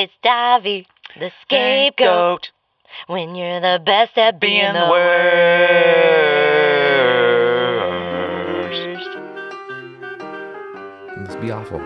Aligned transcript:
It's 0.00 0.14
Davi, 0.24 0.86
the 1.18 1.32
scapegoat. 1.42 2.52
When 3.08 3.34
you're 3.34 3.58
the 3.58 3.82
best 3.84 4.16
at 4.16 4.38
being, 4.38 4.60
Being 4.60 4.74
the 4.74 4.78
the 4.78 4.90
worst. 4.90 5.58
Must 11.18 11.40
be 11.40 11.50
awful. 11.50 11.80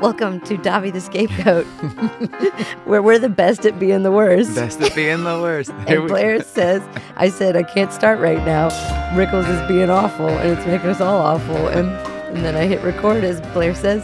Welcome 0.00 0.40
to 0.40 0.56
Davi 0.56 0.92
the 0.92 1.00
Scapegoat, 1.00 1.66
where 2.84 3.00
we're 3.00 3.20
the 3.20 3.28
best 3.28 3.64
at 3.64 3.78
being 3.78 4.02
the 4.02 4.10
worst. 4.10 4.56
Best 4.56 4.80
at 4.80 4.92
being 4.96 5.22
the 5.22 5.40
worst. 5.40 5.70
And 5.86 6.08
Blair 6.08 6.42
says, 6.42 6.82
I 7.14 7.28
said, 7.28 7.54
I 7.54 7.62
can't 7.62 7.92
start 7.92 8.18
right 8.18 8.44
now. 8.44 8.70
Rickles 9.14 9.48
is 9.48 9.68
being 9.68 9.88
awful 9.88 10.26
and 10.26 10.58
it's 10.58 10.66
making 10.66 10.90
us 10.90 11.00
all 11.00 11.20
awful. 11.20 11.68
And, 11.68 11.90
and 12.36 12.44
then 12.44 12.56
I 12.56 12.66
hit 12.66 12.82
record 12.82 13.22
as 13.22 13.40
Blair 13.52 13.76
says, 13.76 14.02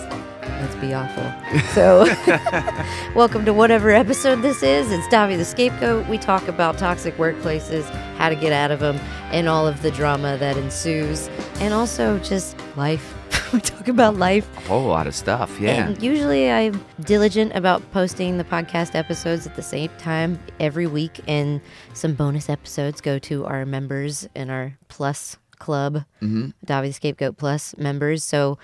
let's 0.48 0.74
be 0.76 0.94
awful. 0.94 1.32
So, 1.72 2.04
welcome 3.14 3.44
to 3.44 3.52
whatever 3.52 3.90
episode 3.90 4.42
this 4.42 4.62
is. 4.62 4.90
It's 4.90 5.06
Davi 5.08 5.36
the 5.36 5.44
Scapegoat. 5.44 6.06
We 6.08 6.18
talk 6.18 6.48
about 6.48 6.78
toxic 6.78 7.16
workplaces, 7.16 7.84
how 8.16 8.28
to 8.28 8.36
get 8.36 8.52
out 8.52 8.70
of 8.70 8.80
them, 8.80 8.96
and 9.32 9.48
all 9.48 9.66
of 9.66 9.82
the 9.82 9.90
drama 9.90 10.36
that 10.38 10.56
ensues, 10.56 11.28
and 11.60 11.72
also 11.72 12.18
just 12.18 12.56
life. 12.76 13.14
we 13.52 13.60
talk 13.60 13.88
about 13.88 14.16
life 14.16 14.48
a 14.56 14.60
whole 14.62 14.84
lot 14.84 15.06
of 15.06 15.14
stuff. 15.14 15.58
Yeah. 15.58 15.88
and 15.88 16.02
usually 16.02 16.50
I'm 16.50 16.84
diligent 17.00 17.52
about 17.54 17.82
posting 17.92 18.38
the 18.38 18.44
podcast 18.44 18.94
episodes 18.94 19.46
at 19.46 19.56
the 19.56 19.62
same 19.62 19.90
time 19.98 20.38
every 20.60 20.86
week, 20.86 21.20
and 21.26 21.60
some 21.94 22.14
bonus 22.14 22.48
episodes 22.48 23.00
go 23.00 23.18
to 23.20 23.44
our 23.46 23.64
members 23.64 24.28
in 24.34 24.50
our 24.50 24.76
Plus 24.88 25.36
Club, 25.58 26.04
mm-hmm. 26.20 26.48
Davi 26.66 26.88
the 26.88 26.92
Scapegoat 26.92 27.36
Plus 27.36 27.76
members. 27.78 28.22
So 28.22 28.58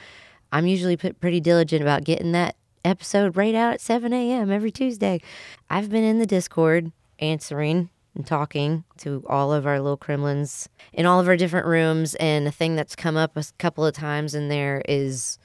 I'm 0.52 0.66
usually 0.66 0.96
pretty 0.96 1.40
diligent 1.40 1.82
about 1.82 2.04
getting 2.04 2.32
that 2.32 2.56
episode 2.84 3.36
right 3.36 3.54
out 3.54 3.74
at 3.74 3.80
7 3.80 4.12
a.m. 4.12 4.50
every 4.50 4.70
Tuesday. 4.70 5.20
I've 5.68 5.90
been 5.90 6.04
in 6.04 6.18
the 6.18 6.26
Discord 6.26 6.92
answering 7.18 7.90
and 8.14 8.26
talking 8.26 8.84
to 8.98 9.24
all 9.28 9.52
of 9.52 9.66
our 9.66 9.78
little 9.80 9.96
Kremlins 9.96 10.68
in 10.92 11.06
all 11.06 11.20
of 11.20 11.28
our 11.28 11.36
different 11.36 11.66
rooms. 11.66 12.14
And 12.16 12.48
a 12.48 12.50
thing 12.50 12.74
that's 12.74 12.96
come 12.96 13.16
up 13.16 13.36
a 13.36 13.44
couple 13.58 13.84
of 13.86 13.94
times 13.94 14.34
in 14.34 14.48
there 14.48 14.82
is 14.88 15.38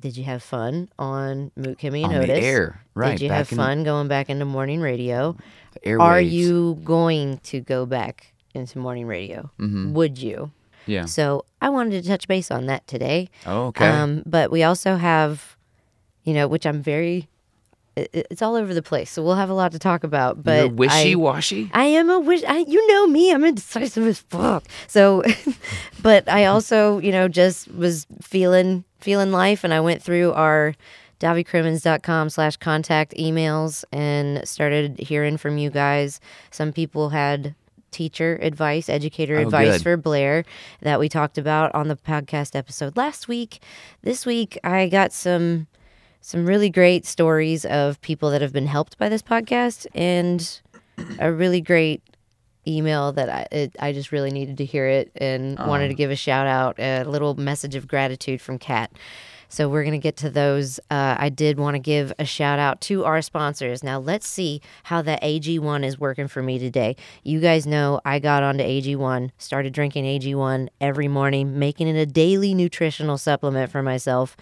did 0.00 0.16
you 0.16 0.24
have 0.24 0.42
fun 0.42 0.88
on 0.98 1.50
Moot 1.56 1.78
Kimmy 1.78 2.04
and 2.04 2.14
On 2.14 2.20
the 2.26 2.32
air, 2.34 2.80
right, 2.94 3.18
Did 3.18 3.20
you 3.24 3.30
have 3.30 3.52
in 3.52 3.58
the- 3.58 3.62
fun 3.62 3.84
going 3.84 4.08
back 4.08 4.30
into 4.30 4.46
morning 4.46 4.80
radio? 4.80 5.36
Airwaves. 5.84 6.00
Are 6.00 6.20
you 6.20 6.78
going 6.84 7.38
to 7.44 7.60
go 7.60 7.84
back 7.84 8.32
into 8.54 8.78
morning 8.78 9.06
radio? 9.06 9.50
Mm-hmm. 9.58 9.92
Would 9.92 10.16
you? 10.18 10.52
Yeah. 10.90 11.04
So 11.06 11.44
I 11.60 11.68
wanted 11.70 12.02
to 12.02 12.08
touch 12.08 12.26
base 12.28 12.50
on 12.50 12.66
that 12.66 12.86
today. 12.86 13.28
Oh, 13.46 13.66
okay. 13.68 13.86
Um, 13.86 14.22
but 14.26 14.50
we 14.50 14.62
also 14.62 14.96
have, 14.96 15.56
you 16.24 16.34
know, 16.34 16.46
which 16.48 16.66
I'm 16.66 16.82
very, 16.82 17.28
it, 17.96 18.10
it's 18.30 18.42
all 18.42 18.56
over 18.56 18.74
the 18.74 18.82
place. 18.82 19.10
So 19.10 19.22
we'll 19.22 19.36
have 19.36 19.50
a 19.50 19.54
lot 19.54 19.72
to 19.72 19.78
talk 19.78 20.04
about. 20.04 20.42
But 20.42 20.58
You're 20.58 20.68
I- 20.68 20.72
wishy 20.72 21.14
washy. 21.16 21.70
I 21.72 21.84
am 21.84 22.10
a 22.10 22.18
wish. 22.20 22.42
I, 22.44 22.58
you 22.58 22.86
know 22.88 23.06
me. 23.06 23.32
I'm 23.32 23.44
indecisive 23.44 24.06
as 24.06 24.18
fuck. 24.20 24.64
So, 24.86 25.22
but 26.02 26.28
I 26.28 26.46
also, 26.46 26.98
you 26.98 27.12
know, 27.12 27.28
just 27.28 27.72
was 27.74 28.06
feeling 28.22 28.84
feeling 28.98 29.32
life, 29.32 29.64
and 29.64 29.72
I 29.72 29.80
went 29.80 30.02
through 30.02 30.32
our 30.34 30.74
davicrimmins.com 31.20 32.30
slash 32.30 32.56
contact 32.56 33.14
emails 33.18 33.84
and 33.92 34.46
started 34.48 34.98
hearing 34.98 35.36
from 35.36 35.58
you 35.58 35.70
guys. 35.70 36.20
Some 36.50 36.72
people 36.72 37.10
had 37.10 37.54
teacher 37.90 38.38
advice, 38.42 38.88
educator 38.88 39.36
Oh, 39.36 39.42
advice 39.42 39.74
good. 39.78 39.82
for 39.82 39.96
Blair 39.96 40.44
that 40.80 40.98
we 41.00 41.08
talked 41.08 41.38
about 41.38 41.74
on 41.74 41.88
the 41.88 41.96
podcast 41.96 42.54
episode 42.56 42.96
last 42.96 43.28
week. 43.28 43.62
This 44.02 44.24
week, 44.26 44.58
I 44.64 44.88
got 44.88 45.12
some 45.12 45.66
some 46.22 46.44
really 46.44 46.68
great 46.68 47.06
stories 47.06 47.64
of 47.64 48.00
people 48.02 48.30
that 48.30 48.42
have 48.42 48.52
been 48.52 48.66
helped 48.66 48.98
by 48.98 49.08
this 49.08 49.22
podcast 49.22 49.86
and 49.94 50.60
a 51.18 51.32
really 51.32 51.60
great 51.62 52.02
email 52.68 53.10
that 53.12 53.30
I 53.30 53.46
it, 53.50 53.74
I 53.80 53.92
just 53.92 54.12
really 54.12 54.30
needed 54.30 54.58
to 54.58 54.64
hear 54.64 54.86
it 54.86 55.10
and 55.16 55.58
wanted 55.58 55.88
to 55.88 55.94
give 55.94 56.10
a 56.10 56.16
shout 56.16 56.46
out, 56.46 56.78
a 56.78 57.04
little 57.04 57.34
message 57.36 57.74
of 57.74 57.88
gratitude 57.88 58.40
from 58.40 58.58
Kat. 58.58 58.90
So 59.50 59.68
we're 59.68 59.84
gonna 59.84 59.98
get 59.98 60.16
to 60.18 60.30
those. 60.30 60.78
Uh, 60.90 61.16
I 61.18 61.28
did 61.28 61.58
want 61.58 61.74
to 61.74 61.80
give 61.80 62.12
a 62.18 62.24
shout 62.24 62.58
out 62.58 62.80
to 62.82 63.04
our 63.04 63.20
sponsors. 63.20 63.82
Now 63.82 63.98
let's 63.98 64.26
see 64.26 64.62
how 64.84 65.02
that 65.02 65.22
AG1 65.22 65.84
is 65.84 65.98
working 65.98 66.28
for 66.28 66.42
me 66.42 66.58
today. 66.58 66.96
You 67.24 67.40
guys 67.40 67.66
know 67.66 68.00
I 68.04 68.20
got 68.20 68.42
onto 68.42 68.64
AG1, 68.64 69.30
started 69.38 69.72
drinking 69.74 70.04
AG1 70.04 70.68
every 70.80 71.08
morning, 71.08 71.58
making 71.58 71.88
it 71.88 72.00
a 72.00 72.06
daily 72.06 72.54
nutritional 72.54 73.18
supplement 73.18 73.70
for 73.70 73.82
myself 73.82 74.36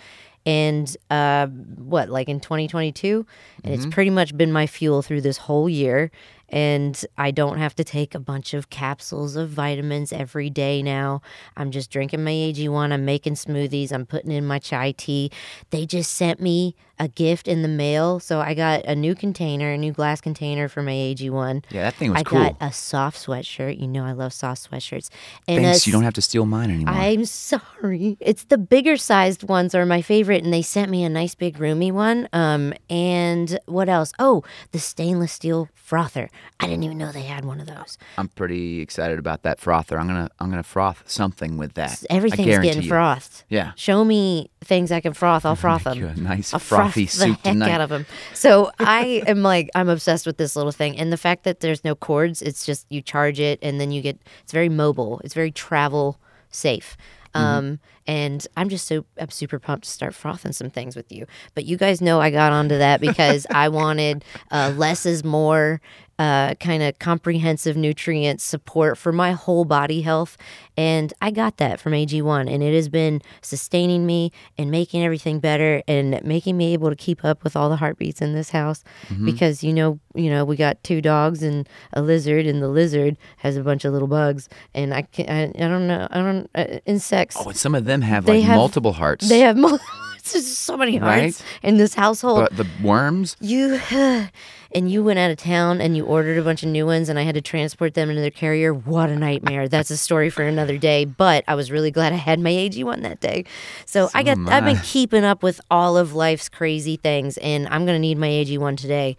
and 0.47 0.97
uh, 1.11 1.47
what 1.47 2.09
like 2.09 2.29
in 2.29 2.41
2022 2.41 3.27
and 3.65 3.75
it's 3.75 3.87
pretty 3.87 4.11
much 4.11 4.37
been 4.37 4.53
my 4.53 4.67
fuel 4.67 5.03
through 5.03 5.21
this 5.21 5.37
whole 5.37 5.69
year 5.69 6.11
and 6.51 7.05
i 7.17 7.31
don't 7.31 7.59
have 7.59 7.75
to 7.75 7.85
take 7.85 8.15
a 8.15 8.21
bunch 8.21 8.55
of 8.55 8.71
capsules 8.71 9.37
of 9.37 9.49
vitamins 9.51 10.13
every 10.13 10.51
day 10.51 10.83
now. 10.83 11.21
I'm 11.57 11.71
just 11.71 11.91
drinking 11.91 12.25
my 12.25 12.31
ag1 12.33 12.93
i'm 12.93 13.05
making 13.05 13.35
smoothies. 13.35 13.93
I'm 13.93 14.07
putting 14.07 14.31
in 14.31 14.47
my 14.47 14.59
chai 14.59 14.93
tea. 14.93 15.31
They 15.71 15.87
just 15.87 16.13
sent 16.13 16.41
me 16.41 16.75
a 17.01 17.09
gift 17.09 17.49
in 17.49 17.63
the 17.63 17.69
mail 17.69 18.19
so 18.21 18.41
i 18.41 18.55
got 18.55 18.85
a 18.85 18.95
new 18.95 19.15
container 19.15 19.73
a 19.73 19.79
new 19.79 19.93
glass 19.93 20.21
container 20.21 20.69
for 20.69 20.83
my 20.83 20.93
ag1 20.93 21.65
Yeah, 21.71 21.83
that 21.83 21.95
thing 21.95 22.11
was 22.13 22.21
i 22.21 22.23
cool. 22.25 22.39
I 22.39 22.49
got 22.51 22.57
a 22.61 22.73
soft 22.73 23.19
sweatshirt 23.27 23.81
you 23.81 23.87
know 23.89 24.05
i 24.05 24.13
love 24.13 24.33
soft 24.33 24.71
sweatshirts 24.71 25.09
and 25.47 25.65
Thanks. 25.65 25.87
a 25.87 25.91
You 25.91 25.93
don't 25.93 26.03
have 26.05 26.15
to 26.15 26.23
steal 26.23 26.45
mine 26.47 26.71
anymore. 26.71 26.95
I'm 26.95 27.25
sorry. 27.25 28.17
It's 28.21 28.45
the 28.45 28.59
bigger 28.59 28.97
sized 28.97 29.43
ones 29.49 29.75
are 29.75 29.87
my 29.87 30.03
favorite, 30.03 30.45
and 30.45 30.53
they 30.53 30.61
sent 30.63 30.91
me 30.91 31.05
a 31.05 31.09
nice 31.09 31.35
big 31.35 31.59
roomy 31.59 31.91
one. 31.91 32.29
Um, 32.33 32.75
and 32.91 33.59
what 33.67 33.89
else? 33.89 34.13
Oh, 34.19 34.43
the 34.73 34.79
stainless 34.79 35.33
steel 35.33 35.69
frother. 35.75 36.29
I 36.61 36.67
didn't 36.67 36.85
even 36.85 36.99
know 36.99 37.13
they 37.13 37.23
had 37.23 37.45
one 37.45 37.61
of 37.61 37.67
those. 37.67 37.97
I'm 38.19 38.29
pretty 38.29 38.81
excited 38.81 39.19
about 39.19 39.43
that 39.43 39.59
frother. 39.61 39.99
I'm 39.99 40.07
gonna 40.07 40.29
I'm 40.39 40.51
gonna 40.51 40.63
froth 40.63 41.03
something 41.07 41.57
with 41.57 41.75
that. 41.75 42.05
Everything's 42.11 42.59
getting 42.59 42.83
you. 42.83 42.89
frothed. 42.89 43.45
Yeah. 43.49 43.73
Show 43.77 44.05
me 44.05 44.51
things 44.63 44.93
I 44.93 45.01
can 45.01 45.15
froth. 45.15 45.47
I'll 45.47 45.57
froth 45.65 45.85
them. 45.85 46.03
a 46.03 46.15
nice 46.17 46.53
I'll 46.53 46.61
froth 46.61 46.88
the 46.95 47.07
soup 47.07 47.37
heck 47.45 47.53
tonight. 47.53 47.71
out 47.71 47.81
of 47.81 47.91
them. 47.91 48.07
So 48.35 48.71
I 48.79 49.23
am 49.27 49.43
like, 49.43 49.71
I'm 49.75 49.89
obsessed 49.89 50.27
with 50.27 50.37
this 50.37 50.57
little 50.57 50.73
thing, 50.73 50.99
and 50.99 51.13
the 51.13 51.17
fact 51.17 51.45
that 51.45 51.61
there's 51.61 51.85
no 51.85 51.95
cords. 51.95 52.43
It's 52.43 52.67
just 52.67 52.87
you 52.91 53.03
charge 53.03 53.41
it, 53.41 53.59
and 53.63 53.81
then 53.81 53.91
you 53.91 54.03
get. 54.03 54.19
It's 54.43 54.53
very 54.53 54.69
mobile. 54.69 55.21
It's 55.25 55.35
very 55.35 55.51
travel 55.51 56.19
safe. 56.51 56.97
Mm-hmm. 57.35 57.45
Um, 57.45 57.81
and 58.07 58.47
I'm 58.57 58.69
just 58.69 58.87
so 58.87 59.05
I'm 59.21 59.31
super 59.31 59.59
pumped 59.59 59.85
to 59.85 59.91
start 59.91 60.15
frothing 60.15 60.53
some 60.53 60.71
things 60.71 60.97
with 60.97 61.13
you. 61.13 61.27
But 61.55 61.67
you 61.67 61.77
guys 61.77 62.01
know 62.01 62.21
I 62.21 62.31
got 62.31 62.53
onto 62.53 62.79
that 62.79 63.01
because 63.01 63.47
I 63.55 63.69
wanted 63.69 64.25
uh, 64.51 64.73
less 64.77 65.05
is 65.07 65.25
more. 65.25 65.81
Uh, 66.19 66.53
kind 66.57 66.83
of 66.83 66.99
comprehensive 66.99 67.77
nutrient 67.77 68.41
support 68.41 68.99
for 68.99 69.13
my 69.13 69.31
whole 69.31 69.65
body 69.65 70.01
health. 70.03 70.37
And 70.77 71.15
I 71.23 71.31
got 71.31 71.59
that 71.59 71.79
from 71.79 71.93
AG1. 71.93 72.53
And 72.53 72.61
it 72.61 72.75
has 72.75 72.89
been 72.89 73.23
sustaining 73.41 74.05
me 74.05 74.33
and 74.59 74.69
making 74.69 75.05
everything 75.05 75.39
better 75.39 75.81
and 75.87 76.21
making 76.25 76.57
me 76.57 76.73
able 76.73 76.91
to 76.91 76.97
keep 76.97 77.25
up 77.25 77.45
with 77.45 77.55
all 77.55 77.69
the 77.71 77.77
heartbeats 77.77 78.21
in 78.21 78.33
this 78.35 78.51
house. 78.51 78.83
Mm-hmm. 79.09 79.27
Because, 79.27 79.63
you 79.63 79.73
know, 79.73 80.01
you 80.17 80.29
know, 80.29 80.45
we 80.45 80.57
got 80.57 80.83
two 80.83 81.01
dogs 81.01 81.41
and 81.45 81.69
a 81.93 82.03
lizard, 82.03 82.47
and 82.47 82.61
the 82.61 82.69
lizard 82.69 83.17
has 83.37 83.57
a 83.57 83.63
bunch 83.63 83.85
of 83.85 83.93
little 83.93 84.09
bugs. 84.09 84.49
And 84.75 84.93
I, 84.93 85.03
can, 85.03 85.29
I, 85.31 85.43
I 85.65 85.69
don't 85.69 85.87
know, 85.87 86.09
I 86.11 86.19
don't, 86.19 86.51
uh, 86.57 86.81
insects. 86.85 87.37
Oh, 87.39 87.49
and 87.51 87.57
some 87.57 87.77
of 87.77 87.85
them 87.85 88.03
have 88.03 88.27
like 88.27 88.43
have- 88.43 88.57
multiple 88.57 88.93
hearts. 88.95 89.29
They 89.29 89.39
have 89.41 89.57
mul- 89.65 89.79
so 90.25 90.77
many 90.77 90.97
hearts 90.97 91.41
Right? 91.41 91.45
in 91.63 91.77
this 91.79 91.95
household. 91.95 92.49
but 92.51 92.57
the 92.57 92.67
worms. 92.83 93.37
You 93.41 93.81
and 94.73 94.91
you 94.91 95.03
went 95.03 95.19
out 95.19 95.31
of 95.31 95.37
town 95.37 95.81
and 95.81 95.97
you 95.97 96.05
ordered 96.05 96.39
a 96.39 96.43
bunch 96.43 96.63
of 96.63 96.69
new 96.69 96.87
ones 96.87 97.09
and 97.09 97.19
I 97.19 97.23
had 97.23 97.35
to 97.35 97.41
transport 97.41 97.95
them 97.95 98.11
into 98.11 98.21
their 98.21 98.31
carrier. 98.31 98.75
What 98.75 99.11
a 99.11 99.17
nightmare. 99.17 99.69
That's 99.69 99.91
a 99.91 99.97
story 99.97 100.31
for 100.31 100.43
another 100.43 100.77
day. 100.79 101.05
But 101.05 101.45
I 101.49 101.55
was 101.55 101.71
really 101.71 101.91
glad 101.91 102.13
I 102.13 102.17
had 102.17 102.39
my 102.41 102.51
AG1 102.51 103.03
that 103.03 103.21
day. 103.21 103.45
So, 103.87 104.11
I 104.15 104.23
got 104.23 104.39
I've 104.49 104.65
been 104.65 104.79
keeping 104.79 105.25
up 105.25 105.43
with 105.43 105.61
all 105.71 105.97
of 105.97 106.15
life's 106.15 106.49
crazy 106.49 106.97
things 106.97 107.39
and 107.39 107.67
I'm 107.69 107.87
gonna 107.87 107.99
need 107.99 108.19
my 108.19 108.29
AG1 108.29 108.77
today 108.77 109.17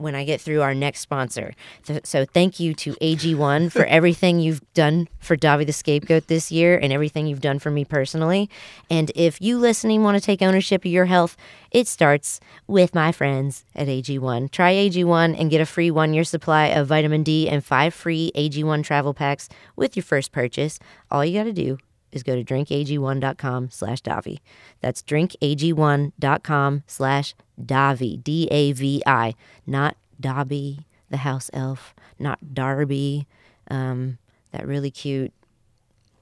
when 0.00 0.14
I 0.14 0.24
get 0.24 0.40
through 0.40 0.62
our 0.62 0.74
next 0.74 1.00
sponsor. 1.00 1.52
Th- 1.84 2.00
So 2.04 2.24
thank 2.24 2.58
you 2.58 2.74
to 2.74 2.94
AG1 2.94 3.70
for 3.70 3.84
everything 3.98 4.40
you've 4.40 4.60
done 4.74 5.08
for 5.18 5.36
Davi 5.36 5.66
the 5.66 5.72
Scapegoat 5.72 6.26
this 6.28 6.50
year 6.50 6.78
and 6.78 6.92
everything 6.92 7.26
you've 7.26 7.40
done 7.40 7.58
for 7.58 7.70
me 7.70 7.84
personally. 7.84 8.48
And 8.88 9.12
if 9.14 9.40
you 9.40 9.58
listening 9.58 10.02
want 10.02 10.16
to 10.16 10.20
take 10.20 10.42
ownership 10.42 10.84
of 10.84 10.90
your 10.90 11.04
health, 11.06 11.36
it 11.70 11.86
starts 11.86 12.40
with 12.66 12.94
my 12.94 13.12
friends 13.12 13.64
at 13.76 13.86
AG1. 13.88 14.50
Try 14.50 14.72
AG1 14.74 15.38
and 15.38 15.50
get 15.50 15.60
a 15.60 15.66
free 15.66 15.90
one 15.90 16.12
year 16.14 16.24
supply 16.24 16.66
of 16.66 16.86
vitamin 16.88 17.22
D 17.22 17.48
and 17.48 17.64
five 17.64 17.94
free 17.94 18.32
AG1 18.34 18.82
travel 18.84 19.14
packs 19.14 19.48
with 19.76 19.96
your 19.96 20.02
first 20.02 20.32
purchase. 20.32 20.78
All 21.10 21.24
you 21.24 21.38
got 21.38 21.44
to 21.44 21.52
do 21.52 21.78
is 22.12 22.22
go 22.22 22.34
to 22.34 22.44
drinkag1.com 22.44 23.70
slash 23.70 24.02
Davi. 24.02 24.38
That's 24.80 25.02
drinkag1.com 25.02 26.82
slash 26.86 27.34
Davi, 27.60 28.22
D 28.22 28.48
A 28.50 28.72
V 28.72 29.02
I, 29.06 29.34
not 29.66 29.96
Dobby, 30.20 30.86
the 31.08 31.18
house 31.18 31.50
elf, 31.52 31.94
not 32.18 32.54
Darby, 32.54 33.26
um, 33.70 34.18
that 34.52 34.66
really 34.66 34.90
cute 34.90 35.32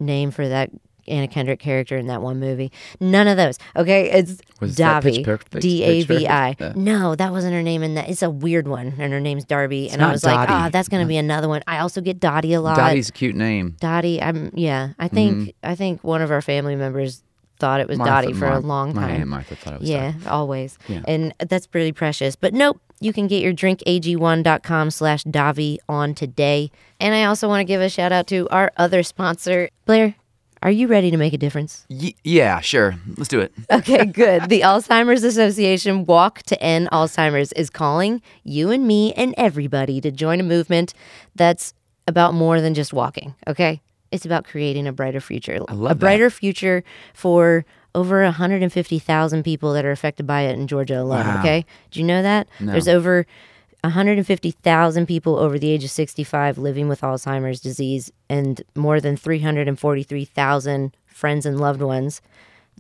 name 0.00 0.30
for 0.30 0.48
that 0.48 0.70
Anna 1.08 1.28
Kendrick 1.28 1.58
character 1.60 1.96
in 1.96 2.06
that 2.06 2.22
one 2.22 2.38
movie. 2.40 2.70
None 3.00 3.26
of 3.28 3.36
those. 3.36 3.58
Okay, 3.76 4.10
it's 4.10 4.40
Was 4.60 4.76
Davi. 4.76 5.60
D 5.60 5.82
A 5.84 6.02
V 6.04 6.28
I. 6.28 6.54
No, 6.76 7.14
that 7.14 7.32
wasn't 7.32 7.54
her 7.54 7.62
name 7.62 7.82
in 7.82 7.94
that. 7.94 8.08
It's 8.08 8.22
a 8.22 8.30
weird 8.30 8.68
one, 8.68 8.94
and 8.98 9.12
her 9.12 9.20
name's 9.20 9.44
Darby. 9.44 9.90
and 9.90 10.02
I 10.02 10.10
was 10.12 10.24
like, 10.24 10.48
ah, 10.48 10.68
that's 10.72 10.88
gonna 10.88 11.06
be 11.06 11.16
another 11.16 11.48
one. 11.48 11.62
I 11.66 11.78
also 11.78 12.00
get 12.00 12.20
Dottie 12.20 12.54
a 12.54 12.60
lot. 12.60 12.76
Dottie's 12.76 13.08
a 13.08 13.12
cute 13.12 13.34
name. 13.36 13.76
Dottie. 13.80 14.20
I'm 14.22 14.50
yeah. 14.54 14.90
I 14.98 15.08
think 15.08 15.54
I 15.62 15.74
think 15.74 16.02
one 16.04 16.22
of 16.22 16.30
our 16.30 16.42
family 16.42 16.76
members 16.76 17.22
thought 17.58 17.80
it 17.80 17.88
was 17.88 17.98
Martha- 17.98 18.26
Dottie 18.28 18.32
for 18.34 18.46
a 18.46 18.50
Mar- 18.50 18.60
long 18.60 18.94
My 18.94 19.02
time. 19.08 19.20
aunt 19.22 19.28
Martha 19.30 19.56
thought 19.56 19.74
it 19.74 19.80
was 19.80 19.90
Yeah, 19.90 20.12
always. 20.28 20.78
Yeah. 20.86 21.00
And 21.08 21.34
that's 21.40 21.66
really 21.72 21.90
precious. 21.90 22.36
But 22.36 22.54
nope, 22.54 22.80
you 23.00 23.12
can 23.12 23.26
get 23.26 23.42
your 23.42 23.52
drinkag1.com 23.52 24.90
slash 24.90 25.24
Davi 25.24 25.78
on 25.88 26.14
today. 26.14 26.70
And 27.00 27.14
I 27.14 27.24
also 27.24 27.48
want 27.48 27.60
to 27.60 27.64
give 27.64 27.80
a 27.80 27.88
shout 27.88 28.12
out 28.12 28.26
to 28.28 28.48
our 28.50 28.70
other 28.76 29.02
sponsor. 29.02 29.70
Blair, 29.86 30.14
are 30.62 30.70
you 30.70 30.86
ready 30.88 31.10
to 31.10 31.16
make 31.16 31.32
a 31.32 31.38
difference? 31.38 31.86
Y- 31.90 32.14
yeah, 32.24 32.60
sure. 32.60 32.96
Let's 33.16 33.28
do 33.28 33.40
it. 33.40 33.52
Okay, 33.70 34.04
good. 34.06 34.48
The 34.48 34.62
Alzheimer's 34.62 35.22
Association 35.24 36.04
Walk 36.04 36.42
to 36.44 36.60
End 36.62 36.88
Alzheimer's 36.92 37.52
is 37.52 37.70
calling 37.70 38.20
you 38.44 38.70
and 38.70 38.86
me 38.86 39.12
and 39.14 39.34
everybody 39.36 40.00
to 40.00 40.10
join 40.10 40.40
a 40.40 40.42
movement 40.42 40.94
that's 41.36 41.74
about 42.06 42.34
more 42.34 42.60
than 42.60 42.74
just 42.74 42.92
walking, 42.92 43.34
okay? 43.46 43.80
It's 44.10 44.24
about 44.24 44.44
creating 44.44 44.86
a 44.86 44.92
brighter 44.92 45.20
future. 45.20 45.58
I 45.68 45.74
love 45.74 45.90
a 45.90 45.94
that. 45.94 46.00
brighter 46.00 46.30
future 46.30 46.82
for 47.14 47.64
over 47.94 48.22
150,000 48.22 49.42
people 49.42 49.72
that 49.74 49.84
are 49.84 49.90
affected 49.90 50.26
by 50.26 50.42
it 50.42 50.58
in 50.58 50.66
Georgia 50.66 51.00
alone, 51.00 51.26
Wow. 51.26 51.40
okay? 51.40 51.64
Do 51.90 52.00
you 52.00 52.06
know 52.06 52.22
that? 52.22 52.48
No. 52.60 52.72
There's 52.72 52.88
over 52.88 53.26
150,000 53.88 55.06
people 55.06 55.38
over 55.38 55.58
the 55.58 55.70
age 55.70 55.84
of 55.84 55.90
65 55.90 56.58
living 56.58 56.88
with 56.88 57.00
Alzheimer's 57.00 57.60
disease 57.60 58.12
and 58.28 58.62
more 58.74 59.00
than 59.00 59.16
343,000 59.16 60.96
friends 61.06 61.46
and 61.46 61.60
loved 61.60 61.82
ones 61.82 62.20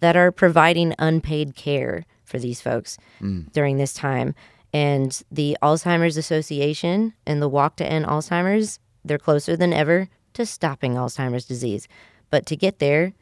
that 0.00 0.16
are 0.16 0.30
providing 0.30 0.94
unpaid 0.98 1.54
care 1.54 2.04
for 2.24 2.38
these 2.38 2.60
folks 2.60 2.98
mm. 3.20 3.50
during 3.52 3.78
this 3.78 3.92
time. 3.92 4.34
And 4.72 5.20
the 5.30 5.56
Alzheimer's 5.62 6.16
Association 6.16 7.14
and 7.26 7.40
the 7.40 7.48
Walk 7.48 7.76
to 7.76 7.86
End 7.86 8.04
Alzheimer's, 8.04 8.78
they're 9.04 9.18
closer 9.18 9.56
than 9.56 9.72
ever 9.72 10.08
to 10.34 10.46
stopping 10.46 10.94
Alzheimer's 10.94 11.46
disease. 11.46 11.88
But 12.30 12.46
to 12.46 12.56
get 12.56 12.78
there, 12.78 13.14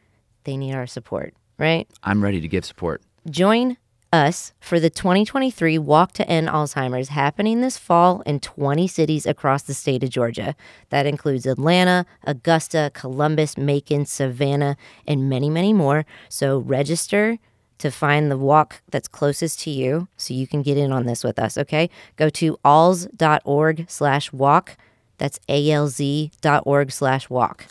they 0.43 0.57
need 0.57 0.75
our 0.75 0.87
support, 0.87 1.33
right? 1.57 1.87
I'm 2.03 2.23
ready 2.23 2.41
to 2.41 2.47
give 2.47 2.65
support. 2.65 3.01
Join 3.29 3.77
us 4.11 4.53
for 4.59 4.79
the 4.79 4.89
2023 4.89 5.77
Walk 5.77 6.13
to 6.13 6.27
End 6.27 6.47
Alzheimer's 6.47 7.09
happening 7.09 7.61
this 7.61 7.77
fall 7.77 8.21
in 8.21 8.39
20 8.39 8.87
cities 8.87 9.25
across 9.25 9.63
the 9.63 9.73
state 9.73 10.03
of 10.03 10.09
Georgia. 10.09 10.55
That 10.89 11.05
includes 11.05 11.45
Atlanta, 11.45 12.05
Augusta, 12.23 12.91
Columbus, 12.93 13.57
Macon, 13.57 14.05
Savannah, 14.05 14.77
and 15.05 15.29
many, 15.29 15.49
many 15.49 15.73
more. 15.73 16.05
So 16.29 16.59
register 16.59 17.37
to 17.77 17.91
find 17.91 18.31
the 18.31 18.37
walk 18.37 18.81
that's 18.89 19.07
closest 19.07 19.59
to 19.61 19.69
you 19.69 20.07
so 20.17 20.33
you 20.33 20.47
can 20.47 20.61
get 20.61 20.77
in 20.77 20.91
on 20.91 21.05
this 21.05 21.23
with 21.23 21.37
us, 21.37 21.57
okay? 21.57 21.89
Go 22.15 22.29
to 22.29 22.57
alz.org 22.65 23.85
slash 23.87 24.33
walk. 24.33 24.77
That's 25.17 25.39
alz.org 25.47 26.91
slash 26.91 27.29
walk. 27.29 27.65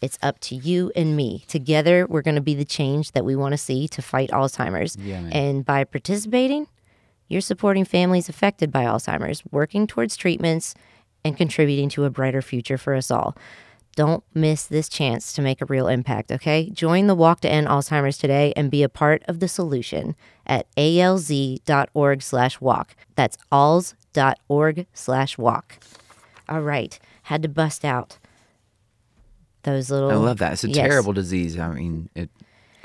It's 0.00 0.18
up 0.22 0.38
to 0.40 0.54
you 0.54 0.92
and 0.94 1.16
me. 1.16 1.44
Together, 1.48 2.06
we're 2.08 2.22
going 2.22 2.34
to 2.34 2.40
be 2.40 2.54
the 2.54 2.64
change 2.64 3.12
that 3.12 3.24
we 3.24 3.36
want 3.36 3.52
to 3.52 3.58
see 3.58 3.88
to 3.88 4.02
fight 4.02 4.30
Alzheimer's. 4.30 4.96
Yeah, 4.96 5.28
and 5.32 5.64
by 5.64 5.84
participating, 5.84 6.66
you're 7.28 7.40
supporting 7.40 7.84
families 7.84 8.28
affected 8.28 8.70
by 8.70 8.84
Alzheimer's, 8.84 9.42
working 9.50 9.86
towards 9.86 10.16
treatments, 10.16 10.74
and 11.24 11.36
contributing 11.36 11.88
to 11.90 12.04
a 12.04 12.10
brighter 12.10 12.42
future 12.42 12.76
for 12.76 12.94
us 12.94 13.10
all. 13.10 13.36
Don't 13.96 14.24
miss 14.34 14.64
this 14.66 14.88
chance 14.88 15.32
to 15.34 15.42
make 15.42 15.62
a 15.62 15.66
real 15.66 15.86
impact, 15.86 16.32
okay? 16.32 16.68
Join 16.70 17.06
the 17.06 17.14
Walk 17.14 17.40
to 17.40 17.48
End 17.50 17.68
Alzheimer's 17.68 18.18
today 18.18 18.52
and 18.56 18.70
be 18.70 18.82
a 18.82 18.88
part 18.88 19.22
of 19.28 19.38
the 19.38 19.48
solution 19.48 20.16
at 20.46 20.66
alz.org 20.76 22.22
slash 22.22 22.60
walk. 22.60 22.96
That's 23.14 23.38
alz.org 23.52 24.86
slash 24.92 25.38
walk. 25.38 25.78
All 26.48 26.60
right, 26.60 26.98
had 27.22 27.42
to 27.42 27.48
bust 27.48 27.84
out 27.84 28.18
those 29.64 29.90
little. 29.90 30.10
I 30.10 30.14
love 30.14 30.38
that. 30.38 30.52
It's 30.54 30.64
a 30.64 30.68
Yes. 30.68 30.88
terrible 30.88 31.12
disease. 31.12 31.58
I 31.58 31.68
mean, 31.68 32.08
it. 32.14 32.30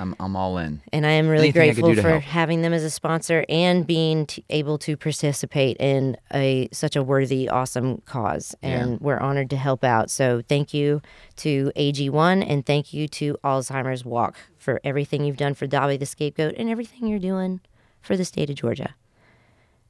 I'm 0.02 0.16
I'm 0.18 0.38
all 0.38 0.58
in. 0.58 0.82
And 0.94 1.06
I 1.06 1.10
am 1.12 1.28
really 1.28 1.50
Anything 1.50 1.74
grateful 1.84 1.94
for 1.96 2.10
help. 2.12 2.24
having 2.24 2.62
them 2.62 2.72
as 2.72 2.84
a 2.86 2.90
sponsor 2.90 3.44
and 3.50 3.86
being 3.86 4.28
t- 4.28 4.46
able 4.50 4.78
to 4.80 4.96
participate 4.96 5.76
in 5.78 6.16
a 6.34 6.70
such 6.72 6.96
a 6.96 7.04
worthy, 7.04 7.50
awesome 7.50 8.02
cause. 8.06 8.56
And 8.62 8.92
Yeah. 8.92 8.98
we're 9.02 9.20
honored 9.20 9.50
to 9.50 9.58
help 9.58 9.84
out. 9.84 10.10
So 10.10 10.42
thank 10.48 10.74
you 10.74 11.02
to 11.38 11.74
AG1 11.76 12.42
and 12.42 12.66
thank 12.66 12.94
you 12.94 13.10
to 13.10 13.38
Alzheimer's 13.44 14.06
Walk 14.06 14.38
for 14.58 14.80
everything 14.86 15.26
you've 15.26 15.36
done 15.36 15.54
for 15.54 15.68
Dobby 15.68 15.98
the 15.98 16.06
Scapegoat 16.06 16.56
and 16.58 16.70
everything 16.70 17.06
you're 17.10 17.20
doing 17.20 17.60
for 18.02 18.16
the 18.16 18.24
state 18.24 18.50
of 18.50 18.56
Georgia. 18.56 18.96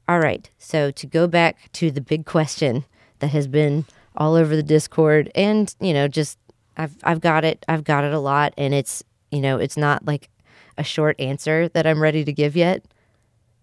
All 0.08 0.18
right. 0.18 0.50
So 0.58 0.90
to 0.90 1.06
go 1.06 1.28
back 1.28 1.70
to 1.74 1.92
the 1.92 2.00
big 2.00 2.26
question 2.26 2.84
that 3.20 3.28
has 3.28 3.46
been 3.46 3.84
all 4.16 4.34
over 4.34 4.56
the 4.56 4.62
Discord 4.64 5.30
and, 5.36 5.72
you 5.80 5.94
know, 5.94 6.08
just 6.08 6.36
I've 6.80 6.96
I've 7.02 7.20
got 7.20 7.44
it. 7.44 7.64
I've 7.68 7.84
got 7.84 8.04
it 8.04 8.12
a 8.12 8.18
lot 8.18 8.54
and 8.56 8.72
it's, 8.74 9.02
you 9.30 9.40
know, 9.40 9.58
it's 9.58 9.76
not 9.76 10.06
like 10.06 10.30
a 10.78 10.84
short 10.84 11.20
answer 11.20 11.68
that 11.68 11.86
I'm 11.86 12.02
ready 12.02 12.24
to 12.24 12.32
give 12.32 12.56
yet, 12.56 12.84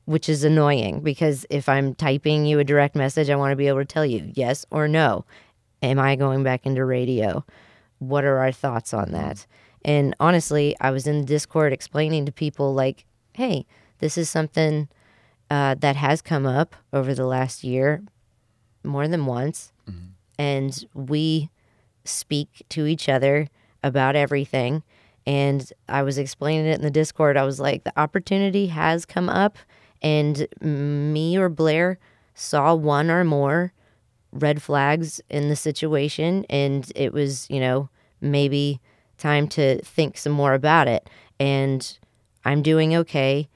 which 0.05 0.29
is 0.29 0.43
annoying 0.43 1.01
because 1.01 1.45
if 1.49 1.67
I'm 1.67 1.95
typing 1.95 2.45
you 2.45 2.59
a 2.59 2.63
direct 2.63 2.95
message, 2.95 3.29
I 3.29 3.35
want 3.35 3.51
to 3.51 3.55
be 3.55 3.67
able 3.67 3.79
to 3.79 3.85
tell 3.85 4.05
you 4.05 4.31
yes 4.33 4.65
or 4.71 4.87
no. 4.87 5.25
Am 5.81 5.99
I 5.99 6.15
going 6.15 6.43
back 6.43 6.65
into 6.65 6.85
radio? 6.85 7.43
What 7.99 8.23
are 8.23 8.37
our 8.37 8.51
thoughts 8.51 8.93
on 8.93 9.11
that? 9.11 9.45
And 9.83 10.15
honestly, 10.19 10.75
I 10.81 10.91
was 10.91 11.07
in 11.07 11.19
the 11.19 11.25
Discord 11.25 11.73
explaining 11.73 12.25
to 12.25 12.31
people 12.31 12.73
like, 12.73 13.05
"Hey, 13.33 13.65
this 13.99 14.17
is 14.17 14.29
something 14.29 14.89
uh, 15.49 15.75
that 15.75 15.95
has 15.95 16.21
come 16.21 16.45
up 16.45 16.75
over 16.91 17.13
the 17.13 17.25
last 17.25 17.63
year 17.63 18.03
more 18.83 19.07
than 19.07 19.25
once. 19.25 19.71
And 20.39 20.85
we 20.93 21.49
speak 22.07 22.63
to 22.69 22.85
each 22.85 23.09
other 23.09 23.47
about 23.83 24.15
everything. 24.15 24.83
And 25.25 25.71
I 25.89 26.03
was 26.03 26.17
explaining 26.17 26.67
it 26.67 26.75
in 26.75 26.81
the 26.81 26.91
Discord. 26.91 27.37
I 27.37 27.43
was 27.43 27.59
like, 27.59 27.83
the 27.83 27.99
opportunity 27.99 28.67
has 28.67 29.05
come 29.05 29.29
up, 29.29 29.57
and 30.01 30.47
me 30.61 31.37
or 31.37 31.49
Blair 31.49 31.99
saw 32.33 32.73
one 32.73 33.09
or 33.09 33.23
more 33.23 33.73
red 34.31 34.61
flags 34.61 35.19
in 35.29 35.49
the 35.49 35.55
situation. 35.55 36.45
And 36.49 36.89
it 36.95 37.11
was, 37.11 37.49
you 37.49 37.59
know, 37.59 37.89
maybe 38.21 38.79
time 39.17 39.47
to 39.49 39.81
think 39.81 40.17
some 40.17 40.33
more 40.33 40.53
about 40.53 40.87
it. 40.87 41.09
And 41.39 41.97
I'm 42.45 42.61
doing 42.61 42.95
okay 42.95 43.49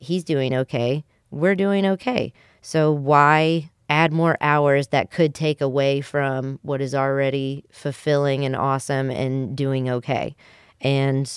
he's 0.00 0.24
doing 0.24 0.54
okay. 0.54 1.04
We're 1.30 1.54
doing 1.54 1.86
okay. 1.86 2.32
So 2.62 2.90
why 2.90 3.70
add 3.90 4.12
more 4.12 4.38
hours 4.40 4.88
that 4.88 5.10
could 5.10 5.34
take 5.34 5.60
away 5.60 6.00
from 6.00 6.58
what 6.62 6.80
is 6.80 6.94
already 6.94 7.64
fulfilling 7.72 8.44
and 8.44 8.54
awesome 8.54 9.10
and 9.10 9.56
doing 9.56 9.90
okay? 9.90 10.34
And 10.80 11.30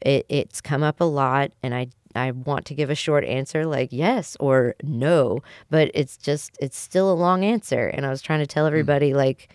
it, 0.00 0.26
it's 0.28 0.60
come 0.60 0.82
up 0.82 1.00
a 1.00 1.04
lot, 1.04 1.52
and 1.62 1.74
I 1.74 1.88
I 2.14 2.32
want 2.32 2.64
to 2.66 2.74
give 2.74 2.90
a 2.90 2.94
short 2.94 3.24
answer 3.24 3.66
like 3.66 3.90
yes 3.92 4.36
or 4.40 4.74
no, 4.82 5.40
but 5.68 5.90
it's 5.94 6.16
just 6.16 6.56
it's 6.60 6.78
still 6.78 7.12
a 7.12 7.14
long 7.14 7.44
answer. 7.44 7.86
And 7.86 8.04
I 8.04 8.10
was 8.10 8.22
trying 8.22 8.40
to 8.40 8.46
tell 8.46 8.64
hmm. 8.64 8.72
everybody 8.72 9.14
like 9.14 9.54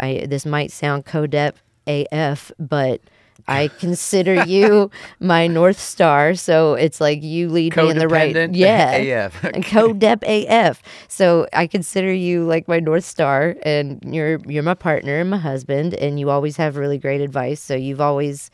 I 0.00 0.26
this 0.28 0.46
might 0.46 0.72
sound 0.72 1.04
codep 1.04 1.54
AF, 1.86 2.50
but 2.58 3.00
I 3.48 3.68
consider 3.68 4.44
you 4.44 4.90
my 5.20 5.46
North 5.46 5.78
Star. 5.78 6.34
So 6.34 6.74
it's 6.74 7.00
like 7.00 7.22
you 7.22 7.48
lead 7.48 7.76
me 7.76 7.90
in 7.90 7.98
the 7.98 8.08
right. 8.08 8.34
Yeah. 8.54 8.92
AF. 9.26 9.44
And 9.44 9.64
Codep 9.64 10.22
AF. 10.24 10.82
So 11.08 11.46
I 11.52 11.66
consider 11.66 12.12
you 12.12 12.44
like 12.44 12.68
my 12.68 12.80
North 12.80 13.04
Star 13.04 13.56
and 13.62 14.02
you're 14.04 14.38
you're 14.46 14.62
my 14.62 14.74
partner 14.74 15.20
and 15.20 15.30
my 15.30 15.38
husband 15.38 15.94
and 15.94 16.18
you 16.18 16.30
always 16.30 16.56
have 16.56 16.76
really 16.76 16.98
great 16.98 17.20
advice. 17.20 17.60
So 17.60 17.74
you've 17.74 18.00
always 18.00 18.50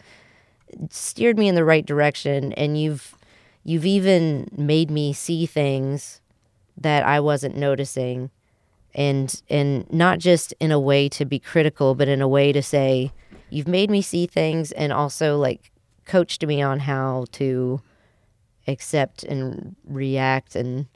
steered 0.90 1.38
me 1.38 1.48
in 1.48 1.54
the 1.54 1.64
right 1.64 1.84
direction 1.86 2.52
and 2.54 2.80
you've 2.80 3.14
you've 3.64 3.86
even 3.86 4.48
made 4.56 4.90
me 4.90 5.12
see 5.12 5.46
things 5.46 6.20
that 6.76 7.04
I 7.04 7.20
wasn't 7.20 7.56
noticing 7.56 8.30
and 8.94 9.42
and 9.50 9.90
not 9.92 10.18
just 10.18 10.54
in 10.60 10.72
a 10.72 10.80
way 10.80 11.08
to 11.10 11.24
be 11.24 11.38
critical 11.38 11.94
but 11.94 12.08
in 12.08 12.20
a 12.22 12.28
way 12.28 12.52
to 12.52 12.62
say 12.62 13.12
you've 13.50 13.68
made 13.68 13.90
me 13.90 14.02
see 14.02 14.26
things 14.26 14.72
and 14.72 14.92
also 14.92 15.36
like 15.38 15.70
coached 16.04 16.44
me 16.46 16.62
on 16.62 16.80
how 16.80 17.26
to 17.32 17.80
accept 18.66 19.22
and 19.24 19.74
react 19.86 20.54
and 20.56 20.86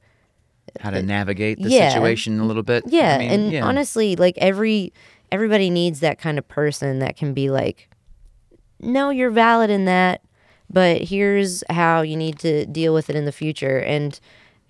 How 0.80 0.90
to 0.90 1.02
navigate 1.02 1.61
the 1.62 1.68
Yeah. 1.71 1.88
situation 1.90 2.38
a 2.40 2.44
little 2.44 2.62
bit. 2.62 2.85
I 2.87 2.88
yeah 2.90 3.18
mean, 3.18 3.30
and 3.30 3.52
yeah. 3.52 3.64
honestly 3.64 4.16
like 4.16 4.37
every 4.38 4.92
everybody 5.30 5.71
needs 5.71 6.00
that 6.00 6.18
kind 6.18 6.38
of 6.38 6.47
person 6.49 6.99
that 7.00 7.16
can 7.16 7.32
be 7.35 7.50
like 7.50 7.88
no 8.80 9.11
you're 9.11 9.30
valid 9.30 9.71
in 9.71 9.85
that 9.87 10.21
but 10.71 11.02
here's 11.02 11.62
how 11.71 12.00
you 12.02 12.16
need 12.16 12.38
to 12.38 12.64
deal 12.66 12.94
with 12.94 13.09
it 13.11 13.16
in 13.16 13.25
the 13.25 13.32
future 13.32 13.78
and 13.78 14.21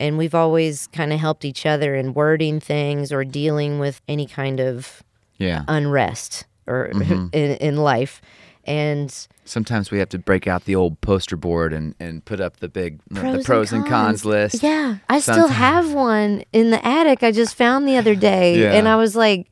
and 0.01 0.19
we've 0.19 0.35
always 0.35 0.89
kind 0.89 1.13
of 1.13 1.21
helped 1.21 1.45
each 1.45 1.65
other 1.67 1.95
in 1.95 2.13
wording 2.15 2.59
things 2.61 3.13
or 3.13 3.25
dealing 3.25 3.79
with 3.79 4.01
any 4.09 4.27
kind 4.27 4.59
of 4.61 5.03
yeah. 5.39 5.65
unrest 5.69 6.45
or 6.67 6.91
Mm-hmm. 6.93 7.27
in, 7.33 7.51
in 7.57 7.77
life 7.77 8.21
And 8.65 9.13
Sometimes 9.45 9.91
we 9.91 9.99
have 9.99 10.09
to 10.11 10.19
break 10.21 10.47
out 10.47 10.65
the 10.67 10.77
old 10.77 11.01
poster 11.01 11.37
board 11.37 11.73
and, 11.73 11.97
and 11.99 12.25
put 12.25 12.41
up 12.41 12.59
the 12.59 12.69
big 12.69 13.01
the 13.11 13.21
pros, 13.21 13.45
pros 13.45 13.73
and 13.73 13.83
cons, 13.85 14.23
cons. 14.23 14.25
list. 14.25 14.63
Yeah, 14.63 14.99
I 15.09 15.19
still 15.19 15.49
have 15.49 15.93
one 15.93 16.45
in 16.53 16.71
the 16.71 16.87
attic. 16.87 17.25
I 17.25 17.33
just 17.33 17.57
found 17.57 17.89
the 17.89 17.97
other 17.97 18.15
day, 18.15 18.59
Yeah. 18.63 18.73
and 18.75 18.87
I 18.87 18.95
was 18.95 19.17
like, 19.17 19.51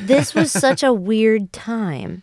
"This 0.00 0.34
was 0.34 0.52
such 0.52 0.82
a 0.82 0.92
weird 0.92 1.50
time." 1.50 2.22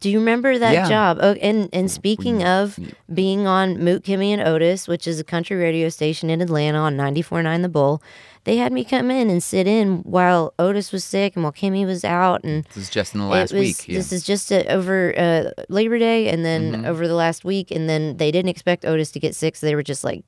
Do 0.00 0.10
you 0.10 0.18
remember 0.18 0.58
that 0.58 0.72
Yeah. 0.72 0.88
job? 0.88 1.18
Oh, 1.20 1.32
and 1.34 1.68
and 1.72 1.90
speaking 1.90 2.42
of 2.42 2.78
being 3.12 3.46
on 3.46 3.78
Moot 3.82 4.02
Kimmy 4.02 4.30
and 4.30 4.40
Otis, 4.42 4.88
which 4.88 5.06
is 5.06 5.20
a 5.20 5.24
country 5.24 5.56
radio 5.56 5.88
station 5.88 6.28
in 6.30 6.40
Atlanta 6.40 6.78
on 6.78 6.96
94.9 6.96 7.62
The 7.62 7.68
Bull, 7.68 8.02
they 8.44 8.56
had 8.56 8.72
me 8.72 8.82
come 8.84 9.10
in 9.10 9.30
and 9.30 9.42
sit 9.42 9.66
in 9.68 9.98
while 9.98 10.54
Otis 10.58 10.90
was 10.92 11.04
sick 11.04 11.36
and 11.36 11.42
while 11.44 11.52
Kimmy 11.52 11.86
was 11.86 12.04
out, 12.04 12.42
and 12.44 12.64
This 12.74 12.84
is 12.84 12.90
just 12.90 13.14
in 13.14 13.20
the 13.20 13.26
last 13.26 13.52
was, 13.52 13.60
week. 13.60 13.88
Yeah. 13.88 13.98
This 13.98 14.12
is 14.12 14.24
just 14.24 14.50
uh 14.50 14.64
over 14.68 15.14
uh, 15.16 15.50
Labor 15.68 15.98
Day 15.98 16.28
and 16.28 16.44
then 16.44 16.72
Mm-hmm. 16.72 16.84
over 16.86 17.06
the 17.06 17.14
last 17.14 17.44
week, 17.44 17.70
and 17.70 17.88
then 17.88 18.16
they 18.16 18.30
didn't 18.32 18.48
expect 18.50 18.84
Otis 18.84 19.10
to 19.12 19.20
get 19.20 19.34
sick, 19.36 19.54
so 19.56 19.66
they 19.66 19.74
were 19.76 19.82
just 19.84 20.02
like, 20.02 20.24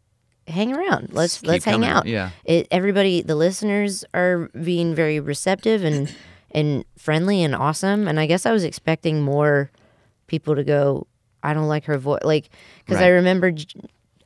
"Hang 0.46 0.72
around, 0.72 1.08
let's 1.12 1.38
keep 1.40 1.48
let's 1.48 1.64
hang 1.64 1.74
coming. 1.74 1.88
out." 1.90 2.06
Yeah. 2.06 2.30
It, 2.44 2.68
everybody, 2.70 3.22
the 3.22 3.34
listeners 3.34 4.04
are 4.14 4.50
being 4.62 4.94
very 4.94 5.18
receptive 5.20 5.82
and 5.84 6.14
and 6.52 6.84
friendly 6.96 7.42
and 7.42 7.54
awesome, 7.54 8.08
and 8.08 8.18
I 8.18 8.26
guess 8.26 8.46
I 8.46 8.52
was 8.52 8.64
expecting 8.64 9.22
more 9.22 9.70
people 10.26 10.54
to 10.56 10.64
go. 10.64 11.06
I 11.42 11.54
don't 11.54 11.68
like 11.68 11.84
her 11.84 11.98
voice, 11.98 12.20
like 12.24 12.50
because 12.84 13.00
I 13.00 13.08
remember 13.08 13.50
j- 13.52 13.66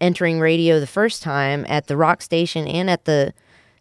entering 0.01 0.41
radio 0.41 0.81
the 0.81 0.87
first 0.87 1.23
time 1.23 1.65
at 1.69 1.87
the 1.87 1.97
rock 1.97 2.23
station 2.23 2.67
and 2.67 2.89
at 2.91 3.05
the 3.05 3.33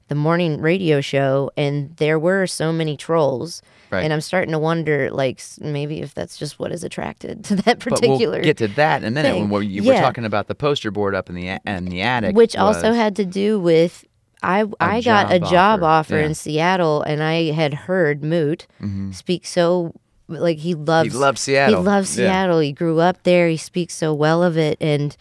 the 0.10 0.15
morning 0.15 0.60
radio 0.60 1.00
show, 1.00 1.50
and 1.55 1.95
there 1.95 2.19
were 2.19 2.45
so 2.45 2.74
many 2.74 2.98
trolls. 2.98 3.62
Right. 3.91 4.03
And 4.03 4.12
I'm 4.13 4.21
starting 4.21 4.51
to 4.53 4.60
wonder, 4.60 5.10
like, 5.12 5.41
maybe 5.60 6.01
if 6.01 6.13
that's 6.13 6.38
just 6.38 6.60
what 6.60 6.71
is 6.71 6.83
attracted 6.83 7.43
to 7.45 7.55
that 7.57 7.79
particular 7.79 8.17
But 8.17 8.19
we'll 8.39 8.41
get 8.43 8.57
to 8.57 8.67
that 8.69 9.01
in 9.03 9.07
a 9.07 9.12
minute 9.12 9.31
thing. 9.33 9.41
when 9.43 9.50
we're, 9.50 9.62
you 9.63 9.83
Yeah. 9.83 9.95
were 9.95 10.01
talking 10.01 10.24
about 10.25 10.48
the 10.48 10.55
poster 10.55 10.91
board 10.91 11.13
up 11.15 11.29
in 11.29 11.36
the 11.36 11.60
in 11.65 11.86
the 11.86 12.01
attic, 12.01 12.36
which 12.36 12.55
also 12.57 12.91
had 12.93 13.15
to 13.17 13.25
do 13.25 13.60
with 13.60 14.05
I 14.43 14.65
I 14.79 15.01
got 15.01 15.31
a 15.31 15.39
job 15.39 15.83
offer, 15.83 16.15
offer 16.15 16.17
yeah. 16.17 16.25
in 16.25 16.36
Seattle 16.36 17.01
and 17.03 17.21
I 17.21 17.51
had 17.51 17.74
heard 17.74 18.24
Moot 18.24 18.67
mm-hmm. 18.81 19.12
speak 19.12 19.45
so 19.45 19.93
like 20.27 20.60
he 20.60 20.74
loves 20.74 21.12
he 21.12 21.17
loves 21.17 21.41
Seattle. 21.41 21.81
He 21.81 21.86
loves 21.86 22.17
Yeah. 22.17 22.25
Seattle. 22.25 22.60
He 22.60 22.71
grew 22.71 23.00
up 23.00 23.24
there. 23.24 23.50
He 23.50 23.57
speaks 23.57 23.93
so 23.93 24.13
well 24.13 24.43
of 24.43 24.57
it 24.57 24.77
and 24.81 25.15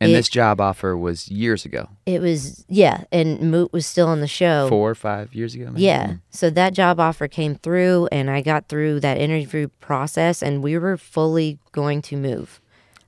and 0.00 0.10
it, 0.10 0.14
this 0.14 0.28
job 0.28 0.60
offer 0.60 0.96
was 0.96 1.28
years 1.28 1.64
ago, 1.64 1.88
it 2.06 2.20
was 2.20 2.64
yeah, 2.68 3.04
and 3.12 3.52
Moot 3.52 3.72
was 3.72 3.86
still 3.86 4.08
on 4.08 4.20
the 4.20 4.26
show. 4.26 4.68
four 4.68 4.90
or 4.90 4.96
five 4.96 5.32
years 5.32 5.54
ago. 5.54 5.66
maybe? 5.66 5.82
Yeah. 5.82 6.04
Mm-hmm. 6.04 6.16
So 6.30 6.50
that 6.50 6.72
job 6.72 6.98
offer 6.98 7.28
came 7.28 7.54
through 7.54 8.08
and 8.10 8.28
I 8.28 8.40
got 8.40 8.68
through 8.68 8.98
that 9.00 9.18
interview 9.18 9.68
process 9.80 10.42
and 10.42 10.60
we 10.62 10.76
were 10.76 10.96
fully 10.96 11.58
going 11.70 12.02
to 12.02 12.16
move. 12.16 12.60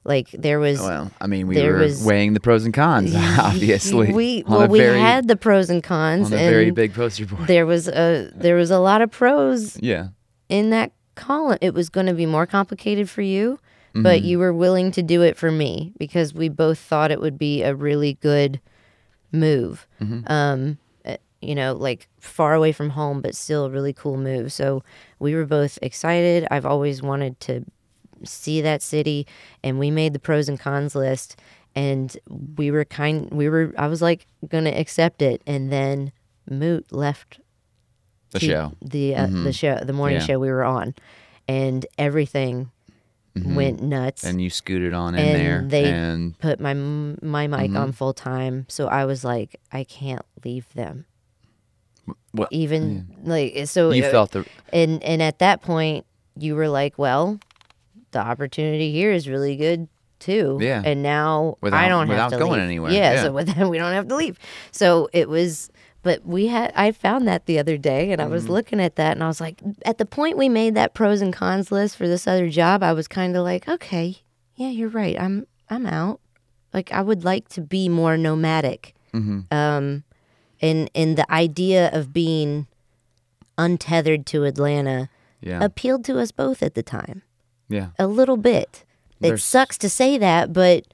Like 0.04 0.30
there 0.32 0.58
was 0.60 0.80
Well, 0.80 1.10
I 1.20 1.26
mean, 1.26 1.46
we 1.46 1.62
were 1.62 1.78
was- 1.78 2.04
weighing 2.04 2.34
the 2.34 2.40
pros 2.40 2.64
and 2.64 2.74
cons, 2.74 3.14
obviously. 3.38 4.12
we 4.12 4.44
well 4.46 4.68
we 4.68 4.78
very, 4.80 4.98
had 5.00 5.28
the 5.28 5.36
pros 5.36 5.70
and 5.70 5.82
cons 5.82 6.26
on 6.32 6.38
a 6.38 6.50
very 6.50 6.70
big 6.70 6.92
poster 6.94 7.24
board. 7.26 7.46
there 7.46 7.64
was 7.66 7.88
a 7.88 8.30
there 8.34 8.54
was 8.56 8.70
a 8.70 8.78
lot 8.78 9.00
of 9.02 9.10
pros 9.10 9.78
Yeah. 9.80 10.08
in 10.48 10.70
that 10.70 10.92
column. 11.14 11.56
It 11.62 11.72
was 11.74 11.88
going 11.88 12.06
to 12.06 12.14
be 12.14 12.26
more 12.26 12.44
complicated 12.46 13.08
for 13.08 13.22
you, 13.22 13.58
but 13.94 14.18
Mm-hmm. 14.18 14.26
you 14.26 14.38
were 14.40 14.52
willing 14.52 14.90
to 14.92 15.02
do 15.02 15.22
it 15.22 15.36
for 15.36 15.50
me 15.50 15.92
because 15.98 16.34
we 16.34 16.48
both 16.50 16.78
thought 16.78 17.10
it 17.10 17.20
would 17.20 17.38
be 17.38 17.62
a 17.62 17.74
really 17.74 18.14
good 18.20 18.60
move. 19.32 19.86
Mm-hmm. 20.02 20.30
Um, 20.30 20.78
uh, 21.04 21.16
you 21.40 21.54
know, 21.54 21.74
like 21.74 22.08
far 22.18 22.54
away 22.54 22.72
from 22.72 22.90
home, 22.90 23.20
but 23.20 23.34
still 23.34 23.64
a 23.66 23.70
really 23.70 23.92
cool 23.92 24.16
move. 24.16 24.52
So 24.52 24.82
we 25.18 25.34
were 25.34 25.46
both 25.46 25.78
excited. 25.82 26.46
I've 26.50 26.66
always 26.66 27.02
wanted 27.02 27.38
to 27.40 27.64
see 28.26 28.60
that 28.62 28.82
city, 28.82 29.26
and 29.62 29.78
we 29.78 29.90
made 29.90 30.12
the 30.12 30.18
pros 30.18 30.48
and 30.48 30.58
cons 30.58 30.94
list. 30.94 31.36
And 31.76 32.16
we 32.56 32.70
were 32.70 32.84
kind. 32.84 33.28
We 33.32 33.48
were. 33.48 33.72
I 33.76 33.88
was 33.88 34.00
like 34.00 34.26
gonna 34.48 34.70
accept 34.70 35.20
it, 35.22 35.42
and 35.46 35.72
then 35.72 36.12
Moot 36.48 36.92
left 36.92 37.40
The 38.30 38.38
show. 38.40 38.72
the 38.80 39.16
uh, 39.16 39.26
the 39.26 39.52
show, 39.52 39.78
the 39.82 39.92
morning 39.92 40.20
Yeah. 40.20 40.26
show 40.26 40.38
we 40.38 40.50
were 40.50 40.62
on, 40.64 40.94
and 41.48 41.84
everything 41.98 42.70
went 43.34 43.82
nuts. 43.82 44.22
Mm-hmm. 44.22 44.30
And 44.30 44.40
you 44.42 44.50
scooted 44.50 44.94
on 44.94 45.16
in 45.16 45.20
And 45.20 45.40
there. 45.40 45.62
they- 45.66 45.90
and 45.90 46.38
Put 46.38 46.60
my 46.60 46.74
my 46.74 47.48
mic 47.48 47.70
Mm-hmm. 47.70 47.76
on 47.76 47.90
full 47.92 48.12
time, 48.14 48.66
so 48.68 48.86
I 48.86 49.04
was 49.04 49.24
like, 49.24 49.58
I 49.72 49.82
can't 49.82 50.22
leave 50.44 50.72
them. 50.74 51.06
What? 52.30 52.48
Even 52.52 53.06
like 53.24 53.66
so, 53.66 53.90
you 53.90 54.04
uh, 54.04 54.10
felt 54.12 54.30
the 54.30 54.44
and 54.72 55.02
and 55.02 55.20
at 55.22 55.40
that 55.40 55.62
point, 55.62 56.06
you 56.38 56.54
were 56.54 56.68
like, 56.68 56.98
well, 56.98 57.40
the 58.14 58.20
opportunity 58.20 58.90
here 58.92 59.12
is 59.12 59.28
really 59.28 59.54
good 59.56 59.88
too. 60.18 60.58
Yeah. 60.60 60.80
And 60.82 61.02
now 61.02 61.58
I 61.62 61.86
don't 61.88 62.08
have 62.08 62.08
without 62.08 62.30
to 62.30 62.38
going 62.38 62.52
leave. 62.52 62.62
anywhere. 62.62 62.90
Yeah, 62.92 63.12
Yeah. 63.14 63.22
So 63.24 63.32
with 63.32 63.48
that, 63.54 63.68
we 63.68 63.76
don't 63.76 63.92
have 63.92 64.08
to 64.08 64.16
leave. 64.16 64.38
So 64.72 65.08
it 65.12 65.28
was. 65.28 65.68
But 66.02 66.24
we 66.26 66.48
had 66.48 66.70
I 66.76 66.92
found 66.92 67.26
that 67.28 67.46
the 67.46 67.58
other 67.58 67.78
day 67.78 68.12
and 68.12 68.20
I 68.20 68.26
was 68.26 68.44
Mm-hmm. 68.44 68.52
looking 68.52 68.80
at 68.80 68.96
that 68.96 69.12
and 69.12 69.22
I 69.24 69.26
was 69.26 69.40
like 69.40 69.62
at 69.86 69.96
the 69.98 70.04
point 70.04 70.36
we 70.36 70.48
made 70.50 70.74
that 70.74 70.92
pros 70.92 71.22
and 71.22 71.32
cons 71.32 71.72
list 71.72 71.96
for 71.96 72.06
this 72.06 72.26
other 72.26 72.50
job 72.50 72.82
I 72.82 72.92
was 72.92 73.08
kind 73.08 73.34
of 73.36 73.42
like 73.42 73.66
okay 73.66 74.18
yeah 74.54 74.68
you're 74.68 74.90
right 74.90 75.18
I'm 75.18 75.46
I'm 75.70 75.86
out 75.86 76.20
like 76.74 76.92
I 76.92 77.00
would 77.00 77.24
like 77.24 77.48
to 77.56 77.62
be 77.62 77.88
more 77.88 78.18
nomadic 78.18 78.94
Mm-hmm. 79.14 79.40
um 79.50 80.04
and 80.60 80.90
and 80.94 81.16
the 81.16 81.24
idea 81.32 81.88
of 81.94 82.12
being 82.12 82.66
untethered 83.56 84.26
to 84.26 84.44
Atlanta 84.44 85.08
yeah 85.40 85.64
appealed 85.64 86.04
to 86.04 86.18
us 86.18 86.32
both 86.32 86.62
at 86.62 86.74
the 86.74 86.82
time 86.82 87.22
yeah. 87.68 87.88
a 87.98 88.06
little 88.06 88.36
bit. 88.36 88.84
It 89.20 89.28
There's- 89.28 89.44
sucks 89.44 89.78
to 89.78 89.88
say 89.88 90.18
that, 90.18 90.52
but 90.52 90.84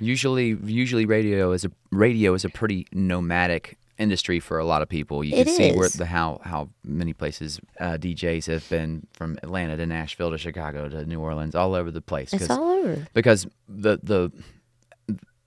Usually, 0.00 0.56
usually 0.64 1.04
radio 1.04 1.52
is 1.52 1.64
a 1.66 1.70
radio 1.90 2.32
is 2.32 2.44
a 2.46 2.48
pretty 2.48 2.86
nomadic 2.92 3.76
industry 3.98 4.40
for 4.40 4.58
a 4.58 4.64
lot 4.64 4.80
of 4.80 4.88
people. 4.88 5.22
You 5.22 5.44
can 5.44 5.54
see 5.54 5.72
where 5.72 5.88
the 5.90 6.06
how 6.06 6.40
how 6.44 6.70
many 6.82 7.12
places 7.12 7.60
uh, 7.78 7.98
DJs 7.98 8.46
have 8.46 8.66
been 8.70 9.06
from 9.12 9.38
Atlanta 9.42 9.76
to 9.76 9.84
Nashville 9.84 10.30
to 10.30 10.38
Chicago 10.38 10.88
to 10.88 11.04
New 11.04 11.20
Orleans, 11.20 11.54
all 11.54 11.74
over 11.74 11.90
the 11.90 12.00
place. 12.00 12.32
it's 12.32 12.48
all 12.48 12.70
over. 12.70 13.06
because 13.12 13.46
the 13.68 13.98
the 14.02 14.32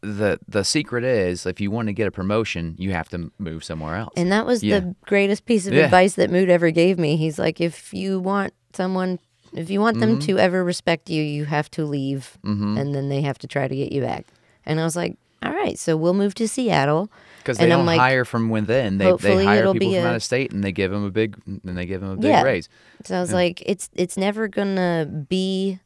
the 0.02 0.40
the 0.48 0.64
secret 0.64 1.04
is 1.04 1.46
if 1.48 1.60
you 1.60 1.72
want 1.72 1.88
to 1.88 1.94
get 1.94 2.08
a 2.08 2.12
promotion, 2.12 2.76
you 2.78 2.92
have 2.92 3.10
to 3.10 3.32
move 3.40 3.64
somewhere 3.64 3.96
else. 3.96 4.14
And 4.16 4.32
that 4.32 4.46
was 4.46 4.64
Yeah. 4.64 4.80
the 4.82 4.96
greatest 5.08 5.46
piece 5.46 5.66
of 5.66 5.74
Yeah. 5.74 5.86
advice 5.86 6.14
that 6.16 6.30
Moot 6.30 6.50
ever 6.50 6.70
gave 6.70 7.00
me. 7.00 7.18
He's 7.18 7.40
like, 7.40 7.60
if 7.60 7.94
you 7.94 8.20
want 8.20 8.54
someone, 8.74 9.18
if 9.58 9.70
you 9.70 9.80
want 9.82 10.00
them 10.00 10.12
Mm-hmm. 10.18 10.26
to 10.28 10.40
ever 10.40 10.64
respect 10.64 11.10
you, 11.10 11.22
you 11.24 11.46
have 11.46 11.70
to 11.72 11.86
leave, 11.86 12.38
and 12.44 12.94
then 12.96 13.10
they 13.10 13.22
have 13.22 13.38
to 13.40 13.48
try 13.48 13.68
to 13.68 13.76
get 13.76 13.92
you 13.92 14.02
back. 14.02 14.26
And 14.66 14.80
I 14.80 14.84
was 14.84 14.96
like, 14.96 15.18
all 15.44 15.52
right, 15.54 15.78
so 15.78 15.96
we'll 15.96 16.14
move 16.16 16.34
to 16.36 16.48
Seattle. 16.48 17.12
Because 17.40 17.60
they 17.60 17.66
and 17.66 17.74
I'm 17.74 17.80
don't 17.80 17.86
like, 17.86 18.00
hire 18.00 18.26
from 18.26 18.50
within. 18.50 18.98
They 18.98 19.06
hopefully 19.06 19.38
they 19.38 19.46
hire 19.46 19.60
it'll 19.60 19.74
people 19.74 19.90
be 19.90 19.96
from 19.96 20.06
a- 20.06 20.10
out 20.10 20.16
of 20.16 20.24
state 20.24 20.52
and 20.52 20.64
they 20.64 20.72
give 20.72 20.90
them 20.92 21.04
a 21.04 21.12
big 21.12 21.38
and 21.46 21.78
they 21.78 21.86
give 21.86 22.02
them 22.02 22.10
a 22.12 22.16
big 22.16 22.26
Yeah. 22.32 22.42
raise. 22.42 22.68
So 23.04 23.16
I 23.16 23.20
was 23.22 23.32
like, 23.32 23.62
it's 23.66 23.90
it's 23.94 24.18
never 24.18 24.48
gonna 24.48 25.06
be 25.30 25.80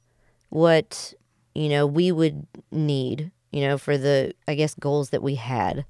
what 0.50 1.14
you 1.54 1.68
know 1.70 1.86
we 1.86 2.12
would 2.14 2.48
need, 2.72 3.32
you 3.52 3.62
know, 3.62 3.78
for 3.78 3.98
the 3.98 4.34
I 4.48 4.56
guess 4.56 4.74
goals 4.76 5.10
that 5.10 5.22
we 5.22 5.36
had. 5.36 5.84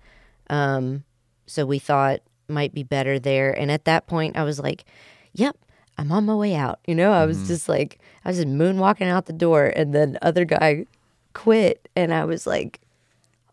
Um, 0.50 1.04
so 1.46 1.66
we 1.66 1.78
thought 1.80 2.22
might 2.48 2.74
be 2.74 2.82
better 2.84 3.20
there. 3.20 3.52
And 3.52 3.70
at 3.70 3.86
that 3.86 4.08
point, 4.08 4.36
I 4.38 4.44
was 4.44 4.60
like, 4.60 4.86
"Yep, 5.34 5.56
I'm 6.00 6.12
on 6.12 6.26
my 6.26 6.36
way 6.36 6.56
out." 6.56 6.80
You 6.88 6.96
know, 6.96 7.12
I 7.12 7.26
was 7.26 7.38
mm-hmm. 7.38 7.48
just 7.48 7.70
like, 7.70 8.00
I 8.26 8.30
was 8.30 8.38
just 8.38 8.48
moonwalking 8.48 9.08
out 9.08 9.26
the 9.26 9.34
door, 9.34 9.72
and 9.76 9.94
then 9.94 10.18
other 10.22 10.46
guy 10.46 10.86
quit, 11.34 11.88
and 11.96 12.14
I 12.14 12.26
was 12.26 12.46
like, 12.48 12.82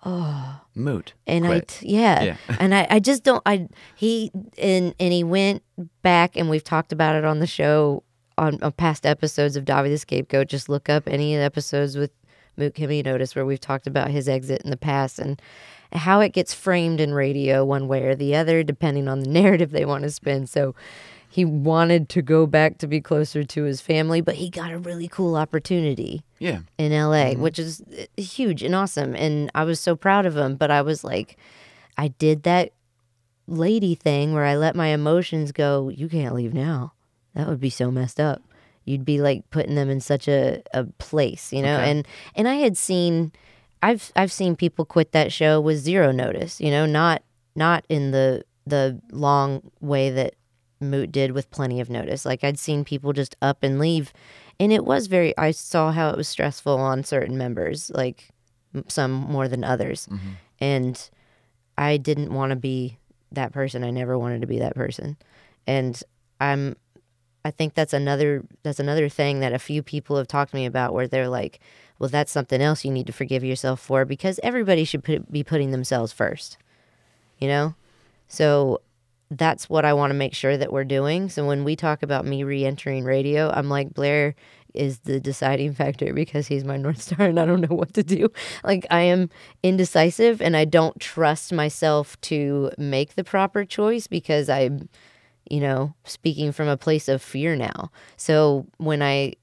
oh, 0.06 0.60
Moot. 0.74 1.12
and 1.26 1.44
Quit. 1.44 1.56
I 1.56 1.64
t- 1.66 1.88
yeah, 1.88 2.22
Yeah. 2.22 2.36
and 2.60 2.74
I, 2.74 2.86
I 2.88 3.00
just 3.00 3.24
don't 3.24 3.42
I 3.44 3.68
he 3.96 4.30
and 4.56 4.94
and 4.98 5.12
he 5.12 5.24
went 5.24 5.62
back 6.02 6.36
and 6.36 6.48
we've 6.48 6.64
talked 6.64 6.92
about 6.92 7.16
it 7.16 7.24
on 7.24 7.40
the 7.40 7.46
show 7.46 8.02
on, 8.38 8.62
on 8.62 8.72
past 8.72 9.04
episodes 9.04 9.56
of 9.56 9.64
Davi 9.64 9.88
the 9.88 9.98
Scapegoat. 9.98 10.48
Just 10.48 10.68
look 10.68 10.88
up 10.88 11.04
any 11.06 11.34
of 11.34 11.40
the 11.40 11.44
episodes 11.44 11.96
with 11.96 12.10
Moot 12.56 12.74
Kimmy 12.74 13.04
Notice 13.04 13.34
where 13.34 13.44
we've 13.44 13.60
talked 13.60 13.86
about 13.86 14.10
his 14.10 14.28
exit 14.28 14.62
in 14.62 14.70
the 14.70 14.76
past 14.76 15.18
and 15.18 15.40
how 15.92 16.20
it 16.20 16.32
gets 16.32 16.52
framed 16.52 17.00
in 17.00 17.14
radio 17.14 17.64
one 17.64 17.88
way 17.88 18.04
or 18.04 18.14
the 18.14 18.34
other 18.34 18.62
depending 18.62 19.08
on 19.08 19.20
the 19.20 19.28
narrative 19.30 19.72
they 19.72 19.84
want 19.84 20.04
to 20.04 20.10
spin. 20.10 20.46
So 20.46 20.74
he 21.36 21.44
wanted 21.44 22.08
to 22.08 22.22
go 22.22 22.46
back 22.46 22.78
to 22.78 22.86
be 22.86 22.98
closer 22.98 23.44
to 23.44 23.64
his 23.64 23.82
family, 23.82 24.22
but 24.22 24.36
he 24.36 24.48
got 24.48 24.72
a 24.72 24.78
really 24.78 25.06
cool 25.06 25.36
opportunity 25.36 26.24
yeah. 26.38 26.60
in 26.78 26.92
LA, 26.92 27.32
Mm-hmm. 27.32 27.42
which 27.42 27.58
is 27.58 27.82
uh, 27.82 28.06
huge 28.18 28.62
and 28.62 28.74
awesome. 28.74 29.14
And 29.14 29.50
I 29.54 29.64
was 29.64 29.78
so 29.78 29.96
proud 29.96 30.24
of 30.24 30.34
him. 30.34 30.56
But 30.56 30.70
I 30.70 30.80
was 30.80 31.04
like, 31.04 31.36
I 31.98 32.08
did 32.08 32.44
that 32.44 32.72
lady 33.46 33.94
thing 33.94 34.32
where 34.32 34.46
I 34.46 34.56
let 34.56 34.74
my 34.74 34.86
emotions 34.86 35.52
go. 35.52 35.90
You 35.90 36.08
can't 36.08 36.34
leave 36.34 36.54
now. 36.54 36.94
That 37.34 37.48
would 37.48 37.60
be 37.60 37.68
so 37.68 37.90
messed 37.90 38.18
up. 38.18 38.40
You'd 38.86 39.04
be 39.04 39.20
like 39.20 39.50
putting 39.50 39.74
them 39.74 39.90
in 39.90 40.00
such 40.00 40.28
a, 40.28 40.62
a 40.72 40.84
place, 40.96 41.52
you 41.52 41.60
know. 41.60 41.76
Okay. 41.76 41.90
And 41.90 42.08
and 42.34 42.48
I 42.48 42.54
had 42.54 42.78
seen, 42.78 43.30
I've 43.82 44.10
I've 44.16 44.32
seen 44.32 44.56
people 44.56 44.86
quit 44.86 45.12
that 45.12 45.34
show 45.34 45.60
with 45.60 45.76
zero 45.76 46.12
notice, 46.12 46.62
you 46.62 46.70
know, 46.70 46.86
not 46.86 47.22
not 47.54 47.84
in 47.90 48.12
the 48.12 48.42
the 48.66 48.98
long 49.12 49.70
way 49.82 50.08
that 50.08 50.32
Moot 50.80 51.10
did 51.10 51.32
with 51.32 51.50
plenty 51.50 51.80
of 51.80 51.90
notice. 51.90 52.24
Like 52.24 52.44
I'd 52.44 52.58
seen 52.58 52.84
people 52.84 53.12
just 53.12 53.36
up 53.40 53.62
and 53.62 53.78
leave, 53.78 54.12
and 54.60 54.72
it 54.72 54.84
was 54.84 55.06
very. 55.06 55.36
I 55.38 55.50
saw 55.50 55.92
how 55.92 56.10
it 56.10 56.16
was 56.16 56.28
stressful 56.28 56.76
on 56.76 57.04
certain 57.04 57.38
members, 57.38 57.90
like 57.94 58.28
some 58.88 59.12
more 59.12 59.48
than 59.48 59.64
others, 59.64 60.06
mm-hmm. 60.06 60.32
and 60.60 61.10
I 61.78 61.96
didn't 61.96 62.32
want 62.32 62.50
to 62.50 62.56
be 62.56 62.98
that 63.32 63.52
person. 63.52 63.84
I 63.84 63.90
never 63.90 64.18
wanted 64.18 64.42
to 64.42 64.46
be 64.46 64.58
that 64.58 64.74
person, 64.74 65.16
and 65.66 66.00
I'm. 66.40 66.76
I 67.44 67.52
think 67.52 67.74
that's 67.74 67.92
another 67.92 68.44
that's 68.64 68.80
another 68.80 69.08
thing 69.08 69.40
that 69.40 69.52
a 69.52 69.58
few 69.58 69.82
people 69.82 70.16
have 70.16 70.26
talked 70.26 70.50
to 70.50 70.56
me 70.56 70.66
about 70.66 70.92
where 70.92 71.06
they're 71.06 71.28
like, 71.28 71.60
well, 71.98 72.10
that's 72.10 72.32
something 72.32 72.60
else 72.60 72.84
you 72.84 72.90
need 72.90 73.06
to 73.06 73.12
forgive 73.12 73.44
yourself 73.44 73.80
for 73.80 74.04
because 74.04 74.40
everybody 74.42 74.84
should 74.84 75.04
put, 75.04 75.30
be 75.30 75.42
putting 75.42 75.70
themselves 75.70 76.12
first, 76.12 76.58
you 77.38 77.48
know. 77.48 77.74
So 78.28 78.80
that's 79.30 79.68
what 79.68 79.84
I 79.84 79.92
want 79.92 80.10
to 80.10 80.14
make 80.14 80.34
sure 80.34 80.56
that 80.56 80.72
we're 80.72 80.84
doing. 80.84 81.28
So 81.28 81.46
when 81.46 81.64
we 81.64 81.74
talk 81.76 82.02
about 82.02 82.24
me 82.24 82.44
re-entering 82.44 83.04
radio, 83.04 83.50
I'm 83.50 83.68
like 83.68 83.92
Blair 83.94 84.34
is 84.74 85.00
the 85.00 85.18
deciding 85.18 85.72
factor 85.72 86.12
because 86.12 86.46
he's 86.46 86.62
my 86.64 86.76
north 86.76 87.00
star 87.02 87.26
and 87.26 87.40
I 87.40 87.46
don't 87.46 87.60
know 87.62 87.74
what 87.74 87.94
to 87.94 88.02
do. 88.02 88.28
Like 88.62 88.86
I 88.90 89.00
am 89.02 89.30
indecisive 89.62 90.40
and 90.40 90.56
I 90.56 90.64
don't 90.64 90.98
trust 91.00 91.52
myself 91.52 92.20
to 92.22 92.70
make 92.78 93.14
the 93.14 93.24
proper 93.24 93.64
choice 93.64 94.06
because 94.06 94.48
I'm 94.48 94.88
you 95.50 95.60
know 95.60 95.94
speaking 96.04 96.52
from 96.52 96.68
a 96.68 96.76
place 96.76 97.08
of 97.08 97.22
fear 97.22 97.56
now. 97.56 97.90
So 98.16 98.66
when 98.78 99.02
I 99.02 99.34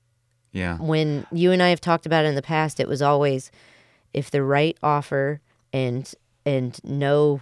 Yeah. 0.52 0.78
when 0.78 1.26
you 1.32 1.52
and 1.52 1.64
I 1.64 1.70
have 1.70 1.82
talked 1.82 2.06
about 2.06 2.26
it 2.26 2.30
in 2.30 2.36
the 2.36 2.42
past, 2.42 2.80
it 2.80 2.88
was 2.88 3.02
always 3.02 3.52
if 4.14 4.30
the 4.30 4.44
right 4.44 4.78
offer 4.84 5.42
and 5.74 6.14
and 6.46 6.80
no 6.84 7.42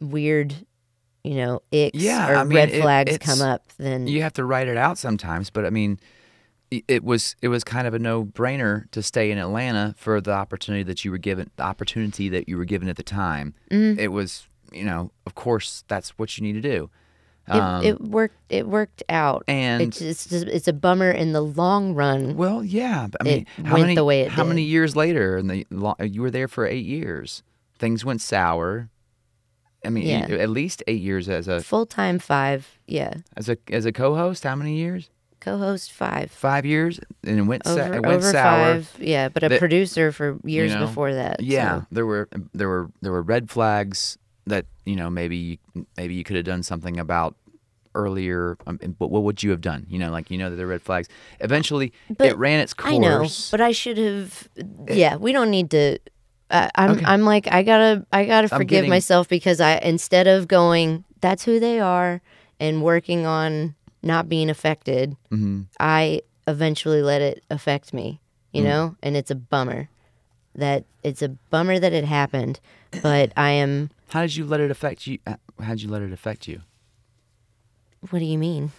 weird, 0.00 0.66
you 1.24 1.34
know, 1.36 1.62
icks 1.72 1.90
Yeah, 1.94 2.30
or 2.30 2.36
I 2.36 2.44
mean, 2.44 2.56
red 2.56 2.70
it- 2.70 2.82
flags 2.82 3.18
come 3.18 3.40
up, 3.40 3.62
then 3.78 4.06
you 4.06 4.22
have 4.22 4.32
to 4.34 4.44
write 4.44 4.68
it 4.68 4.76
out 4.76 4.98
sometimes 4.98 5.50
but 5.50 5.64
i 5.64 5.70
mean 5.70 5.98
it 6.88 7.04
was 7.04 7.36
it 7.42 7.48
was 7.48 7.64
kind 7.64 7.86
of 7.86 7.92
a 7.94 7.98
no-brainer 7.98 8.90
to 8.92 9.02
stay 9.02 9.30
in 9.30 9.36
atlanta 9.38 9.94
for 9.98 10.20
the 10.20 10.32
opportunity 10.32 10.82
that 10.82 11.04
you 11.04 11.10
were 11.10 11.18
given 11.18 11.50
the 11.56 11.62
opportunity 11.62 12.28
that 12.30 12.48
you 12.48 12.56
were 12.56 12.64
given 12.64 12.88
at 12.88 12.96
the 12.96 13.02
time 13.02 13.54
Mm-hmm. 13.70 14.00
it 14.00 14.10
was 14.10 14.48
you 14.72 14.84
know 14.84 15.10
of 15.26 15.34
course 15.34 15.84
that's 15.88 16.10
what 16.18 16.36
you 16.38 16.42
need 16.44 16.54
to 16.54 16.62
do 16.62 16.90
it, 17.48 17.54
Um, 17.56 17.84
it 17.84 18.00
worked. 18.00 18.36
It 18.50 18.68
worked 18.68 19.02
out, 19.08 19.42
and- 19.48 19.82
it's 19.82 20.00
it's 20.00 20.26
just, 20.28 20.46
it's 20.46 20.68
a 20.68 20.72
bummer 20.72 21.10
in 21.10 21.32
the 21.32 21.40
long 21.42 21.92
run. 21.94 22.36
well 22.36 22.62
yeah 22.64 23.08
i 23.20 23.24
mean 23.24 23.46
how 23.64 23.76
many 23.76 23.94
the 23.96 24.04
way 24.04 24.20
it 24.22 24.30
how 24.30 24.42
did. 24.44 24.48
many 24.48 24.62
years 24.62 24.94
later 24.96 25.36
and 25.36 25.50
the 25.50 25.66
you 26.08 26.22
were 26.22 26.30
there 26.30 26.48
for 26.48 26.66
eight 26.66 26.86
years 26.86 27.42
things 27.78 28.04
went 28.04 28.20
sour 28.22 28.88
i 29.84 29.88
mean 29.90 30.06
Yeah. 30.06 30.26
at 30.40 30.50
least 30.50 30.82
eight 30.86 31.00
years 31.02 31.28
as 31.28 31.48
a 31.48 31.60
Full 31.60 31.86
time 31.86 32.18
five, 32.18 32.78
yeah. 32.86 33.14
as 33.36 33.48
a 33.48 33.56
as 33.70 33.84
a 33.86 33.92
co-host 33.92 34.44
how 34.44 34.54
many 34.56 34.76
years 34.76 35.10
Co-host 35.40 35.90
five. 35.90 36.30
five 36.30 36.64
years 36.64 37.00
and 37.24 37.38
it 37.40 37.42
went, 37.42 37.66
sa- 37.66 37.72
Over, 37.72 37.94
it 37.94 38.02
went 38.02 38.06
over 38.22 38.30
sour 38.30 38.74
five, 38.74 38.94
yeah. 39.00 39.28
But 39.28 39.42
a 39.42 39.48
That- 39.48 39.58
producer 39.58 40.12
for 40.12 40.38
years 40.44 40.72
know, 40.72 40.86
before 40.86 41.12
that. 41.14 41.40
Yeah, 41.42 41.80
so. 41.80 41.86
there 41.90 42.06
were 42.06 42.28
there 42.54 42.68
were 42.68 42.90
there 43.00 43.10
were 43.10 43.22
red 43.22 43.50
flags 43.50 44.18
that 44.46 44.66
you 44.86 44.94
know 44.94 45.10
maybe 45.10 45.36
you- 45.74 45.86
maybe 45.96 46.14
you 46.14 46.22
could 46.22 46.36
have 46.36 46.44
done 46.44 46.62
something 46.62 46.96
about 47.00 47.34
earlier. 47.94 48.56
Um, 48.68 48.78
but 48.98 49.08
what 49.10 49.22
would 49.24 49.42
you 49.42 49.50
have 49.50 49.60
done? 49.60 49.84
You 49.88 49.98
know, 49.98 50.10
like 50.12 50.30
you 50.30 50.38
know 50.38 50.48
that 50.50 50.56
there 50.56 50.66
are 50.66 50.70
red 50.70 50.82
flags. 50.82 51.08
Eventually, 51.40 51.92
But 52.16 52.28
it 52.28 52.38
ran 52.38 52.60
its 52.60 52.72
course. 52.72 52.94
I 52.94 52.98
know, 52.98 53.26
but 53.50 53.60
I 53.60 53.72
should 53.72 53.98
have. 53.98 54.48
Yeah, 54.88 55.16
we 55.16 55.32
don't 55.32 55.50
need 55.50 55.70
to. 55.72 55.98
Uh, 56.52 56.68
I'm. 56.76 56.90
Okay. 56.92 57.04
I'm 57.06 57.22
like 57.22 57.48
I 57.50 57.62
gotta. 57.64 58.06
I 58.12 58.24
gotta 58.26 58.48
I'm 58.54 58.58
forgive 58.60 58.76
getting- 58.78 58.90
myself 58.90 59.28
because 59.28 59.60
I 59.60 59.78
instead 59.78 60.26
of 60.28 60.46
going, 60.46 61.04
that's 61.20 61.44
who 61.44 61.58
they 61.58 61.80
are, 61.80 62.20
and 62.60 62.82
working 62.82 63.26
on 63.26 63.74
not 64.02 64.28
being 64.28 64.50
affected, 64.50 65.16
Mm-hmm. 65.32 65.62
I 65.80 66.22
eventually 66.46 67.02
let 67.02 67.22
it 67.22 67.42
affect 67.50 67.92
me. 67.94 68.20
Mm. 68.54 68.58
You 68.58 68.64
know, 68.64 68.96
and 69.02 69.16
it's 69.16 69.30
a 69.30 69.34
bummer 69.34 69.88
that 70.54 70.84
it's 71.02 71.22
a 71.22 71.30
bummer 71.30 71.78
that 71.78 71.92
it 71.94 72.04
happened, 72.04 72.60
but 73.02 73.32
I 73.36 73.50
am. 73.52 73.88
how 74.10 74.20
did 74.20 74.36
you 74.36 74.44
let 74.44 74.60
it 74.60 74.70
affect 74.70 75.06
you? 75.06 75.18
uh, 75.26 75.36
How 75.58 75.70
did 75.70 75.82
you 75.82 75.88
let 75.88 76.02
it 76.02 76.12
affect 76.12 76.46
you? 76.46 76.60
What 78.10 78.18
do 78.18 78.24
you 78.26 78.36
mean? 78.36 78.72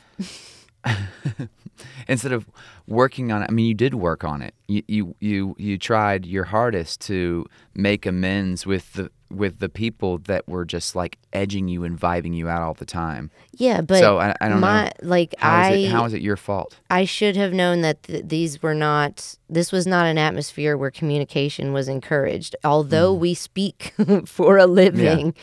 Instead 2.07 2.31
of 2.31 2.45
working 2.87 3.31
on 3.31 3.43
it, 3.43 3.49
I 3.49 3.53
mean, 3.53 3.65
you 3.65 3.73
did 3.73 3.93
work 3.95 4.23
on 4.23 4.41
it. 4.41 4.53
You 4.67 4.83
you 4.87 5.15
you 5.19 5.55
you 5.57 5.77
tried 5.77 6.25
your 6.25 6.45
hardest 6.45 7.01
to 7.01 7.45
make 7.75 8.05
amends 8.05 8.65
with 8.65 8.93
the 8.93 9.09
with 9.29 9.59
the 9.59 9.69
people 9.69 10.19
that 10.19 10.47
were 10.47 10.63
just 10.63 10.95
like 10.95 11.17
edging 11.33 11.67
you 11.67 11.83
and 11.83 11.99
vibing 11.99 12.35
you 12.35 12.47
out 12.47 12.61
all 12.61 12.75
the 12.75 12.85
time. 12.85 13.31
Yeah, 13.53 13.81
but 13.81 13.99
so 13.99 14.19
I, 14.19 14.35
I 14.39 14.47
don't 14.47 14.59
my 14.59 14.83
know. 14.85 14.89
like 15.01 15.33
How 15.39 15.51
I 15.51 15.71
is 15.71 15.85
it, 15.85 15.91
how 15.91 16.05
is 16.05 16.13
it 16.13 16.21
your 16.21 16.37
fault? 16.37 16.77
I 16.89 17.05
should 17.05 17.35
have 17.35 17.51
known 17.51 17.81
that 17.81 18.03
th- 18.03 18.25
these 18.27 18.61
were 18.61 18.75
not, 18.75 19.35
this 19.49 19.71
was 19.71 19.87
not 19.87 20.05
an 20.05 20.19
atmosphere 20.19 20.77
where 20.77 20.91
communication 20.91 21.73
was 21.73 21.87
encouraged. 21.87 22.55
Mm. 22.63 22.69
Although 22.69 23.13
we 23.13 23.33
speak 23.33 23.93
for 24.25 24.57
a 24.57 24.67
living 24.67 25.33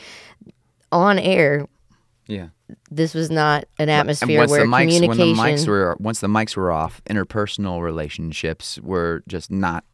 on 0.93 1.19
air, 1.19 1.66
Yeah. 2.31 2.49
this 2.90 3.12
was 3.14 3.31
not 3.31 3.64
an 3.79 3.88
atmosphere 3.88 4.47
where 4.47 4.61
the 4.61 4.66
mics, 4.66 4.81
communication. 4.81 5.09
when 5.09 5.19
the 5.19 5.35
mics 5.35 5.66
were 5.66 5.97
once 5.99 6.21
the 6.21 6.29
mics 6.29 6.57
were 6.57 6.71
off, 6.71 7.03
interpersonal 7.11 7.83
relationships 7.83 8.79
were 8.81 9.23
just 9.27 9.51
not 9.51 9.85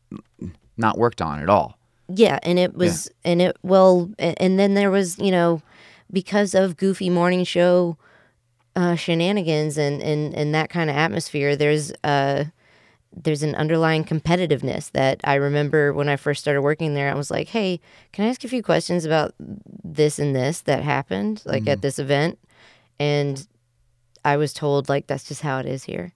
not 0.77 0.99
worked 0.99 1.23
on 1.23 1.41
at 1.43 1.49
all. 1.49 1.79
yeah, 2.09 2.39
and 2.43 2.59
it 2.59 2.75
was, 2.75 3.11
and 3.25 3.41
it, 3.43 3.57
well, 3.63 4.11
and, 4.19 4.41
and 4.41 4.59
then 4.59 4.75
there 4.75 4.91
was, 4.91 5.19
you 5.19 5.31
know, 5.31 5.63
because 6.13 6.55
of 6.55 6.77
goofy 6.77 7.11
morning 7.11 7.45
show 7.45 7.97
uh, 8.77 8.95
shenanigans 8.95 9.79
and, 9.79 10.03
and, 10.03 10.35
and 10.35 10.55
that 10.55 10.69
kind 10.71 10.91
of 10.91 10.97
atmosphere, 10.97 11.57
there's, 11.57 11.93
uh, 12.05 12.45
there's 13.17 13.43
an 13.43 13.55
underlying 13.55 14.05
competitiveness 14.05 14.91
that 14.93 15.21
I 15.25 15.35
remember 15.37 15.93
when 15.93 16.09
I 16.09 16.17
first 16.17 16.41
started 16.43 16.61
working 16.63 16.95
there. 16.95 17.11
I 17.11 17.15
was 17.15 17.31
like, 17.31 17.49
"Hey, 17.49 17.81
can 18.13 18.27
I 18.27 18.29
ask 18.29 18.45
a 18.45 18.49
few 18.49 18.63
questions 18.63 19.05
about 19.05 19.35
this 19.39 20.19
and 20.19 20.37
this 20.37 20.61
that 20.63 20.83
happened, 20.83 21.43
like 21.47 21.63
at 21.63 21.79
mm-hmm. 21.79 21.81
this 21.81 21.99
event?" 21.99 22.39
And 23.01 23.47
I 24.25 24.37
was 24.37 24.53
told, 24.53 24.89
like, 24.89 25.07
that's 25.07 25.25
just 25.25 25.43
how 25.43 25.59
it 25.59 25.67
is 25.67 25.85
here. 25.85 26.13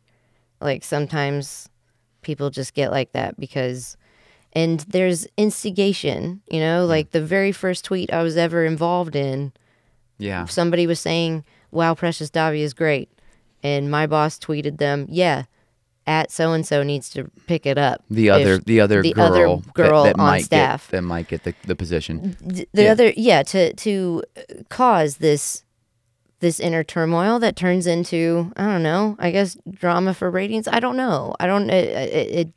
Like 0.60 0.84
sometimes 0.84 1.68
people 2.22 2.50
just 2.50 2.74
get 2.74 2.90
like 2.90 3.12
that 3.12 3.38
because, 3.40 3.96
and 4.52 4.80
there's 4.80 5.26
instigation. 5.38 6.42
You 6.50 6.60
know, 6.60 6.84
like 6.86 7.12
the 7.12 7.22
very 7.24 7.52
first 7.52 7.84
tweet 7.84 8.12
I 8.12 8.22
was 8.22 8.36
ever 8.36 8.64
involved 8.66 9.16
in, 9.16 9.52
Yeah. 10.18 10.44
somebody 10.46 10.86
was 10.86 11.00
saying, 11.00 11.44
"Wow, 11.70 11.94
Precious 11.94 12.30
Davi 12.30 12.60
is 12.60 12.74
great," 12.74 13.08
and 13.62 13.90
my 13.90 14.06
boss 14.06 14.38
tweeted 14.38 14.76
them, 14.78 15.06
"Yeah." 15.08 15.44
At 16.06 16.32
so 16.32 16.52
and 16.52 16.66
so 16.66 16.82
needs 16.82 17.08
to 17.10 17.30
pick 17.46 17.66
it 17.66 17.78
up. 17.78 18.02
The 18.10 18.28
If- 18.28 18.34
other 18.34 18.58
the 18.58 18.80
other 18.80 19.02
the 19.02 19.12
girl, 19.12 19.24
other 19.26 19.62
girl 19.74 20.04
that, 20.04 20.18
on 20.18 20.26
might 20.26 20.44
staff. 20.44 20.86
get, 20.90 20.96
that 20.96 21.02
might 21.02 21.28
get 21.28 21.44
the, 21.44 21.54
the 21.66 21.76
position. 21.76 22.36
the 22.40 22.66
Yeah. 22.72 22.90
other 22.92 23.12
yeah 23.16 23.42
to 23.44 23.72
to 23.74 24.24
uh, 24.36 24.40
cause 24.70 25.18
this 25.18 25.62
this 26.40 26.58
inner 26.58 26.82
turmoil 26.82 27.38
that 27.40 27.54
turns 27.54 27.86
into 27.86 28.50
I 28.56 28.64
don't 28.64 28.82
know 28.82 29.14
I 29.18 29.30
guess 29.30 29.56
drama 29.70 30.14
for 30.14 30.30
ratings 30.30 30.66
I 30.66 30.80
don't 30.80 30.96
know 30.96 31.34
I 31.38 31.46
don't 31.46 31.68
it, 31.70 31.88
it, 31.88 32.30
it 32.38 32.48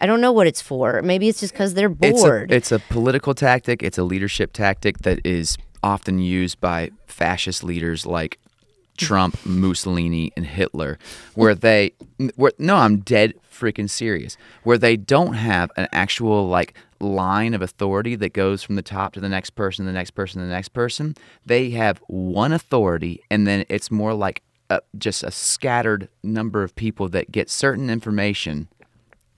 I 0.00 0.06
don't 0.06 0.20
know 0.20 0.32
what 0.32 0.46
it's 0.48 0.60
for 0.60 1.00
maybe 1.00 1.28
it's 1.28 1.40
just 1.40 1.52
because 1.54 1.74
they're 1.74 1.94
It's 2.02 2.20
bored 2.20 2.50
a, 2.50 2.54
it's 2.56 2.72
a 2.72 2.78
political 2.80 3.32
tactic. 3.34 3.82
It's 3.82 3.96
a 3.96 4.04
leadership 4.04 4.52
tactic 4.52 4.98
that 4.98 5.20
is 5.24 5.56
often 5.84 6.18
used 6.18 6.60
by 6.60 6.90
fascist 7.06 7.62
leaders 7.64 8.04
like 8.06 8.38
Trump, 8.98 9.36
Mussolini, 9.46 10.32
and 10.36 10.44
Hitler, 10.46 10.98
where 11.34 11.54
they, 11.54 11.92
where, 12.36 12.52
no, 12.58 12.76
I'm 12.76 12.98
dead 12.98 13.34
freaking 13.50 13.88
serious, 13.88 14.36
where 14.64 14.78
they 14.78 14.96
don't 14.96 15.34
have 15.34 15.70
an 15.76 15.88
actual 15.92 16.48
like 16.48 16.74
line 17.00 17.54
of 17.54 17.62
authority 17.62 18.14
that 18.16 18.32
goes 18.32 18.62
from 18.62 18.74
the 18.74 18.82
top 18.82 19.12
to 19.14 19.20
the 19.20 19.28
next 19.28 19.50
person, 19.50 19.86
the 19.86 19.92
next 19.92 20.10
person, 20.10 20.42
the 20.42 20.48
next 20.48 20.70
person. 20.70 21.14
They 21.46 21.70
have 21.70 21.98
one 22.08 22.52
authority, 22.52 23.22
and 23.30 23.46
then 23.46 23.64
it's 23.68 23.90
more 23.90 24.14
like 24.14 24.42
a, 24.70 24.80
just 24.98 25.22
a 25.22 25.30
scattered 25.30 26.08
number 26.22 26.62
of 26.62 26.74
people 26.76 27.08
that 27.10 27.32
get 27.32 27.48
certain 27.48 27.88
information 27.88 28.68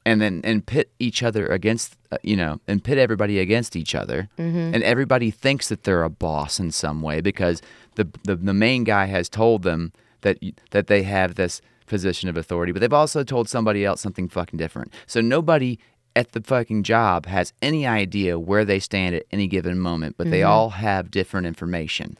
and 0.06 0.20
then 0.20 0.40
and 0.44 0.64
pit 0.64 0.90
each 0.98 1.22
other 1.22 1.46
against 1.48 1.94
uh, 2.10 2.16
you 2.22 2.34
know 2.34 2.58
and 2.66 2.82
pit 2.82 2.96
everybody 2.96 3.38
against 3.38 3.76
each 3.76 3.94
other 3.94 4.28
Mm-hmm. 4.38 4.74
and 4.74 4.82
everybody 4.82 5.30
thinks 5.30 5.68
that 5.68 5.84
they're 5.84 6.02
a 6.02 6.08
boss 6.08 6.58
in 6.58 6.70
some 6.72 7.02
way 7.02 7.20
because 7.20 7.60
the, 8.00 8.08
the 8.24 8.36
the 8.36 8.54
main 8.54 8.84
guy 8.84 9.06
has 9.06 9.28
told 9.28 9.62
them 9.62 9.92
that 10.22 10.38
that 10.70 10.86
they 10.86 11.02
have 11.02 11.34
this 11.34 11.60
position 11.86 12.28
of 12.28 12.36
authority 12.36 12.72
but 12.72 12.80
they've 12.80 12.92
also 13.02 13.22
told 13.24 13.48
somebody 13.48 13.84
else 13.84 14.00
something 14.00 14.28
fucking 14.28 14.56
different. 14.56 14.92
So 15.06 15.20
nobody 15.20 15.78
at 16.16 16.32
the 16.32 16.40
fucking 16.40 16.82
job 16.82 17.26
has 17.26 17.52
any 17.62 17.86
idea 17.86 18.38
where 18.38 18.64
they 18.64 18.80
stand 18.80 19.14
at 19.14 19.24
any 19.30 19.46
given 19.46 19.78
moment 19.78 20.16
but 20.16 20.24
Mm-hmm. 20.24 20.32
they 20.32 20.42
all 20.42 20.70
have 20.70 21.10
different 21.10 21.46
information. 21.46 22.16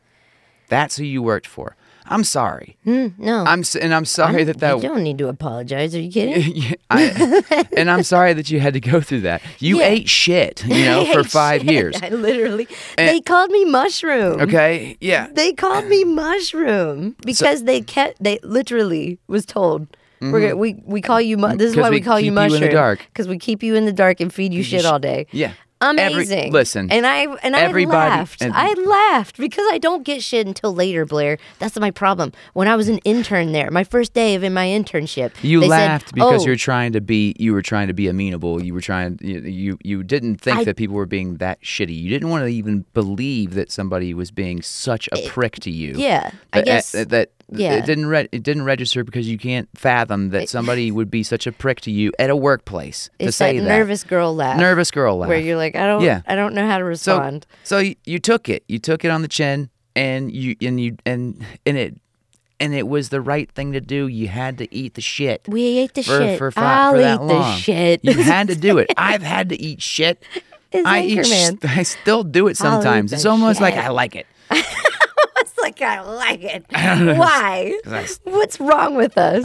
That's 0.69 0.97
who 0.97 1.05
you 1.05 1.23
worked 1.23 1.47
for 1.57 1.77
i'm 2.11 2.25
sorry 2.25 2.77
hmm, 2.85 3.07
no 3.19 3.45
i'm 3.45 3.61
s- 3.61 3.77
and 3.77 3.95
i'm 3.95 4.05
sorry 4.05 4.45
that 4.45 4.59
that 4.61 4.77
you 4.77 4.83
don't 4.89 5.03
need 5.03 5.17
to 5.19 5.29
apologize 5.29 5.95
are 5.95 6.01
you 6.01 6.11
kidding 6.11 6.77
I, 6.91 7.67
and 7.77 7.89
I'm 7.91 8.03
sorry 8.03 8.33
that 8.33 8.51
you 8.51 8.59
had 8.59 8.75
to 8.75 8.81
go 8.81 9.01
through 9.01 9.21
that. 9.21 9.43
You 9.61 9.79
Yeah. 9.79 9.87
ate 9.87 10.09
shit, 10.09 10.65
you 10.67 10.85
know, 10.91 11.05
for 11.13 11.23
five 11.23 11.63
years. 11.63 11.95
I 12.03 12.09
literally 12.09 12.67
And- 12.99 13.09
they 13.09 13.21
called 13.21 13.51
me 13.53 13.65
mushroom 13.65 14.41
Okay, 14.41 14.97
yeah. 15.01 15.29
they 15.33 15.53
called 15.53 15.87
me 15.87 16.03
mushroom 16.03 17.15
because 17.25 17.63
they 17.65 17.81
kept 17.81 18.21
they 18.23 18.39
literally 18.43 19.19
was 19.29 19.47
told 19.47 19.87
We're 20.21 20.41
mm-hmm. 20.51 20.59
we 20.59 20.83
we 20.85 21.01
call 21.01 21.21
you. 21.21 21.37
Mu- 21.39 21.47
mm, 21.55 21.59
this 21.59 21.71
is 21.71 21.77
why 21.77 21.91
we, 21.91 21.97
we 21.97 22.01
call 22.03 22.19
you 22.21 22.33
mushroom. 22.33 22.99
because 23.09 23.29
we 23.29 23.39
keep 23.39 23.63
you 23.63 23.75
in 23.77 23.87
the 23.87 23.93
dark 23.93 24.21
and 24.21 24.33
feed 24.35 24.53
you 24.53 24.63
shit 24.65 24.85
all 24.85 24.99
day. 24.99 25.27
Yeah. 25.31 25.53
Every- 25.83 26.05
Amazing. 26.13 26.53
listen, 26.53 26.91
and 26.93 27.07
I 27.07 27.25
and 27.43 27.57
I 27.57 27.67
laughed. 27.71 28.43
and- 28.43 28.53
I 28.55 28.75
laughed 28.75 29.39
because 29.39 29.65
I 29.73 29.79
don't 29.79 30.03
get 30.05 30.23
shit 30.23 30.47
until 30.47 30.75
later, 30.75 31.07
Blair. 31.07 31.39
That's 31.59 31.79
my 31.81 31.91
problem. 31.91 32.33
When 32.53 32.69
I 32.69 32.77
was 32.77 32.89
an 32.89 32.99
intern 32.99 33.53
there, 33.53 33.71
my 33.71 33.83
first 33.85 34.13
day 34.13 34.35
of 34.35 34.45
in 34.45 34.53
my 34.53 34.67
internship, 34.67 35.31
You 35.43 35.61
they 35.61 35.69
said, 35.69 35.87
laughed 35.89 36.15
because 36.15 36.43
"Oh, 36.43 36.47
you're 36.47 36.57
trying 36.57 36.93
to 36.93 37.01
be 37.01 37.35
you 37.39 37.55
were 37.55 37.63
trying 37.63 37.89
to 37.89 37.95
be 37.95 38.09
amenable. 38.09 38.63
You 38.63 38.75
were 38.75 38.83
trying 38.83 39.19
you 39.23 39.41
you, 39.41 39.79
you 39.83 40.03
didn't 40.03 40.37
think 40.43 40.59
I- 40.59 40.65
that 40.65 40.77
people 40.77 40.97
were 40.97 41.07
being 41.07 41.37
that 41.37 41.63
shitty. 41.63 41.99
You 41.99 42.11
didn't 42.11 42.29
want 42.29 42.45
to 42.45 42.49
even 42.49 42.85
believe 42.93 43.55
that 43.55 43.71
somebody 43.73 44.13
was 44.13 44.31
being 44.31 44.61
such 44.61 45.09
a 45.13 45.25
eh, 45.25 45.29
prick 45.29 45.61
to 45.61 45.71
you. 45.71 45.95
Yeah, 45.97 46.31
I 46.53 46.59
eh, 46.59 46.63
guess. 46.63 46.93
that, 46.93 47.09
that 47.09 47.31
yeah. 47.53 47.75
it 47.75 47.87
didn't 47.87 48.07
re- 48.07 48.29
it 48.33 48.43
didn't 48.43 48.65
register 48.65 49.05
because 49.05 49.29
you 49.29 49.39
can't 49.39 49.69
fathom 49.75 50.31
that 50.31 50.49
somebody 50.57 50.91
would 50.91 51.11
be 51.11 51.23
such 51.23 51.47
a 51.47 51.53
prick 51.53 51.81
to 51.83 51.91
you 51.91 52.13
at 52.19 52.31
a 52.31 52.37
workplace 52.37 53.09
to 53.19 53.27
it's 53.27 53.37
say 53.37 53.59
that 53.59 53.65
that. 53.65 53.69
nervous 53.69 54.05
girl 54.05 54.35
laugh. 54.35 54.59
nervous 54.59 54.91
girl 54.91 55.19
laugh. 55.19 55.29
where 55.29 55.39
you're 55.39 55.57
like, 55.57 55.77
I 55.77 55.87
don't, 55.87 56.03
Yeah. 56.03 56.23
I 56.27 56.35
don't 56.35 56.55
know 56.55 56.67
how 56.67 56.79
to 56.79 56.85
respond. 56.85 57.47
so 57.65 57.79
you, 57.79 57.97
you 58.05 58.19
took 58.19 58.49
it. 58.49 58.65
You 58.69 58.79
took 58.79 59.05
it 59.05 59.11
on 59.11 59.23
the 59.23 59.29
chin 59.29 59.71
and 59.97 60.31
you 60.33 60.55
and 60.61 60.81
you 60.81 60.97
and 61.05 61.45
and 61.67 61.77
it 61.77 61.95
and 62.61 62.75
it 62.75 62.87
was 62.87 63.09
the 63.09 63.21
right 63.23 63.51
thing 63.53 63.73
to 63.73 63.81
do. 63.81 64.07
You 64.07 64.29
had 64.29 64.59
to 64.59 64.73
eat 64.75 64.95
the 64.95 65.01
shit. 65.01 65.43
we 65.49 65.79
ate 65.79 65.95
the 65.95 66.03
for, 66.03 66.19
shit. 66.19 66.39
for, 66.39 66.51
fi- 66.51 66.63
I'll 66.63 66.93
for 66.93 66.99
that 66.99 67.15
eat 67.15 67.23
long. 67.25 67.29
the 67.29 67.57
shit. 67.57 68.01
You 68.05 68.13
had 68.23 68.49
to 68.49 68.55
do 68.55 68.77
it. 68.79 68.93
I've 68.99 69.23
had 69.23 69.49
to 69.49 69.61
eat 69.61 69.81
shit. 69.81 70.23
It's 70.71 70.87
I 70.87 71.01
eat. 71.03 71.19
Anchorman. 71.19 71.63
sh- 71.63 71.67
I 71.79 71.83
still 71.85 72.23
do 72.23 72.47
it 72.49 72.57
sometimes. 72.59 73.13
It's 73.15 73.25
almost 73.25 73.61
like. 73.61 73.75
I 73.75 73.89
like 73.89 74.15
it. 74.15 74.27
I 75.83 76.01
like 76.01 76.43
it. 76.43 76.65
Why? 76.71 77.79
What's 78.25 78.61
wrong 78.61 78.95
with 78.95 79.17
us? 79.19 79.45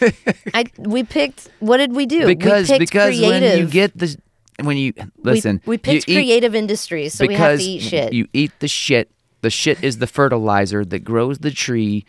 I 0.54 0.64
we 0.78 1.02
picked. 1.02 1.48
What 1.60 1.78
did 1.78 1.94
we 1.94 2.06
do? 2.06 2.26
Because 2.26 2.68
we 2.68 2.78
picked 2.78 2.90
because 2.92 3.16
creative. 3.16 3.42
when 3.50 3.58
you 3.58 3.66
get 3.66 3.96
the 3.98 4.16
when 4.62 4.76
you 4.76 4.92
listen, 5.18 5.60
we 5.66 5.78
picked 5.78 6.08
you 6.08 6.18
eat, 6.18 6.22
creative 6.22 6.54
industries, 6.54 7.14
so 7.14 7.26
we 7.26 7.34
have 7.34 7.58
to 7.58 7.64
eat 7.64 7.80
shit. 7.82 8.12
You 8.12 8.28
eat 8.32 8.52
the 8.60 8.68
shit. 8.68 9.10
The 9.40 9.50
shit 9.50 9.82
is 9.84 9.98
the 9.98 10.06
fertilizer 10.08 10.84
that 10.84 11.00
grows 11.00 11.38
the 11.38 11.50
tree 11.52 12.04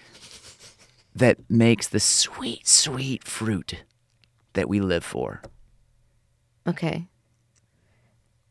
that 1.16 1.38
makes 1.50 1.88
the 1.88 2.00
sweet, 2.00 2.68
sweet 2.68 3.24
fruit 3.24 3.84
that 4.54 4.68
we 4.70 4.80
live 4.80 5.04
for. 5.04 5.42
okay, 6.68 7.08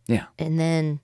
Yeah. 0.07 0.27
and 0.39 0.59
then 0.61 1.01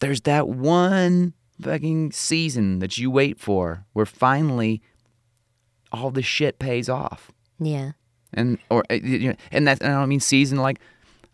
there's 0.00 0.20
that 0.22 0.48
one 0.48 1.32
fucking 1.60 2.12
season 2.12 2.78
that 2.80 2.98
you 2.98 3.10
wait 3.10 3.38
for 3.38 3.84
where 3.92 4.06
finally 4.06 4.82
all 5.92 6.10
the 6.10 6.22
shit 6.22 6.58
pays 6.58 6.88
off. 6.88 7.30
yeah, 7.58 7.92
And 8.34 8.58
or 8.70 8.84
uh, 8.90 8.94
you 8.94 9.30
know, 9.30 9.36
and 9.52 9.66
that's 9.66 9.80
and 9.80 9.92
I 9.92 10.00
don't 10.00 10.08
mean 10.08 10.20
season 10.20 10.58
like 10.58 10.78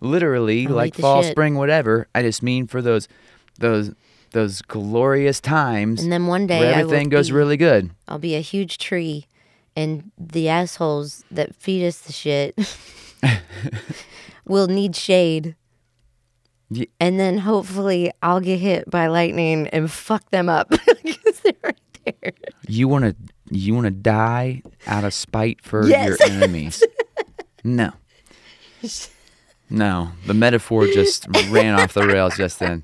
literally 0.00 0.66
I'll 0.66 0.74
like 0.74 0.94
fall, 0.94 1.22
shit. 1.22 1.32
spring, 1.32 1.56
whatever. 1.56 2.06
I 2.14 2.22
just 2.22 2.42
mean 2.42 2.66
for 2.66 2.82
those 2.82 3.08
those 3.58 3.92
those 4.32 4.62
glorious 4.62 5.40
times 5.40 6.02
and 6.02 6.11
then 6.11 6.26
one 6.26 6.46
day 6.46 6.58
where 6.61 6.74
everything 6.74 7.08
goes 7.11 7.28
be, 7.28 7.35
really 7.35 7.56
good. 7.56 7.90
I'll 8.08 8.18
be 8.18 8.35
a 8.35 8.40
huge 8.40 8.78
tree, 8.78 9.26
and 9.76 10.11
the 10.18 10.48
assholes 10.48 11.24
that 11.30 11.54
feed 11.56 11.87
us 11.87 11.98
the 12.00 12.12
shit 12.12 12.54
will 14.46 14.68
need 14.68 14.94
shade. 14.96 15.56
And 17.00 17.18
then 17.20 17.38
hopefully 17.38 18.12
I'll 18.22 18.40
get 18.40 18.58
hit 18.61 18.88
by 18.90 19.06
lightning 19.08 19.68
and 19.68 19.90
fuck 19.90 20.28
them 20.30 20.48
up 20.48 20.68
because 21.04 21.40
they're 21.40 21.52
right 21.62 21.76
there. 22.22 22.32
You 22.68 22.88
want 22.88 23.04
to 23.04 23.16
you 23.50 23.74
want 23.74 23.85
to 23.87 23.90
die 23.90 24.62
out 24.87 25.04
of 25.04 25.12
spite 25.12 25.61
for 25.62 25.87
Yes. 25.87 26.18
your 26.20 26.30
enemies. 26.30 26.82
no. 27.64 27.92
No, 29.70 30.12
the 30.26 30.35
metaphor 30.35 30.87
just 30.87 31.26
ran 31.50 31.78
off 31.78 31.94
the 31.94 32.06
rails 32.06 32.37
just 32.37 32.58
then. 32.58 32.82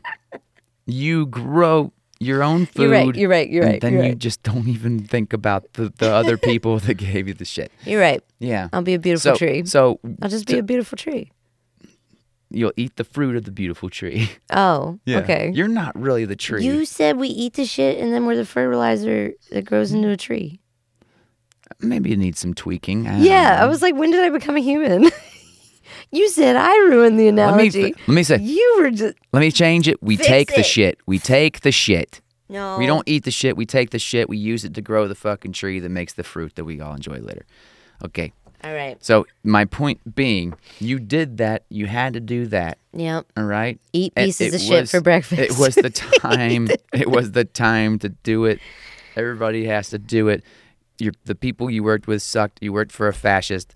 You 0.87 1.27
grow 1.27 1.93
your 2.19 2.43
own 2.43 2.67
food. 2.67 2.83
You're 2.83 2.91
right, 2.91 3.15
you're 3.15 3.31
right, 3.31 3.49
you're 3.51 3.63
and 3.63 3.73
right, 3.73 3.81
Then 3.81 3.93
you're 3.93 4.03
you 4.05 4.09
right. 4.11 4.19
just 4.19 4.43
don't 4.43 4.69
even 4.69 5.01
think 5.05 5.33
about 5.33 5.73
the, 5.75 5.93
the 5.99 6.11
other 6.13 6.37
people 6.39 6.79
that 6.81 6.95
gave 6.95 7.29
you 7.29 7.35
the 7.35 7.45
shit. 7.45 7.71
You're 7.85 8.01
right. 8.01 8.23
Yeah. 8.39 8.69
I'll 8.73 8.83
be 8.83 8.95
a 8.95 8.99
beautiful 8.99 9.33
so, 9.33 9.37
tree. 9.37 9.65
So 9.67 10.01
I'll 10.23 10.29
just 10.29 10.47
be 10.47 10.55
so 10.55 10.59
a 10.61 10.63
beautiful 10.63 10.97
tree. 10.97 11.31
You'll 12.51 12.73
eat 12.77 12.97
the 12.97 13.05
fruit 13.05 13.37
of 13.37 13.45
the 13.45 13.51
beautiful 13.51 13.91
tree. 13.91 14.31
Oh, 14.51 14.99
okay. 15.09 15.51
You're 15.55 15.69
not 15.69 15.99
really 15.99 16.25
the 16.25 16.35
tree. 16.37 16.65
You 16.65 16.85
said 16.87 17.17
we 17.19 17.29
eat 17.29 17.55
the 17.55 17.65
shit 17.67 17.99
and 17.99 18.13
then 18.13 18.25
we're 18.27 18.37
the 18.37 18.47
fertilizer 18.47 19.33
that 19.51 19.65
grows 19.67 19.93
into 19.93 20.09
a 20.09 20.17
tree. 20.17 20.61
Maybe 21.81 22.13
it 22.13 22.19
needs 22.19 22.39
some 22.41 22.55
tweaking. 22.55 23.07
I 23.07 23.21
Yeah, 23.21 23.59
I 23.63 23.67
was 23.67 23.83
like, 23.83 23.95
when 23.95 24.11
did 24.11 24.25
I 24.25 24.31
become 24.31 24.57
a 24.57 24.61
human? 24.61 25.11
you 26.11 26.29
said 26.31 26.57
I 26.57 26.75
ruined 26.79 27.21
the 27.21 27.31
Let 27.31 27.57
me, 27.57 27.67
analogy. 27.69 27.83
let 28.07 28.09
me 28.09 28.23
say. 28.23 28.39
you 28.41 28.79
were 28.81 28.91
just 28.91 29.15
Let 29.33 29.41
me 29.41 29.51
change 29.51 29.87
it. 29.87 30.03
We 30.03 30.17
Fix 30.17 30.27
take 30.29 30.55
the 30.55 30.63
shit. 30.63 30.99
We 31.07 31.19
take 31.19 31.61
the 31.61 31.73
shit. 31.73 32.21
no. 32.49 32.79
We 32.79 32.87
don't 32.87 33.07
eat 33.07 33.25
the 33.25 33.31
shit. 33.31 33.57
We 33.57 33.67
take 33.67 33.91
the 33.91 33.99
shit. 33.99 34.29
We 34.29 34.39
use 34.39 34.65
it 34.65 34.73
to 34.75 34.81
grow 34.81 35.07
the 35.07 35.15
fucking 35.15 35.53
tree 35.53 35.79
that 35.81 35.91
makes 35.91 36.15
the 36.15 36.25
fruit 36.25 36.55
that 36.57 36.65
we 36.65 36.81
all 36.81 36.95
enjoy 36.95 37.19
later. 37.19 37.45
Okay. 38.05 38.33
All 38.65 38.75
right. 38.75 38.97
So 39.05 39.27
my 39.45 39.65
point 39.65 40.15
being, 40.15 40.55
you 40.81 40.99
did 40.99 41.37
that. 41.39 41.65
You 41.69 41.87
had 41.87 42.15
to 42.15 42.21
do 42.21 42.47
that. 42.47 42.79
Yep. 42.93 43.27
All 43.37 43.45
right. 43.45 43.81
Eat 43.93 44.15
pieces 44.15 44.55
of 44.55 44.61
shit 44.61 44.81
was- 44.83 44.91
for 44.91 45.01
breakfast. 45.01 45.41
It 45.41 45.59
was 45.59 45.75
the 45.77 45.91
time. 46.21 46.69
it 46.93 47.09
was 47.09 47.33
the 47.33 47.45
time 47.45 47.99
to 48.01 48.09
do 48.09 48.45
it. 48.45 48.59
Everybody 49.17 49.67
has 49.67 49.91
to 49.91 49.99
do 49.99 50.29
it. 50.29 50.43
you 50.99 51.13
the 51.25 51.35
people 51.35 51.71
you 51.71 51.83
worked 51.83 52.07
with 52.07 52.23
sucked. 52.23 52.59
You 52.63 52.73
worked 52.73 52.93
for 52.93 53.07
a 53.09 53.13
fascist. 53.15 53.75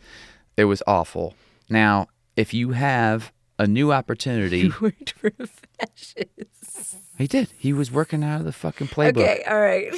It 0.56 0.64
was 0.64 0.82
awful. 0.86 1.34
Now, 1.70 2.08
if 2.36 2.52
you 2.52 2.70
have 2.72 3.32
a 3.58 3.66
new 3.66 3.92
opportunity, 3.92 4.70
worked 4.80 5.12
for 5.12 5.32
a 5.38 5.46
fascist. 5.86 6.96
he 7.18 7.26
did. 7.26 7.52
He 7.56 7.72
was 7.72 7.90
working 7.92 8.22
out 8.24 8.40
of 8.40 8.46
the 8.46 8.52
fucking 8.52 8.88
playbook. 8.88 9.18
Okay. 9.22 9.44
All 9.48 9.60
right. 9.60 9.92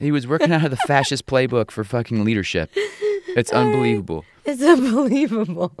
He 0.00 0.10
was 0.10 0.26
working 0.26 0.50
out 0.52 0.64
of 0.64 0.70
the 0.72 0.76
fascist 0.78 1.26
playbook 1.26 1.70
for 1.70 1.84
fucking 1.84 2.24
leadership. 2.24 2.70
It's 3.36 3.52
unbelievable. 3.52 4.24
It's 4.44 4.62
unbelievable. 4.74 5.72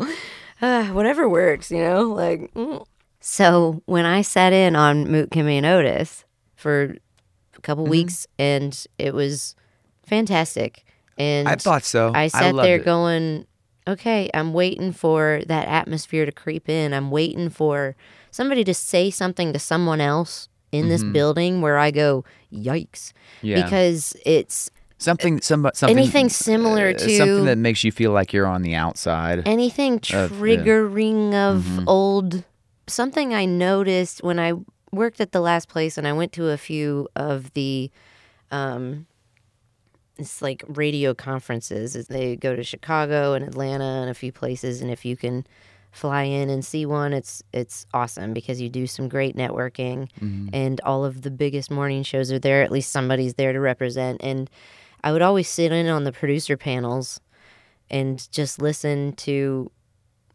Uh, 0.60 0.86
whatever 0.86 1.28
works, 1.28 1.70
you 1.70 1.78
know? 1.78 2.02
Like, 2.02 2.52
mm. 2.54 2.84
so 3.20 3.82
when 3.86 4.04
I 4.06 4.22
sat 4.22 4.52
in 4.52 4.76
on 4.76 5.10
Moot 5.10 5.30
Kimmy 5.30 5.54
and 5.56 5.66
Otis 5.66 6.24
for 6.56 6.96
a 7.56 7.60
couple 7.60 7.84
Mm-hmm. 7.84 7.90
weeks, 7.90 8.26
and 8.38 8.86
it 8.98 9.14
was 9.14 9.56
fantastic. 10.06 10.84
And 11.18 11.48
I 11.48 11.56
thought 11.56 11.84
so. 11.84 12.12
I 12.14 12.28
sat 12.28 12.54
loved 12.54 12.66
there 12.66 12.76
it. 12.76 12.84
going, 12.84 13.46
okay, 13.86 14.30
I'm 14.32 14.52
waiting 14.52 14.92
for 14.92 15.42
that 15.46 15.68
atmosphere 15.68 16.24
to 16.24 16.32
creep 16.32 16.68
in. 16.68 16.94
I'm 16.94 17.10
waiting 17.10 17.50
for 17.50 17.96
somebody 18.30 18.64
to 18.64 18.74
say 18.74 19.10
something 19.10 19.52
to 19.52 19.58
someone 19.58 20.00
else 20.00 20.48
in 20.70 20.88
this 20.88 21.04
building 21.04 21.60
where 21.60 21.76
I 21.76 21.90
go, 21.90 22.24
yikes. 22.50 23.12
Mm-hmm. 23.12 23.46
Yeah. 23.46 23.62
Because 23.62 24.16
it's 24.24 24.70
something, 25.02 25.40
some, 25.40 25.68
something, 25.74 25.96
anything 25.98 26.28
similar 26.28 26.88
uh, 26.88 26.92
to 26.94 27.10
something 27.16 27.44
that 27.46 27.58
makes 27.58 27.82
you 27.84 27.92
feel 27.92 28.12
like 28.12 28.32
you're 28.32 28.46
on 28.46 28.62
the 28.62 28.74
outside. 28.74 29.42
anything 29.46 29.94
Of- 29.94 30.10
yeah. 30.12 30.26
triggering 30.28 31.34
of 31.34 31.62
Mhm. 31.64 31.84
old 31.86 32.44
something 32.86 33.32
i 33.32 33.44
noticed 33.44 34.22
when 34.24 34.38
i 34.38 34.52
worked 34.90 35.20
at 35.20 35.32
the 35.32 35.40
last 35.40 35.68
place 35.68 35.96
and 35.96 36.06
i 36.06 36.12
went 36.12 36.32
to 36.32 36.48
a 36.50 36.56
few 36.58 37.08
of 37.16 37.52
the 37.54 37.90
um 38.50 39.06
it's 40.18 40.42
like 40.42 40.62
radio 40.68 41.14
conferences 41.14 41.94
they 42.08 42.36
go 42.36 42.54
to 42.56 42.62
chicago 42.62 43.32
and 43.34 43.44
atlanta 43.44 43.84
and 44.02 44.10
a 44.10 44.14
few 44.14 44.32
places 44.32 44.82
and 44.82 44.90
if 44.90 45.04
you 45.04 45.16
can 45.16 45.46
fly 45.92 46.22
in 46.24 46.50
and 46.50 46.64
see 46.64 46.84
one 46.84 47.12
it's 47.12 47.42
it's 47.52 47.86
awesome 47.94 48.32
because 48.34 48.60
you 48.60 48.68
do 48.68 48.86
some 48.86 49.08
great 49.08 49.36
networking 49.36 50.08
Mm-hmm. 50.20 50.48
and 50.52 50.80
all 50.82 51.04
of 51.04 51.22
the 51.22 51.30
biggest 51.30 51.70
morning 51.70 52.02
shows 52.02 52.30
are 52.32 52.38
there 52.38 52.62
at 52.62 52.72
least 52.72 52.90
somebody's 52.90 53.34
there 53.34 53.52
to 53.52 53.60
represent 53.60 54.20
and 54.22 54.50
i 55.04 55.12
would 55.12 55.22
always 55.22 55.48
sit 55.48 55.72
in 55.72 55.88
on 55.88 56.04
the 56.04 56.12
producer 56.12 56.56
panels 56.56 57.20
and 57.90 58.30
just 58.32 58.60
listen 58.60 59.12
to 59.14 59.70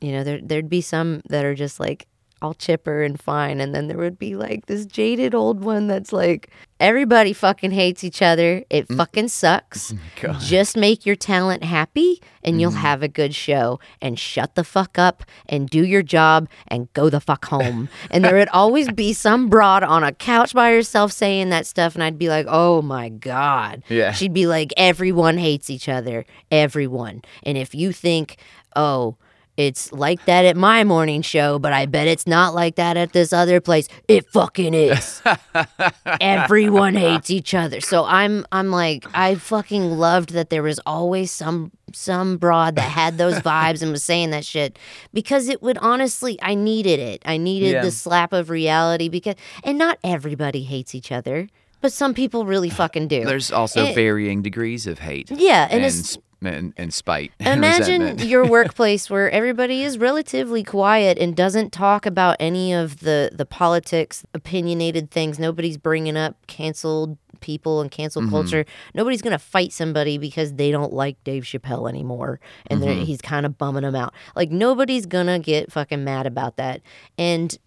you 0.01 0.12
know 0.12 0.23
there 0.23 0.39
there'd 0.41 0.69
be 0.69 0.82
some 0.82 1.21
that 1.30 1.45
are 1.45 1.56
just 1.56 1.80
like 1.80 2.08
all 2.41 2.54
chipper 2.54 3.04
and 3.04 3.19
fine. 3.19 3.60
And 3.60 3.73
then 3.73 3.88
there 3.88 3.97
would 3.97 4.19
be 4.19 4.36
like 4.36 4.65
this 4.65 4.86
jaded 4.86 5.34
old 5.34 5.62
one 5.62 5.88
that's 5.88 6.13
like 6.13 6.50
everybody 6.80 7.34
fucking 7.34 7.71
hates 7.71 8.04
each 8.04 8.21
other. 8.21 8.63
It 8.69 8.88
mm. 8.88 8.97
fucking 8.97 9.30
sucks. 9.30 9.93
Oh 10.17 10.34
god. 10.34 10.41
just 10.41 10.76
make 10.76 11.06
your 11.06 11.15
talent 11.15 11.63
happy 11.63 12.21
and 12.43 12.60
you'll 12.60 12.71
mm. 12.71 12.78
have 12.78 13.04
a 13.04 13.08
good 13.08 13.36
show. 13.36 13.80
And 14.02 14.17
shut 14.17 14.56
the 14.56 14.63
fuck 14.63 14.97
up 14.97 15.23
and 15.47 15.69
do 15.69 15.86
your 15.86 16.02
job 16.02 16.50
and 16.67 16.91
go 16.93 17.10
the 17.10 17.19
fuck 17.19 17.45
home. 17.50 17.89
And 18.10 18.23
there 18.23 18.36
would 18.36 18.50
always 18.50 18.89
be 18.91 19.13
some 19.13 19.47
broad 19.47 19.84
on 19.84 20.04
a 20.04 20.12
couch 20.12 20.54
by 20.54 20.71
herself 20.71 21.12
saying 21.12 21.50
that 21.50 21.67
stuff. 21.67 21.93
And 21.93 22.04
i'd 22.04 22.17
be 22.17 22.30
like 22.30 22.47
oh 22.50 22.82
my 22.82 23.10
god. 23.10 23.84
Yeah. 23.89 24.12
she'd 24.12 24.34
be 24.34 24.47
like 24.47 24.73
everyone 24.76 25.38
hates 25.38 25.69
each 25.69 25.88
other. 25.88 26.26
Everyone. 26.50 27.21
And 27.43 27.58
if 27.58 27.76
you 27.76 27.91
think 27.91 28.38
oh 28.76 29.17
it's 29.58 29.91
like 29.91 30.24
that 30.26 30.46
at 30.46 30.56
my 30.56 30.84
morning 30.84 31.22
show, 31.24 31.58
but 31.60 31.74
I 31.74 31.88
bet 31.88 32.08
it's 32.08 32.28
not 32.28 32.54
like 32.54 32.76
that 32.76 32.96
at 32.96 33.12
this 33.13 33.34
other 33.34 33.60
place. 33.60 33.88
It 34.08 34.30
fucking 34.30 34.74
is. 34.76 35.22
Everyone 36.22 36.96
hates 36.96 37.30
each 37.30 37.54
other. 37.54 37.82
So 37.82 38.06
I'm 38.06 38.46
I'm 38.52 38.70
like 38.72 39.06
I 39.13 39.36
fucking 39.36 39.91
loved 39.91 40.32
that 40.32 40.50
there 40.50 40.63
was 40.63 40.80
always 40.86 41.32
some 41.32 41.72
some 41.93 42.38
broad 42.38 42.76
that 42.76 42.82
had 42.91 43.17
those 43.17 43.36
vibes 43.41 43.82
and 43.82 43.91
was 43.91 44.04
saying 44.04 44.30
that 44.32 44.46
shit 44.46 44.78
because 45.13 45.48
it 45.50 45.62
would 45.62 45.78
honestly 45.80 46.38
I 46.41 46.56
needed 46.56 47.00
it. 47.00 47.22
I 47.26 47.38
needed 47.38 47.72
Yeah. 47.74 47.82
the 47.82 47.91
slap 47.91 48.34
of 48.34 48.50
reality 48.50 49.10
because 49.10 49.36
and 49.63 49.78
not 49.78 49.98
everybody 50.04 50.63
hates 50.63 50.93
each 50.96 51.12
other, 51.12 51.48
but 51.82 51.91
some 51.91 52.13
people 52.13 52.46
really 52.46 52.70
fucking 52.70 53.08
do. 53.08 53.26
There's 53.26 53.52
also 53.52 53.86
It- 53.86 53.96
varying 53.96 54.41
degrees 54.41 54.88
of 54.88 55.00
hate. 55.00 55.32
Yeah, 55.32 55.67
and 55.70 55.84
and, 55.84 56.17
and, 56.41 56.73
and 56.78 56.93
spite. 56.93 57.32
Imagine 57.39 58.17
your 58.28 58.45
workplace 58.50 59.10
where 59.10 59.30
everybody 59.32 59.84
is 59.84 59.97
relatively 59.97 60.63
quiet 60.63 61.17
and 61.17 61.36
doesn't 61.36 61.71
talk 61.71 62.06
about 62.06 62.38
any 62.39 62.73
of 62.73 63.00
the 63.00 63.32
the 63.34 63.45
politics, 63.45 64.26
opinionated 64.34 65.12
things. 65.12 65.39
Nobody's 65.39 65.78
bringing 65.78 66.15
up 66.17 66.36
canceled 66.47 67.17
people 67.39 67.82
and 67.82 67.91
cancel 67.91 68.21
Mm-hmm. 68.23 68.32
culture. 68.32 68.65
Nobody's 68.95 69.21
gonna 69.21 69.38
fight 69.38 69.71
somebody 69.71 70.17
because 70.17 70.54
they 70.54 70.71
don't 70.71 70.91
like 70.93 71.23
Dave 71.23 71.43
Chappelle 71.43 71.88
anymore 71.88 72.39
and 72.67 72.82
Mm-hmm. 72.82 73.04
he's 73.04 73.21
kind 73.21 73.45
of 73.45 73.58
bumming 73.58 73.84
them 73.84 73.95
out. 73.95 74.13
Like 74.36 74.50
nobody's 74.52 75.06
gonna 75.06 75.38
get 75.39 75.71
fucking 75.71 76.04
mad 76.04 76.26
about 76.26 76.58
that. 76.58 76.82
And 77.17 77.58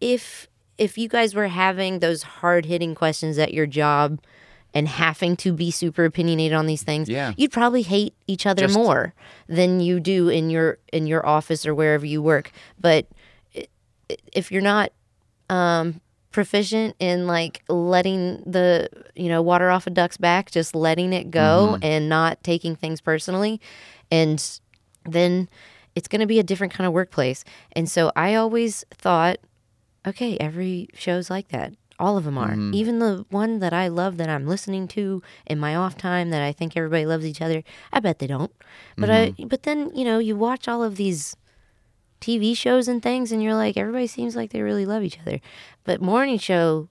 if 0.00 0.48
if 0.78 0.96
you 0.96 1.08
guys 1.08 1.34
were 1.34 1.48
having 1.48 1.98
those 1.98 2.22
hard 2.22 2.64
hitting 2.66 2.94
questions 2.94 3.36
at 3.36 3.52
your 3.52 3.66
job 3.66 4.20
and 4.78 4.86
having 4.88 5.36
to 5.36 5.52
be 5.52 5.70
super 5.72 6.04
opinionated 6.04 6.54
on 6.56 6.66
these 6.66 6.82
things, 6.84 7.08
Yeah. 7.08 7.32
you'd 7.36 7.50
probably 7.52 7.82
hate 7.82 8.14
each 8.26 8.46
other 8.46 8.62
Just- 8.62 8.74
more 8.76 9.12
than 9.48 9.80
you 9.80 9.98
do 9.98 10.28
in 10.28 10.50
your 10.50 10.78
in 10.92 11.06
your 11.06 11.26
office 11.26 11.66
or 11.66 11.74
wherever 11.74 12.06
you 12.06 12.22
work. 12.22 12.52
But 12.80 13.06
if 14.32 14.50
you're 14.52 14.62
not 14.62 14.92
um, 15.50 16.00
proficient 16.30 16.94
in 17.00 17.26
like 17.26 17.62
letting 17.68 18.42
the 18.46 18.88
you 19.16 19.28
know 19.28 19.42
water 19.42 19.70
off 19.70 19.86
a 19.86 19.90
duck's 19.90 20.16
back, 20.16 20.50
just 20.50 20.74
letting 20.74 21.12
it 21.12 21.30
go 21.30 21.78
and 21.82 22.08
not 22.08 22.42
taking 22.44 22.76
things 22.76 23.00
personally, 23.00 23.60
and 24.10 24.60
then 25.04 25.48
it's 25.94 26.06
going 26.08 26.20
to 26.20 26.26
be 26.26 26.38
a 26.38 26.44
different 26.44 26.72
kind 26.72 26.86
of 26.86 26.92
workplace. 26.92 27.44
And 27.72 27.90
so 27.90 28.12
I 28.14 28.36
always 28.36 28.84
thought, 28.92 29.38
okay, 30.06 30.36
every 30.38 30.88
show's 30.94 31.28
like 31.30 31.48
that. 31.48 31.72
All 31.98 32.16
of 32.16 32.24
them 32.24 32.38
are. 32.38 32.50
Mm-hmm. 32.50 32.74
Even 32.74 32.98
the 33.00 33.24
one 33.30 33.58
that 33.58 33.72
I 33.72 33.88
love 33.88 34.16
that 34.18 34.28
I'm 34.28 34.46
listening 34.46 34.86
to 34.88 35.22
in 35.46 35.58
my 35.58 35.74
off 35.74 35.96
time 35.96 36.30
that 36.30 36.42
I 36.42 36.52
think 36.52 36.76
everybody 36.76 37.06
loves 37.06 37.26
each 37.26 37.42
other. 37.42 37.64
I 37.92 38.00
bet 38.00 38.18
they 38.18 38.26
don't. 38.26 38.52
But 38.96 39.10
I 39.10 39.30
mm-hmm. 39.30 39.48
but 39.48 39.64
then, 39.64 39.90
you 39.94 40.04
know, 40.04 40.18
you 40.18 40.36
watch 40.36 40.68
all 40.68 40.82
of 40.82 40.96
these 40.96 41.36
TV 42.20 42.56
shows 42.56 42.88
and 42.88 43.02
things 43.02 43.30
and 43.30 43.42
you're 43.42 43.54
like 43.54 43.76
everybody 43.76 44.06
seems 44.06 44.34
like 44.34 44.50
they 44.50 44.62
really 44.62 44.86
love 44.86 45.02
each 45.02 45.20
other. 45.20 45.40
But 45.84 46.00
morning 46.00 46.38
show 46.38 46.88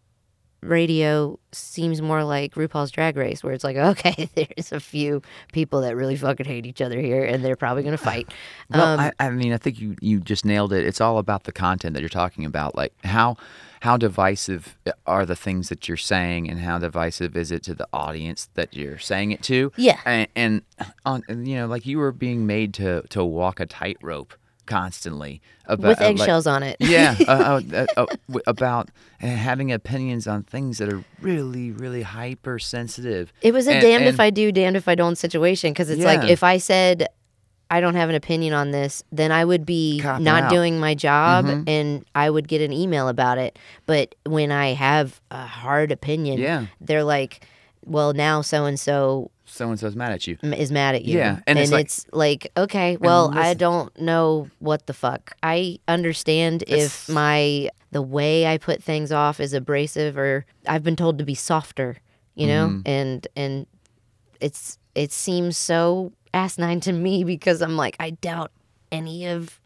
radio 0.61 1.39
seems 1.51 2.01
more 2.01 2.23
like 2.23 2.55
RuPaul's 2.55 2.91
Drag 2.91 3.15
Race, 3.17 3.43
where 3.43 3.53
it's 3.53 3.63
like, 3.63 3.75
okay, 3.91 4.29
there's 4.35 4.71
a 4.71 4.79
few 4.79 5.21
people 5.53 5.81
that 5.81 5.95
really 5.95 6.15
fucking 6.15 6.45
hate 6.45 6.65
each 6.65 6.81
other 6.81 6.99
here, 6.99 7.23
and 7.23 7.43
they're 7.43 7.55
probably 7.55 7.83
gonna 7.83 7.97
fight. 7.97 8.33
Well, 8.69 8.93
Um, 8.93 8.99
I, 8.99 9.11
I 9.19 9.29
mean, 9.29 9.53
I 9.53 9.57
think 9.57 9.79
you 9.79 9.95
you 10.01 10.19
just 10.19 10.43
nailed 10.45 10.73
it. 10.73 10.85
It's 10.85 10.99
all 10.99 11.17
about 11.19 11.43
the 11.45 11.51
content 11.53 11.93
that 11.93 12.01
you're 12.01 12.09
talking 12.09 12.43
about. 12.45 12.75
Like 12.75 12.93
how 13.05 13.37
how 13.81 13.95
divisive 13.95 14.75
are 15.05 15.25
the 15.25 15.35
things 15.35 15.69
that 15.69 15.87
you're 15.87 15.95
saying, 15.97 16.49
and 16.49 16.59
how 16.59 16.79
divisive 16.79 17.37
is 17.37 17.51
it 17.51 17.63
to 17.63 17.73
the 17.75 17.87
audience 17.93 18.49
that 18.55 18.73
you're 18.75 18.97
saying 18.97 19.31
it 19.31 19.43
to? 19.43 19.71
Yeah. 19.77 19.99
and, 20.05 20.27
and 20.35 20.61
on 21.05 21.21
and, 21.29 21.47
you 21.47 21.55
know, 21.55 21.67
like 21.67 21.85
you 21.85 21.97
were 21.99 22.11
being 22.11 22.45
made 22.45 22.73
to 22.75 23.03
to 23.09 23.23
walk 23.23 23.59
a 23.59 23.65
tightrope 23.65 24.33
constantly 24.67 25.41
about, 25.65 25.87
with 25.89 26.01
uh, 26.01 26.03
like- 26.05 26.19
eggshells 26.19 26.45
on 26.45 26.61
it. 26.63 26.77
yeah, 26.81 27.15
uh, 27.27 27.61
uh, 27.73 27.85
uh, 27.97 28.05
uh, 28.33 28.39
about 28.45 28.89
uh, 29.23 29.27
having 29.27 29.71
opinions 29.71 30.27
on 30.27 30.43
things 30.43 30.77
that 30.77 30.91
are 30.93 31.03
really, 31.21 31.71
really 31.71 32.03
hypersensitive. 32.03 33.33
It 33.41 33.53
was 33.53 33.67
a 33.67 33.73
And- 33.73 33.81
damned 33.81 34.05
if 34.05 34.19
I 34.19 34.29
do, 34.29 34.51
damned 34.51 34.77
if 34.77 34.87
I 34.87 34.95
don't 34.95 35.15
situation 35.17 35.71
because 35.73 35.89
it's 35.89 36.03
like 36.03 36.29
if 36.29 36.43
I 36.43 36.57
said 36.57 37.07
I 37.69 37.81
don't 37.81 37.95
have 37.95 38.07
an 38.09 38.15
opinion 38.15 38.53
on 38.53 38.71
this, 38.71 39.03
then 39.11 39.29
I 39.31 39.43
would 39.43 39.65
be 39.65 39.99
Cop 39.99 40.21
not 40.21 40.43
out. 40.43 40.49
doing 40.51 40.79
my 40.79 40.95
job 40.95 41.45
Mhm. 41.45 41.63
and 41.67 42.05
I 42.15 42.29
would 42.29 42.47
get 42.47 42.61
an 42.61 42.71
email 42.71 43.09
about 43.09 43.37
it. 43.37 43.59
But 43.85 44.15
when 44.25 44.51
I 44.53 44.73
have 44.73 45.19
a 45.31 45.45
hard 45.45 45.91
opinion, 45.91 46.39
Yeah. 46.39 46.67
they're 46.79 47.03
like, 47.03 47.45
well, 47.85 48.13
now 48.13 48.39
so 48.41 48.63
and 48.65 48.79
so 48.79 49.31
So 49.49 49.69
and 49.69 49.79
so's 49.79 49.95
mad 49.95 50.11
at 50.11 50.27
you. 50.27 50.37
is 50.43 50.71
mad 50.71 50.95
at 50.95 51.05
you. 51.05 51.17
Yeah, 51.17 51.39
and 51.47 51.57
it's 51.57 51.71
like- 51.71 51.89
like, 52.11 52.51
okay, 52.57 52.97
well, 52.97 53.31
I 53.33 53.53
don't 53.53 53.97
know 53.99 54.49
what 54.59 54.85
the 54.87 54.93
fuck. 54.93 55.35
I 55.41 55.79
understand 55.87 56.63
if 56.67 57.07
my 57.07 57.69
the 57.91 58.01
way 58.01 58.45
I 58.45 58.57
put 58.57 58.83
things 58.83 59.11
off 59.11 59.39
is 59.39 59.53
abrasive 59.53 60.17
or 60.17 60.45
I've 60.67 60.83
been 60.83 60.97
told 60.97 61.17
to 61.19 61.23
be 61.23 61.33
softer, 61.33 61.97
you 62.35 62.45
know? 62.45 62.67
Mm-hmm. 62.67 62.81
And 62.85 63.27
and 63.35 63.67
it's 64.41 64.77
it 64.93 65.11
seems 65.13 65.57
so 65.57 66.11
asinine 66.33 66.81
to 66.81 66.91
me 66.91 67.23
because 67.33 67.61
I'm 67.61 67.77
like, 67.77 67.95
I 67.99 68.11
doubt 68.11 68.51
any 68.91 69.25
of 69.27 69.61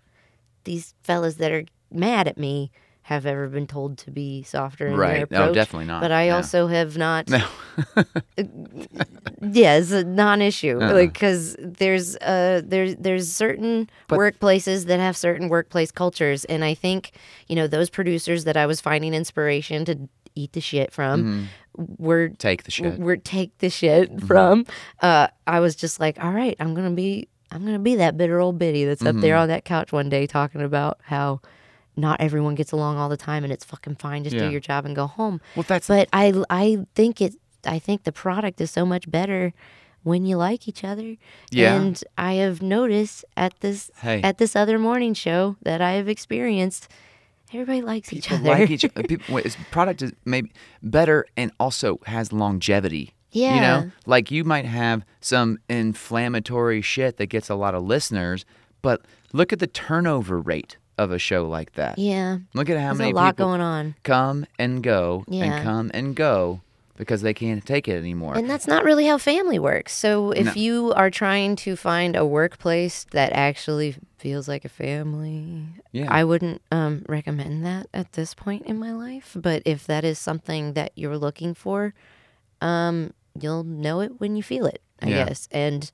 these 0.63 0.93
fellas 1.01 1.35
that 1.35 1.51
are 1.51 1.65
mad 1.91 2.27
at 2.27 2.37
me 2.37 2.71
have 3.11 3.25
ever 3.25 3.47
been 3.47 3.67
told 3.67 3.97
to 3.99 4.11
be 4.11 4.43
softer 4.43 4.87
in 4.87 4.95
Right. 4.95 5.27
their 5.29 5.47
No, 5.47 5.53
definitely 5.53 5.85
not. 5.87 6.01
But 6.01 6.11
I 6.11 6.29
No. 6.29 6.37
also 6.37 6.67
have 6.67 6.97
not 6.97 7.29
No. 7.29 7.43
yeah, 9.41 9.77
it's 9.77 9.91
a 9.91 10.03
non-issue. 10.03 10.79
Uh-uh. 10.81 10.93
Like 10.93 11.13
because 11.13 11.55
there's 11.59 12.15
uh 12.17 12.61
there's 12.63 12.95
there's 12.97 13.31
certain 13.31 13.89
But- 14.07 14.19
workplaces 14.19 14.85
that 14.85 14.99
have 14.99 15.17
certain 15.17 15.49
workplace 15.49 15.91
cultures, 15.91 16.45
and 16.45 16.63
I 16.63 16.73
think 16.73 17.11
you 17.47 17.55
know 17.55 17.67
those 17.67 17.89
producers 17.89 18.43
that 18.45 18.57
I 18.57 18.65
was 18.65 18.81
finding 18.81 19.13
inspiration 19.13 19.85
to 19.85 19.97
eat 20.35 20.53
the 20.53 20.61
shit 20.61 20.93
from 20.93 21.47
were 21.97 22.29
Take 22.29 22.63
the 22.63 22.71
shit. 22.71 22.97
were 22.99 23.17
take 23.17 23.57
the 23.59 23.69
shit 23.69 24.21
from. 24.23 24.65
Uh, 25.01 25.27
I 25.47 25.59
was 25.59 25.75
just 25.75 25.99
like, 25.99 26.23
all 26.23 26.31
right, 26.31 26.55
I'm 26.59 26.73
gonna 26.73 26.91
be 26.91 27.27
I'm 27.51 27.65
gonna 27.65 27.79
be 27.79 27.95
that 27.95 28.17
bitter 28.17 28.39
old 28.39 28.57
biddy 28.57 28.85
that's 28.85 29.05
up 29.05 29.17
there 29.17 29.35
on 29.35 29.49
that 29.49 29.65
couch 29.65 29.91
one 29.91 30.09
day 30.09 30.27
talking 30.27 30.61
about 30.61 30.99
how. 31.03 31.41
Not 31.97 32.21
everyone 32.21 32.55
gets 32.55 32.71
along 32.71 32.97
all 32.97 33.09
the 33.09 33.17
time, 33.17 33.43
and 33.43 33.51
it's 33.51 33.65
fucking 33.65 33.95
fine. 33.95 34.23
Just 34.23 34.35
Yeah. 34.35 34.45
do 34.45 34.51
your 34.51 34.61
job 34.61 34.85
and 34.85 34.95
go 34.95 35.07
home. 35.07 35.41
Well, 35.55 35.65
that's 35.67 35.87
But 35.87 36.07
I 36.13 36.33
I 36.49 36.85
think 36.95 37.21
it 37.21 37.35
I 37.65 37.79
think 37.79 38.03
the 38.03 38.11
product 38.11 38.59
is 38.61 38.71
so 38.71 38.85
much 38.85 39.09
better 39.11 39.53
when 40.03 40.25
you 40.25 40.35
like 40.37 40.67
each 40.67 40.83
other. 40.83 41.15
Yeah. 41.51 41.75
And 41.79 42.01
I 42.17 42.33
have 42.35 42.61
noticed 42.61 43.23
at 43.37 43.53
this 43.59 43.91
Hey. 44.01 44.21
at 44.23 44.37
this 44.37 44.55
other 44.55 44.79
morning 44.79 45.13
show 45.13 45.57
that 45.61 45.79
I 45.81 45.91
have 45.91 46.07
experienced, 46.07 46.87
everybody 47.53 47.81
likes 47.81 48.11
each 48.13 48.31
other. 48.31 48.43
like 48.49 48.71
each 48.71 48.85
other. 48.95 49.03
People, 49.03 49.41
product 49.69 50.01
is 50.01 50.11
maybe 50.25 50.51
better 50.81 51.25
and 51.37 51.51
also 51.59 51.99
has 52.07 52.31
longevity. 52.33 53.13
yeah. 53.31 53.53
You 53.55 53.61
know, 53.61 53.91
like 54.07 54.31
you 54.31 54.43
might 54.43 54.65
have 54.65 55.03
some 55.19 55.57
inflammatory 55.69 56.81
shit 56.81 57.17
that 57.17 57.27
gets 57.27 57.49
a 57.49 57.55
lot 57.55 57.75
of 57.75 57.83
listeners, 57.83 58.43
but 58.81 59.01
look 59.33 59.53
at 59.53 59.59
the 59.59 59.67
turnover 59.67 60.39
rate 60.39 60.77
of 61.01 61.11
a 61.11 61.19
show 61.19 61.47
like 61.47 61.73
that. 61.73 61.97
yeah. 61.99 62.37
Look 62.53 62.69
at 62.69 62.77
how 62.77 62.87
There's 62.89 62.97
many 62.99 63.11
a 63.11 63.15
lot 63.15 63.35
people 63.35 63.47
going 63.47 63.61
on. 63.61 63.95
come 64.03 64.45
and 64.59 64.81
go 64.83 65.25
Yeah. 65.27 65.43
and 65.45 65.63
come 65.63 65.91
and 65.93 66.15
go 66.15 66.61
because 66.97 67.21
they 67.23 67.33
can't 67.33 67.65
take 67.65 67.87
it 67.87 67.97
anymore. 67.97 68.35
And 68.37 68.47
that's 68.49 68.67
not 68.67 68.83
really 68.83 69.07
how 69.07 69.17
family 69.17 69.57
works. 69.57 69.91
So 69.93 70.31
if 70.31 70.45
No. 70.45 70.51
you 70.53 70.93
are 70.93 71.09
trying 71.09 71.55
to 71.57 71.75
find 71.75 72.15
a 72.15 72.23
workplace 72.25 73.05
that 73.11 73.33
actually 73.33 73.95
feels 74.19 74.47
like 74.47 74.63
a 74.65 74.69
family, 74.69 75.63
Yeah. 75.91 76.05
I 76.09 76.23
wouldn't 76.23 76.61
um, 76.71 77.03
recommend 77.09 77.65
that 77.65 77.87
at 77.93 78.11
this 78.13 78.35
point 78.35 78.67
in 78.67 78.77
my 78.77 78.91
life. 78.93 79.35
But 79.35 79.63
if 79.65 79.87
that 79.87 80.03
is 80.03 80.19
something 80.19 80.73
that 80.73 80.91
you're 80.95 81.17
looking 81.17 81.55
for, 81.55 81.95
um, 82.61 83.13
you'll 83.39 83.63
know 83.63 84.01
it 84.01 84.19
when 84.19 84.35
you 84.35 84.43
feel 84.43 84.65
it, 84.67 84.81
I 85.01 85.07
Yeah. 85.09 85.25
guess. 85.25 85.47
And 85.51 85.91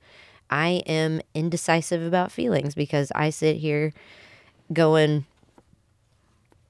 I 0.50 0.82
am 0.88 1.22
indecisive 1.34 2.02
about 2.02 2.32
feelings 2.34 2.76
because 2.76 3.12
I 3.16 3.30
sit 3.30 3.58
here 3.58 3.94
going, 4.72 5.26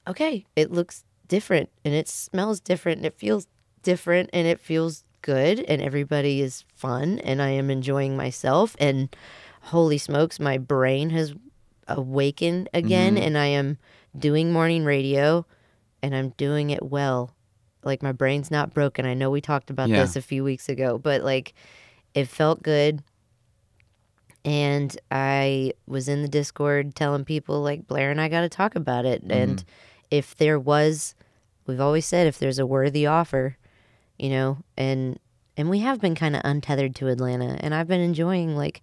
okay, 0.06 0.44
it 0.56 0.70
looks 0.70 1.04
different 1.26 1.68
and 1.84 1.94
it 1.94 2.08
smells 2.08 2.60
different 2.60 2.98
and 2.98 3.06
it 3.06 3.14
feels 3.18 3.46
different 3.82 4.30
and 4.32 4.46
it 4.46 4.58
feels 4.60 5.04
good 5.22 5.60
and 5.60 5.82
everybody 5.82 6.40
is 6.40 6.64
fun 6.74 7.18
and 7.20 7.42
I 7.42 7.50
am 7.50 7.70
enjoying 7.70 8.16
myself 8.16 8.76
and 8.78 9.14
holy 9.62 9.98
smokes 9.98 10.40
my 10.40 10.56
brain 10.56 11.10
has 11.10 11.34
awakened 11.86 12.68
again 12.72 13.14
Mm-hmm. 13.16 13.24
and 13.24 13.38
I 13.38 13.46
am 13.46 13.78
doing 14.18 14.52
morning 14.52 14.84
radio 14.84 15.44
and 16.02 16.14
I'm 16.14 16.30
doing 16.30 16.70
it 16.70 16.82
well. 16.82 17.34
Like 17.84 18.02
my 18.02 18.12
brain's 18.12 18.50
not 18.50 18.72
broken. 18.74 19.04
I 19.06 19.14
know 19.14 19.30
we 19.30 19.40
talked 19.40 19.70
about 19.70 19.88
Yeah. 19.88 20.00
this 20.00 20.16
a 20.16 20.22
few 20.22 20.44
weeks 20.44 20.68
ago, 20.68 20.98
but 20.98 21.22
like 21.22 21.54
it 22.14 22.26
felt 22.28 22.62
good. 22.62 23.02
And 24.48 24.98
I 25.10 25.72
was 25.86 26.08
in 26.08 26.22
the 26.22 26.28
Discord 26.28 26.94
telling 26.94 27.24
people 27.24 27.60
like 27.60 27.86
Blair 27.86 28.10
and 28.10 28.20
I 28.20 28.28
got 28.28 28.40
to 28.42 28.48
talk 28.48 28.74
about 28.76 29.04
it. 29.04 29.22
And 29.28 29.62
if 30.10 30.36
there 30.36 30.58
was, 30.58 31.14
we've 31.66 31.80
always 31.80 32.06
said 32.06 32.26
if 32.26 32.38
there's 32.38 32.58
a 32.58 32.66
worthy 32.66 33.06
offer, 33.06 33.56
you 34.18 34.30
know, 34.30 34.58
and 34.76 35.18
and 35.56 35.68
we 35.68 35.80
have 35.80 36.00
been 36.00 36.14
kind 36.14 36.34
of 36.36 36.42
untethered 36.44 36.94
to 36.96 37.08
Atlanta, 37.08 37.56
and 37.60 37.74
I've 37.74 37.88
been 37.88 38.00
enjoying 38.00 38.56
like 38.56 38.82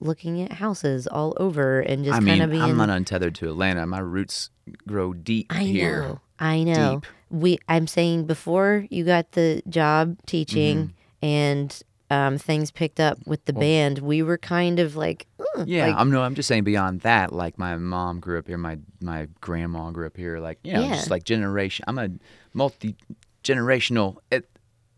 looking 0.00 0.40
at 0.42 0.52
houses 0.52 1.06
all 1.06 1.36
over 1.38 1.80
and 1.80 2.04
just 2.04 2.24
kind 2.24 2.42
of 2.42 2.50
being. 2.50 2.62
I'm 2.62 2.76
not 2.76 2.90
untethered 2.90 3.34
to 3.36 3.50
Atlanta. 3.50 3.86
My 3.86 3.98
roots 3.98 4.50
grow 4.86 5.12
deep 5.12 5.46
I 5.50 5.64
here. 5.64 6.02
know. 6.02 6.20
I 6.38 6.62
know. 6.62 7.00
Deep. 7.00 7.06
We. 7.30 7.58
I'm 7.68 7.86
saying 7.86 8.26
before 8.26 8.86
you 8.88 9.04
got 9.04 9.32
the 9.32 9.62
job 9.68 10.16
teaching 10.26 10.94
Mm-hmm. 11.22 11.26
and 11.26 11.82
um, 12.12 12.36
things 12.36 12.70
picked 12.70 13.00
up 13.00 13.16
with 13.26 13.42
the 13.46 13.54
band, 13.54 13.98
we 14.00 14.22
were 14.22 14.36
kind 14.36 14.78
of 14.78 14.96
like, 14.96 15.26
"Ugh," 15.40 15.66
Yeah, 15.66 15.86
like, 15.86 15.96
I'm 15.96 16.10
no. 16.10 16.20
I'm 16.22 16.34
just 16.34 16.46
saying 16.48 16.64
beyond 16.64 17.00
that. 17.00 17.32
Like 17.32 17.58
my 17.58 17.76
mom 17.76 18.20
grew 18.20 18.38
up 18.38 18.46
here. 18.46 18.58
My 18.58 18.76
my 19.00 19.28
grandma 19.40 19.90
grew 19.90 20.06
up 20.06 20.16
here. 20.16 20.38
Like 20.38 20.58
you 20.62 20.74
know, 20.74 20.82
Yeah. 20.82 20.96
just 20.96 21.10
like 21.10 21.24
generation. 21.24 21.84
I'm 21.88 21.98
a 21.98 22.10
multi 22.52 22.96
generational 23.42 24.18
at, 24.30 24.44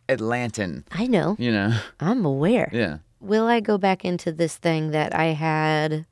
Atlantan. 0.08 0.84
I 0.90 1.06
know. 1.06 1.36
You 1.38 1.52
know. 1.52 1.78
I'm 2.00 2.24
aware. 2.24 2.68
Yeah. 2.72 2.98
will 3.20 3.46
I 3.46 3.60
go 3.60 3.78
back 3.78 4.04
into 4.04 4.32
this 4.32 4.56
thing 4.56 4.90
that 4.90 5.14
I 5.14 5.26
had 5.26 6.04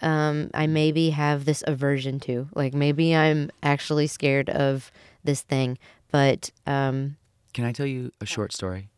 um 0.00 0.50
I 0.54 0.66
maybe 0.66 1.10
have 1.10 1.44
this 1.44 1.62
aversion 1.66 2.18
to. 2.20 2.48
Like 2.54 2.72
maybe 2.74 3.14
I'm 3.14 3.50
actually 3.62 4.06
scared 4.06 4.48
of 4.50 4.90
this 5.22 5.42
thing, 5.42 5.78
but 6.10 6.50
um 6.66 7.16
Can 7.52 7.64
I 7.64 7.72
tell 7.72 7.86
you 7.86 8.12
a 8.20 8.26
short 8.26 8.52
story? 8.52 8.88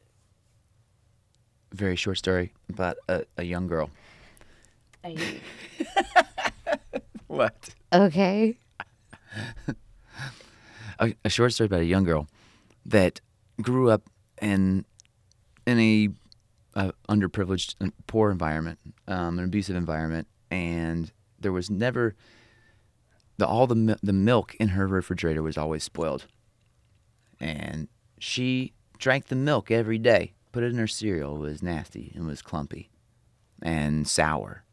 A 1.73 1.77
very 1.77 1.97
short 1.97 2.19
story 2.19 2.53
about 2.69 2.97
a, 3.09 3.25
a 3.37 3.43
young 3.43 3.67
girl. 3.67 3.91
What? 7.27 7.71
okay. 7.93 8.59
a, 10.99 11.15
a 11.25 11.29
short 11.31 11.53
story 11.53 11.67
about 11.67 11.81
a 11.81 11.85
young 11.85 12.03
girl 12.03 12.27
that 12.85 13.21
grew 13.63 13.89
up 13.89 14.03
in 14.43 14.85
in 15.67 15.79
a, 15.79 16.09
a 16.75 16.93
underprivileged 17.09 17.77
and 17.81 17.93
poor 18.09 18.33
environment, 18.33 18.81
um, 19.07 19.39
an 19.39 19.45
abusive 19.45 19.77
environment, 19.77 20.27
and 20.51 21.13
there 21.39 21.53
was 21.53 21.71
never 21.71 22.17
the 23.39 23.47
all 23.47 23.69
the 23.69 23.77
mi- 23.77 23.97
the 24.03 24.13
milk 24.13 24.57
in 24.57 24.69
her 24.69 24.89
refrigerator 24.89 25.43
was 25.43 25.57
always 25.57 25.85
spoiled, 25.85 26.27
and 27.39 27.87
she 28.19 28.73
drank 28.99 29.27
the 29.29 29.37
milk 29.37 29.71
every 29.71 29.99
day. 29.99 30.33
Put 30.53 30.63
it 30.65 30.73
in 30.73 30.79
her 30.79 30.87
cereal. 30.87 31.37
It 31.37 31.41
was 31.41 31.63
nasty 31.63 32.13
and 32.15 32.27
was 32.27 32.43
clumpy, 32.43 32.91
and 33.63 34.07
sour, 34.07 34.65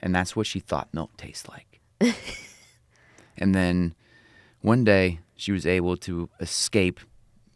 and 0.00 0.14
that's 0.14 0.36
what 0.36 0.46
she 0.46 0.60
thought 0.60 0.92
milk 0.92 1.16
tastes 1.16 1.48
like. 1.48 1.80
and 3.38 3.54
then 3.54 3.94
one 4.60 4.84
day 4.84 5.20
she 5.36 5.52
was 5.52 5.66
able 5.66 5.96
to 5.98 6.28
escape 6.40 7.00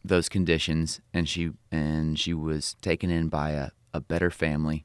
those 0.04 0.28
conditions 0.28 1.00
and 1.12 1.28
she 1.28 1.50
and 1.70 2.18
she 2.18 2.32
was 2.34 2.74
taken 2.80 3.10
in 3.10 3.28
by 3.28 3.50
a, 3.50 3.70
a 3.92 4.00
better 4.00 4.30
family 4.30 4.84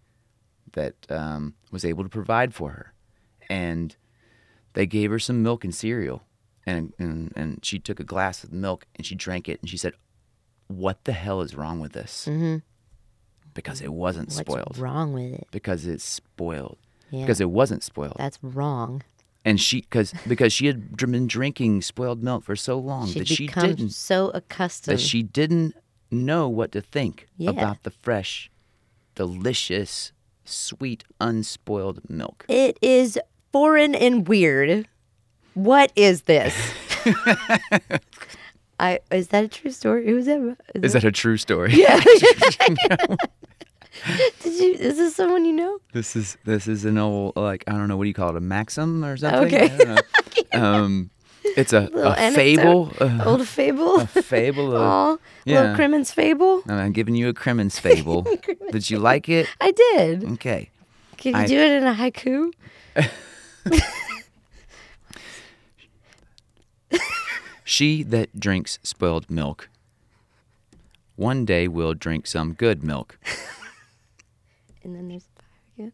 that 0.74 0.96
um, 1.10 1.54
was 1.72 1.86
able 1.86 2.04
to 2.04 2.10
provide 2.10 2.54
for 2.54 2.72
her 2.72 2.94
and 3.50 3.96
they 4.74 4.86
gave 4.86 5.12
her 5.12 5.20
some 5.20 5.44
milk 5.44 5.64
and 5.64 5.74
cereal 5.76 6.24
and, 6.66 6.94
and 6.98 7.32
and 7.36 7.64
she 7.64 7.80
took 7.80 8.00
a 8.00 8.04
glass 8.04 8.44
of 8.44 8.52
milk 8.52 8.86
and 8.96 9.06
she 9.06 9.16
drank 9.16 9.48
it 9.48 9.60
and 9.62 9.70
she 9.70 9.78
said 9.78 9.94
what 10.68 11.04
the 11.06 11.14
hell 11.14 11.42
is 11.42 11.56
wrong 11.56 11.80
with 11.80 11.94
this 11.94 12.26
Mm-hmm. 12.30 12.58
Because 13.54 13.82
it 13.82 13.94
wasn't 13.94 14.28
What's 14.30 14.40
spoiled 14.40 14.78
wrong 14.78 15.14
with 15.14 15.34
it? 15.34 15.48
because 15.52 15.86
it's 15.86 16.04
spoiled 16.04 16.78
Yeah. 17.12 17.22
because 17.22 17.40
it 17.42 17.50
wasn't 17.50 17.84
spoiled 17.84 18.16
That's 18.18 18.40
wrong. 18.42 19.04
and 19.46 19.60
she 19.60 19.82
because 19.82 20.14
because 20.28 20.52
she 20.54 20.68
had 20.68 20.96
been 20.98 21.28
drinking 21.28 21.82
spoiled 21.82 22.24
milk 22.24 22.44
for 22.44 22.56
so 22.56 22.78
long 22.80 23.08
She 23.08 23.20
that 23.20 23.28
she 23.28 23.48
didn't 23.48 23.90
so 23.92 24.30
accustomed. 24.34 24.98
that 24.98 25.02
she 25.02 25.22
didn't 25.24 25.76
know 26.12 26.48
what 26.50 26.72
to 26.74 26.82
think 26.82 27.28
Yeah. 27.38 27.50
about 27.52 27.84
the 27.84 27.92
fresh, 27.92 28.50
delicious, 29.16 30.12
sweet, 30.46 31.04
unspoiled 31.22 32.02
milk. 32.10 32.46
it 32.50 32.78
is 32.82 33.18
foreign 33.52 33.94
and 33.96 34.28
weird. 34.28 34.88
What 35.54 35.92
is 35.96 36.24
this? 36.24 36.56
I 38.80 39.00
is 39.12 39.28
that 39.30 39.44
a 39.44 39.48
true 39.48 39.72
story? 39.72 40.06
Who's 40.06 40.26
that? 40.26 40.58
Is 40.76 40.94
that 40.94 41.04
a 41.04 41.12
true 41.12 41.38
story? 41.38 41.74
Yeah. 41.74 42.00
Did 44.42 44.54
you? 44.60 44.74
Is 44.74 44.98
this 44.98 45.16
someone 45.16 45.46
you 45.46 45.54
know? 45.54 45.78
This 45.94 46.16
is 46.16 46.38
this 46.46 46.68
is 46.68 46.84
an 46.84 46.98
old 46.98 47.36
like 47.36 47.64
I 47.68 47.74
don't 47.74 47.88
know 47.88 47.96
what 47.98 48.04
do 48.06 48.08
you 48.10 48.14
call 48.14 48.30
it 48.30 48.36
a 48.36 48.42
maxim 48.42 49.06
or 49.06 49.16
something? 49.18 49.46
Okay. 49.46 49.66
I 49.66 49.78
don't 49.78 49.88
know. 49.88 50.02
um, 50.64 51.10
it's 51.44 51.74
a, 51.74 51.90
a 51.94 52.32
fable. 52.32 52.92
uh, 53.00 53.24
Old 53.26 53.48
fable. 53.48 54.00
a 54.00 54.08
fable. 54.08 54.76
Of, 54.76 54.82
Aw, 54.82 55.18
yeah. 55.46 55.60
little 55.62 55.76
Crimmins 55.76 56.12
fable. 56.12 56.64
I'm 56.68 56.92
giving 56.94 57.16
you 57.16 57.30
a 57.30 57.34
Crimmins 57.34 57.78
fable. 57.80 58.26
Did 58.72 58.90
you 58.90 58.98
like 58.98 59.30
it? 59.30 59.48
I 59.62 59.72
did. 59.72 60.24
Okay. 60.34 60.70
Can 61.18 61.34
you 61.36 61.40
I- 61.42 61.46
do 61.48 61.58
it 61.60 61.72
in 61.72 61.84
a 61.84 61.94
haiku? 61.94 62.52
She 67.64 68.04
that 68.04 68.40
drinks 68.40 68.80
spoiled 68.84 69.30
milk, 69.32 69.70
one 71.16 71.46
day 71.46 71.68
will 71.68 71.94
drink 71.94 72.28
some 72.28 72.54
good 72.54 72.84
milk, 72.84 73.18
And 74.84 74.96
then 74.96 75.08
there's 75.08 75.28
fire 75.36 75.48
again. 75.78 75.94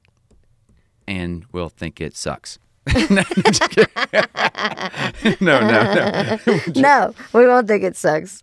and 1.08 1.46
will 1.52 1.70
think 1.70 2.02
it 2.02 2.16
sucks. 2.18 2.58
no, 3.10 3.24
no, 5.40 5.60
no, 5.60 6.38
no. 6.76 7.14
we 7.34 7.46
won't 7.46 7.68
think 7.68 7.84
it 7.84 7.96
sucks. 7.96 8.42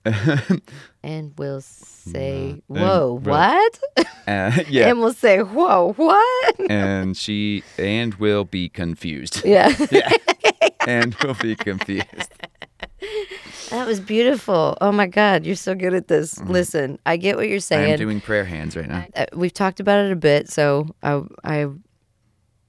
and 1.03 1.33
we'll 1.37 1.61
say, 1.63 2.63
"Whoa, 2.69 3.19
what?" 3.25 3.81
Uh, 4.29 4.53
yeah. 4.69 4.89
And 4.89 5.01
we'll 5.01 5.13
say, 5.15 5.43
"Whoa, 5.43 5.95
what?" 5.97 6.55
and 6.71 7.17
she 7.17 7.65
and 7.77 8.15
will 8.17 8.45
be 8.45 8.69
confused. 8.69 9.45
yeah, 9.45 9.75
yeah. 9.91 10.13
and 10.87 11.17
we'll 11.25 11.35
be 11.35 11.57
confused. 11.57 12.33
That 13.71 13.87
was 13.87 14.01
beautiful. 14.01 14.77
Oh 14.81 14.93
my 14.93 15.07
God, 15.07 15.45
you're 15.45 15.57
so 15.57 15.75
good 15.75 15.95
at 15.95 16.09
this. 16.09 16.41
Listen, 16.43 16.99
I 17.07 17.17
get 17.17 17.37
what 17.37 17.49
you're 17.49 17.61
saying. 17.61 17.93
I'm 17.93 17.99
doing 17.99 18.21
prayer 18.21 18.45
hands 18.45 18.77
right 18.77 18.89
now. 18.89 19.07
uh, 19.15 19.27
we've 19.35 19.53
talked 19.53 19.81
about 19.81 20.05
it 20.07 20.13
a 20.13 20.17
bit, 20.17 20.49
so 20.51 20.89
I 21.03 21.23
I 21.45 21.67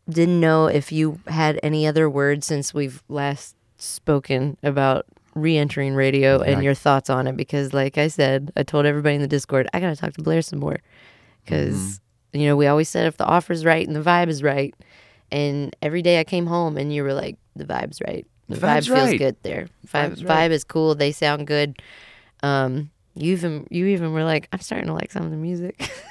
didn't 0.09 0.39
know 0.39 0.67
if 0.67 0.91
you 0.91 1.19
had 1.27 1.59
any 1.63 1.85
other 1.87 2.09
words 2.09 2.47
since 2.47 2.73
we've 2.73 3.03
last 3.09 3.55
spoken 3.77 4.57
about 4.63 5.05
re-entering 5.35 5.93
radio 5.93 6.41
and 6.41 6.57
Yeah. 6.57 6.65
your 6.67 6.73
thoughts 6.73 7.09
on 7.09 7.27
it. 7.27 7.37
Because, 7.37 7.73
like 7.73 7.97
I 7.97 8.07
said, 8.07 8.51
I 8.55 8.63
told 8.63 8.85
everybody 8.85 9.15
in 9.15 9.21
the 9.21 9.27
Discord 9.27 9.67
I 9.73 9.79
gotta 9.79 9.95
talk 9.95 10.13
to 10.13 10.21
Blair 10.23 10.41
some 10.41 10.59
more 10.59 10.77
because 11.45 11.75
Mm-hmm. 12.33 12.39
you 12.39 12.45
know 12.47 12.55
we 12.57 12.67
always 12.67 12.89
said 12.89 13.05
if 13.07 13.17
the 13.17 13.25
offer's 13.25 13.63
right 13.65 13.85
and 13.85 13.95
the 13.95 14.01
vibe 14.01 14.27
is 14.29 14.41
right, 14.43 14.73
and 15.31 15.75
every 15.81 16.01
day 16.01 16.19
I 16.19 16.23
came 16.23 16.47
home 16.47 16.77
and 16.77 16.93
you 16.93 17.03
were 17.03 17.13
like 17.13 17.37
the 17.55 17.65
vibe's 17.65 18.01
right, 18.07 18.25
the, 18.49 18.57
vibe 18.57 18.85
feels 18.85 19.09
right. 19.09 19.17
good 19.17 19.35
there, 19.43 19.67
vibe 19.87 20.11
vibe's 20.11 20.23
vibe 20.23 20.29
right. 20.29 20.51
is 20.51 20.63
cool, 20.63 20.95
they 20.95 21.11
sound 21.11 21.47
good. 21.47 21.81
Um, 22.43 22.91
you 23.15 23.31
even 23.33 23.67
you 23.69 23.87
even 23.87 24.13
were 24.13 24.23
like 24.23 24.47
I'm 24.53 24.59
starting 24.59 24.87
to 24.87 24.93
like 24.93 25.11
some 25.11 25.23
of 25.23 25.31
the 25.31 25.37
music. 25.37 25.89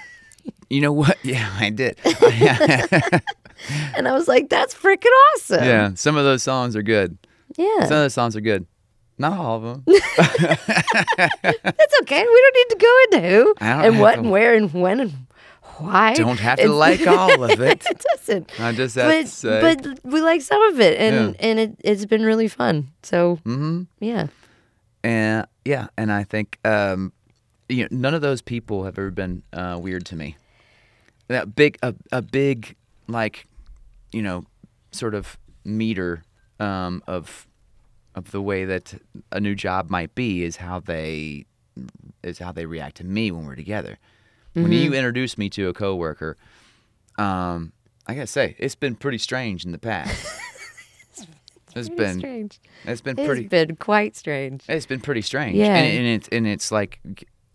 You 0.68 0.81
know 0.81 0.92
what? 0.92 1.16
Yeah, 1.25 1.49
I 1.59 1.70
did. 1.70 1.99
And 3.96 4.07
I 4.07 4.12
was 4.12 4.29
like, 4.29 4.49
that's 4.49 4.75
freaking 4.75 5.11
awesome. 5.35 5.64
yeah, 5.64 5.90
some 5.94 6.16
of 6.16 6.25
those 6.25 6.42
songs 6.42 6.77
are 6.77 6.83
good. 6.83 7.16
Yeah. 7.57 7.81
Some 7.81 7.96
of 7.96 8.05
those 8.05 8.14
songs 8.14 8.37
are 8.37 8.40
good. 8.40 8.66
Not 9.18 9.38
all 9.38 9.57
of 9.57 9.62
them. 9.62 9.83
that's 9.87 11.94
okay. 12.03 12.20
We 12.20 12.42
don't 12.42 12.57
need 12.57 12.68
to 12.68 12.77
go 12.79 12.99
into 13.05 13.20
who 13.29 13.55
and 13.61 13.99
what 13.99 14.12
to- 14.14 14.20
and 14.20 14.31
where 14.31 14.55
and 14.55 14.72
when 14.75 15.01
and 15.01 15.26
why. 15.79 16.15
Don't 16.15 16.39
have 16.41 16.57
to 16.59 16.65
It's- 16.65 16.77
like 16.77 17.07
all 17.07 17.43
of 17.45 17.61
it. 17.61 17.85
it 17.89 18.05
doesn't. 18.17 18.61
I 18.61 18.73
just 18.73 18.95
But, 18.97 19.29
say. 19.29 19.61
but 19.61 20.01
we 20.05 20.21
like 20.21 20.43
some 20.43 20.62
of 20.73 20.81
it 20.81 20.99
and, 20.99 21.37
and 21.41 21.59
it, 21.59 21.77
it's 21.85 22.05
been 22.07 22.23
really 22.25 22.49
fun. 22.49 22.93
So, 23.03 23.37
hmm 23.45 23.83
yeah. 24.01 24.29
And 25.05 25.47
yeah, 25.65 25.87
and 25.97 26.11
I 26.11 26.25
think 26.25 26.59
um, 26.65 27.12
you 27.69 27.83
know 27.83 27.89
none 27.91 28.15
of 28.15 28.23
those 28.23 28.43
people 28.43 28.85
have 28.85 28.99
ever 28.99 29.11
been 29.11 29.43
uh, 29.53 29.79
weird 29.81 30.05
to 30.07 30.17
me. 30.17 30.37
That 31.29 31.55
big 31.55 31.79
a, 31.83 31.95
a 32.12 32.23
big 32.23 32.75
like 33.09 33.47
you 34.12 34.23
know 34.23 34.45
sort 34.93 35.15
of 35.15 35.37
meter 35.65 36.23
um, 36.59 37.03
of 37.07 37.47
of 38.17 38.31
the 38.33 38.41
way 38.43 38.65
that 38.65 38.95
a 39.31 39.39
new 39.41 39.55
job 39.55 39.91
might 39.91 40.15
be 40.15 40.43
is 40.43 40.57
how 40.57 40.81
they 40.81 41.45
is 42.25 42.39
how 42.39 42.51
they 42.51 42.67
react 42.67 42.97
to 42.97 43.05
me 43.05 43.31
when 43.31 43.47
we're 43.47 43.55
together. 43.57 43.99
When 44.62 44.73
you 44.73 44.95
introduce 44.95 45.37
me 45.38 45.49
to 45.51 45.69
a 45.69 45.73
coworker, 45.75 46.37
um, 47.19 47.73
I 48.07 48.14
gotta 48.14 48.27
say 48.27 48.57
it's 48.59 48.75
been 48.75 48.95
pretty 48.95 49.19
strange 49.19 49.64
in 49.64 49.73
the 49.73 49.79
past. 49.79 50.27
it's 51.77 51.88
been 51.90 52.19
strange. 52.19 52.59
it's 52.85 53.00
been 53.00 53.19
It's 53.19 53.27
pretty 53.27 53.46
been 53.48 53.77
quite 53.77 54.17
strange. 54.17 54.65
it's 54.69 54.87
been 54.87 55.00
pretty 55.00 55.23
strange. 55.23 55.57
Yeah. 55.57 55.77
And, 55.77 55.98
and 55.98 56.07
it's 56.07 56.29
and 56.29 56.46
it's 56.46 56.73
like 56.73 57.00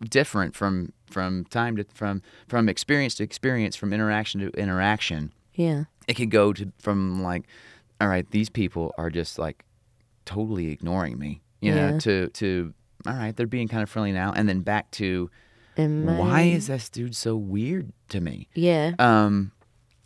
different 0.10 0.56
from 0.56 0.94
from 1.10 1.46
time 1.46 1.76
to 1.78 1.86
from 1.94 2.22
from 2.48 2.70
experience 2.70 3.16
to 3.16 3.24
experience, 3.24 3.76
from 3.76 3.94
interaction 3.94 4.42
to 4.42 4.50
interaction. 4.60 5.34
Yeah. 5.56 5.86
It 6.08 6.16
could 6.16 6.30
go 6.32 6.54
to 6.54 6.72
from 6.80 7.24
like, 7.24 7.44
all 8.00 8.08
right, 8.08 8.30
these 8.32 8.50
people 8.50 8.94
are 8.98 9.10
just 9.10 9.40
like 9.40 9.66
totally 10.26 10.70
ignoring 10.72 11.18
me. 11.18 11.42
You 11.62 11.74
Yeah. 11.74 11.92
know, 11.92 12.00
to 12.00 12.28
to 12.28 12.74
all 13.08 13.14
right, 13.16 13.36
they're 13.36 13.48
being 13.48 13.68
kind 13.68 13.82
of 13.82 13.90
friendly 13.90 14.12
now, 14.12 14.32
and 14.36 14.48
then 14.48 14.60
back 14.62 14.92
to 14.92 15.32
And 15.78 16.06
my, 16.06 16.18
why 16.20 16.42
is 16.44 16.68
this 16.68 16.90
dude 16.90 17.16
so 17.16 17.36
weird 17.36 17.92
to 18.10 18.22
me? 18.22 18.48
Yeah. 18.54 18.94
Um, 19.00 19.52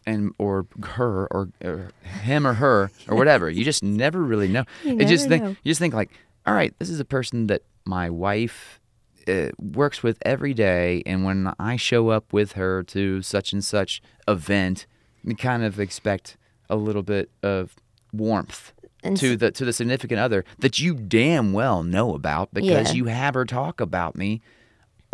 and 0.06 0.34
or 0.38 0.68
her 0.84 1.28
or, 1.32 1.50
or 1.64 1.90
him 2.04 2.46
or 2.46 2.54
her 2.54 2.92
or 3.08 3.18
whatever. 3.18 3.50
You 3.50 3.64
just 3.66 3.84
never 3.84 4.24
really 4.24 4.48
know. 4.48 4.64
You 4.84 5.04
just 5.06 5.28
never 5.28 5.30
think 5.30 5.44
know. 5.44 5.50
you 5.64 5.72
just 5.72 5.80
think 5.80 5.94
like, 5.94 6.12
all 6.46 6.54
right, 6.54 6.74
this 6.80 6.90
is 6.90 7.00
a 7.00 7.06
person 7.06 7.48
that 7.48 7.64
my 7.86 8.10
wife 8.10 8.80
uh, 9.28 9.50
works 9.60 10.04
with 10.04 10.20
every 10.24 10.54
day, 10.54 11.02
and 11.08 11.24
when 11.26 11.52
I 11.58 11.76
show 11.78 12.10
up 12.10 12.32
with 12.32 12.52
her 12.54 12.84
to 12.84 13.24
such 13.24 13.52
and 13.54 13.64
such 13.64 14.02
event, 14.28 14.86
you 15.24 15.36
kind 15.36 15.64
of 15.64 15.80
expect 15.80 16.38
a 16.70 16.76
little 16.76 17.02
bit 17.02 17.32
of 17.42 17.76
warmth 18.14 18.74
And 19.04 19.18
to 19.18 19.36
the 19.36 19.50
to 19.52 19.66
the 19.66 19.74
significant 19.74 20.20
other 20.20 20.46
that 20.60 20.78
you 20.80 20.94
damn 20.94 21.52
well 21.54 21.82
know 21.84 22.14
about 22.14 22.54
because 22.54 22.90
Yeah. 22.90 22.98
you 22.98 23.06
have 23.06 23.34
her 23.34 23.46
talk 23.46 23.82
about 23.82 24.16
me 24.16 24.42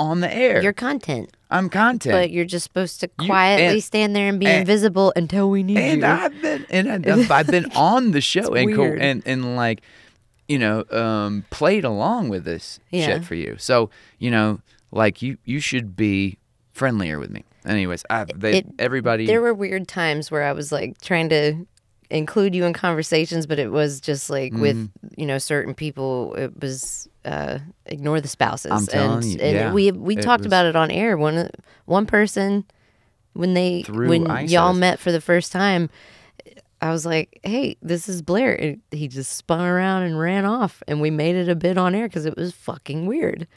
on 0.01 0.19
the 0.21 0.33
air. 0.33 0.61
Your 0.61 0.73
content, 0.73 1.29
I'm 1.49 1.69
content. 1.69 2.13
but 2.13 2.31
you're 2.31 2.45
just 2.45 2.63
supposed 2.63 2.99
to 3.01 3.09
You- 3.19 3.27
quietly 3.27 3.65
and- 3.75 3.83
stand 3.83 4.15
there 4.15 4.27
and 4.27 4.39
be 4.39 4.45
and- 4.47 4.59
invisible 4.61 5.13
until 5.15 5.49
we 5.49 5.63
need 5.63 5.77
and 5.77 6.01
you. 6.01 6.07
I've 6.07 6.41
been 6.41 6.65
and 6.69 6.91
I've, 7.07 7.31
I've 7.39 7.47
been 7.47 7.71
on 7.75 8.11
the 8.11 8.21
show 8.21 8.53
and, 8.53 8.73
co- 8.75 8.83
and 8.83 9.21
and 9.25 9.55
like 9.55 9.81
you 10.47 10.59
know 10.59 10.83
um 10.91 11.45
played 11.49 11.83
along 11.85 12.29
with 12.29 12.43
this 12.43 12.79
Yeah. 12.91 13.05
shit 13.05 13.25
for 13.25 13.35
you. 13.35 13.55
So 13.59 13.89
you 14.19 14.31
know 14.31 14.59
like 14.91 15.21
you 15.21 15.37
you 15.45 15.59
should 15.59 15.95
be 15.95 16.37
friendlier 16.73 17.19
with 17.19 17.29
me. 17.31 17.43
Anyways, 17.65 18.03
I 18.09 18.25
they 18.35 18.57
It- 18.59 18.67
everybody 18.79 19.25
there 19.27 19.41
were 19.41 19.53
weird 19.53 19.87
times 19.87 20.31
where 20.31 20.43
I 20.43 20.51
was 20.53 20.71
like 20.71 20.99
trying 21.01 21.29
to 21.29 21.65
include 22.12 22.53
you 22.53 22.66
in 22.66 22.74
conversations, 22.74 23.47
but 23.47 23.57
it 23.59 23.72
was 23.72 23.99
just 24.01 24.30
like 24.30 24.53
with 24.53 24.76
Mm-hmm. 24.78 25.20
you 25.22 25.26
know 25.26 25.38
certain 25.38 25.74
people, 25.74 26.36
it 26.36 26.59
was 26.62 27.07
uh, 27.26 27.59
ignore 27.86 28.22
the 28.22 28.28
spouses. 28.28 28.72
I'm 28.72 28.86
telling 28.86 29.24
and, 29.24 29.26
you, 29.26 29.39
and 29.39 29.55
yeah. 29.55 29.74
we 29.74 29.91
we 29.91 30.18
It 30.18 30.22
talked 30.22 30.41
was- 30.41 30.47
about 30.47 30.66
it 30.66 30.76
on 30.76 30.91
air. 30.91 31.18
One 31.18 31.49
one 31.86 32.05
person 32.05 32.66
when 33.34 33.53
they 33.53 33.84
Through 33.84 34.09
when 34.09 34.47
y'all 34.47 34.74
met 34.74 34.99
for 34.99 35.12
the 35.12 35.22
first 35.22 35.51
time. 35.51 35.89
I 36.84 36.89
was 36.91 37.05
like, 37.05 37.39
"Hey, 37.43 37.78
this 37.84 38.09
is 38.09 38.24
Blair." 38.24 38.55
And 38.59 38.82
he 38.89 39.07
just 39.07 39.34
spun 39.38 39.62
around 39.62 40.01
and 40.01 40.20
ran 40.20 40.45
off, 40.45 40.82
and 40.88 40.99
we 40.99 41.12
made 41.12 41.36
it 41.36 41.47
a 41.47 41.55
bit 41.55 41.78
on 41.78 41.93
air 41.93 42.07
because 42.07 42.26
it 42.26 42.36
was 42.36 42.53
fucking 42.53 43.05
weird. 43.05 43.47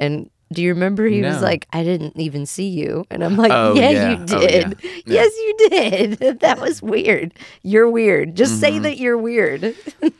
And 0.00 0.30
do 0.52 0.62
you 0.62 0.70
remember 0.74 1.06
he 1.06 1.22
was 1.22 1.40
like, 1.42 1.66
"I 1.72 1.82
didn't 1.82 2.16
even 2.18 2.46
see 2.46 2.68
you," 2.68 3.06
and 3.10 3.24
I'm 3.24 3.36
like, 3.36 3.50
Oh, 3.52 3.74
"Yeah, 3.74 3.90
yeah. 3.90 4.10
you 4.10 4.26
Oh, 4.30 4.40
yeah. 4.42 4.48
did. 4.68 4.78
Yes, 5.06 5.32
you 5.36 5.56
did. 5.70 6.18
that 6.40 6.60
was 6.60 6.82
weird. 6.82 7.32
You're 7.62 7.88
weird. 7.90 8.34
Just 8.36 8.52
Mm-hmm. 8.54 8.60
say 8.60 8.78
that 8.80 8.98
you're 8.98 9.18
weird." 9.18 9.74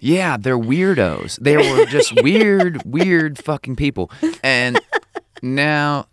Yeah, 0.00 0.36
they're 0.36 0.56
weirdos. 0.56 1.40
They 1.40 1.56
were 1.56 1.84
just 1.86 2.22
weird, 2.22 2.80
weird 2.86 3.36
fucking 3.36 3.74
people. 3.74 4.12
And 4.44 4.78
now, 5.42 6.06